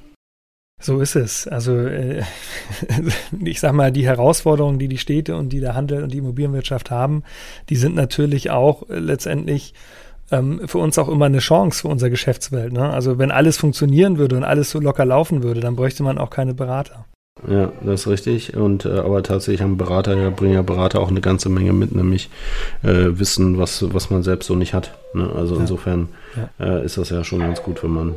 So 0.80 1.00
ist 1.00 1.16
es. 1.16 1.48
Also 1.48 1.76
äh, 1.76 2.22
ich 3.44 3.60
sag 3.60 3.72
mal, 3.72 3.90
die 3.90 4.06
Herausforderungen, 4.06 4.78
die 4.78 4.88
die 4.88 4.98
Städte 4.98 5.36
und 5.36 5.48
die 5.50 5.60
der 5.60 5.74
Handel 5.74 6.02
und 6.02 6.12
die 6.12 6.18
Immobilienwirtschaft 6.18 6.90
haben, 6.90 7.24
die 7.68 7.76
sind 7.76 7.96
natürlich 7.96 8.50
auch 8.50 8.84
letztendlich 8.88 9.74
ähm, 10.30 10.60
für 10.66 10.78
uns 10.78 10.98
auch 10.98 11.08
immer 11.08 11.26
eine 11.26 11.38
Chance 11.38 11.82
für 11.82 11.88
unsere 11.88 12.10
Geschäftswelt. 12.10 12.72
Ne? 12.72 12.88
Also 12.90 13.18
wenn 13.18 13.30
alles 13.30 13.56
funktionieren 13.56 14.18
würde 14.18 14.36
und 14.36 14.44
alles 14.44 14.70
so 14.70 14.80
locker 14.80 15.04
laufen 15.04 15.42
würde, 15.42 15.60
dann 15.60 15.76
bräuchte 15.76 16.02
man 16.02 16.18
auch 16.18 16.30
keine 16.30 16.54
Berater. 16.54 17.06
Ja, 17.46 17.70
das 17.82 18.00
ist 18.00 18.06
richtig. 18.08 18.56
Und 18.56 18.84
äh, 18.84 18.98
aber 18.98 19.22
tatsächlich 19.22 19.62
haben 19.62 19.76
Berater, 19.76 20.16
ja, 20.16 20.30
bringen 20.30 20.54
ja 20.54 20.62
Berater 20.62 21.00
auch 21.00 21.08
eine 21.08 21.20
ganze 21.20 21.48
Menge 21.48 21.72
mit, 21.72 21.94
nämlich 21.94 22.30
äh, 22.82 23.18
Wissen, 23.18 23.58
was, 23.58 23.92
was 23.94 24.10
man 24.10 24.22
selbst 24.22 24.46
so 24.46 24.56
nicht 24.56 24.74
hat. 24.74 24.98
Ne? 25.14 25.30
Also 25.34 25.54
ja. 25.54 25.60
insofern 25.60 26.08
ja. 26.36 26.78
Äh, 26.78 26.84
ist 26.84 26.98
das 26.98 27.10
ja 27.10 27.22
schon 27.22 27.40
ganz 27.40 27.62
gut, 27.62 27.82
wenn 27.84 27.90
man 27.90 28.14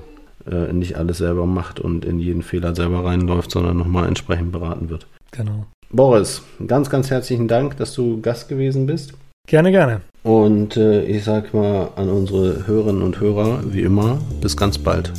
äh, 0.50 0.74
nicht 0.74 0.98
alles 0.98 1.20
selber 1.20 1.46
macht 1.46 1.80
und 1.80 2.04
in 2.04 2.20
jeden 2.20 2.42
Fehler 2.42 2.76
selber 2.76 3.06
reinläuft, 3.06 3.52
sondern 3.52 3.78
nochmal 3.78 4.08
entsprechend 4.08 4.52
beraten 4.52 4.90
wird. 4.90 5.06
Genau. 5.32 5.66
Boris, 5.92 6.42
ganz, 6.68 6.90
ganz 6.90 7.12
herzlichen 7.12 7.48
Dank, 7.48 7.78
dass 7.78 7.94
du 7.94 8.22
Gast 8.22 8.50
gewesen 8.50 8.86
bist. 8.86 9.14
Gerne, 9.48 9.72
gerne. 9.72 10.02
Und 10.24 10.78
äh, 10.78 11.04
ich 11.04 11.24
sag 11.24 11.52
mal 11.54 11.90
an 11.96 12.10
unsere 12.10 12.68
Hörerinnen 12.68 13.02
und 13.02 13.20
Hörer, 13.20 13.62
wie 13.66 13.82
immer, 13.82 14.20
bis 14.40 14.56
ganz 14.56 14.78
bald. 14.78 15.12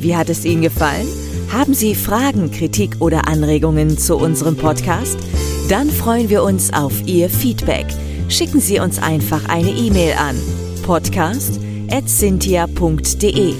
Wie 0.00 0.16
hat 0.16 0.30
es 0.30 0.44
Ihnen 0.44 0.62
gefallen? 0.62 1.06
Haben 1.52 1.74
Sie 1.74 1.94
Fragen, 1.94 2.50
Kritik 2.50 2.96
oder 3.00 3.28
Anregungen 3.28 3.98
zu 3.98 4.16
unserem 4.16 4.56
Podcast? 4.56 5.18
Dann 5.68 5.90
freuen 5.90 6.30
wir 6.30 6.44
uns 6.44 6.72
auf 6.72 7.06
Ihr 7.06 7.28
Feedback. 7.28 7.86
Schicken 8.28 8.60
Sie 8.60 8.78
uns 8.78 9.02
einfach 9.02 9.48
eine 9.48 9.70
E-Mail 9.70 10.14
an 10.18 10.36
podcast.cynthia.de. 10.84 13.54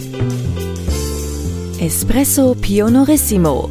Espresso 1.80 2.54
Pionorissimo 2.54 3.70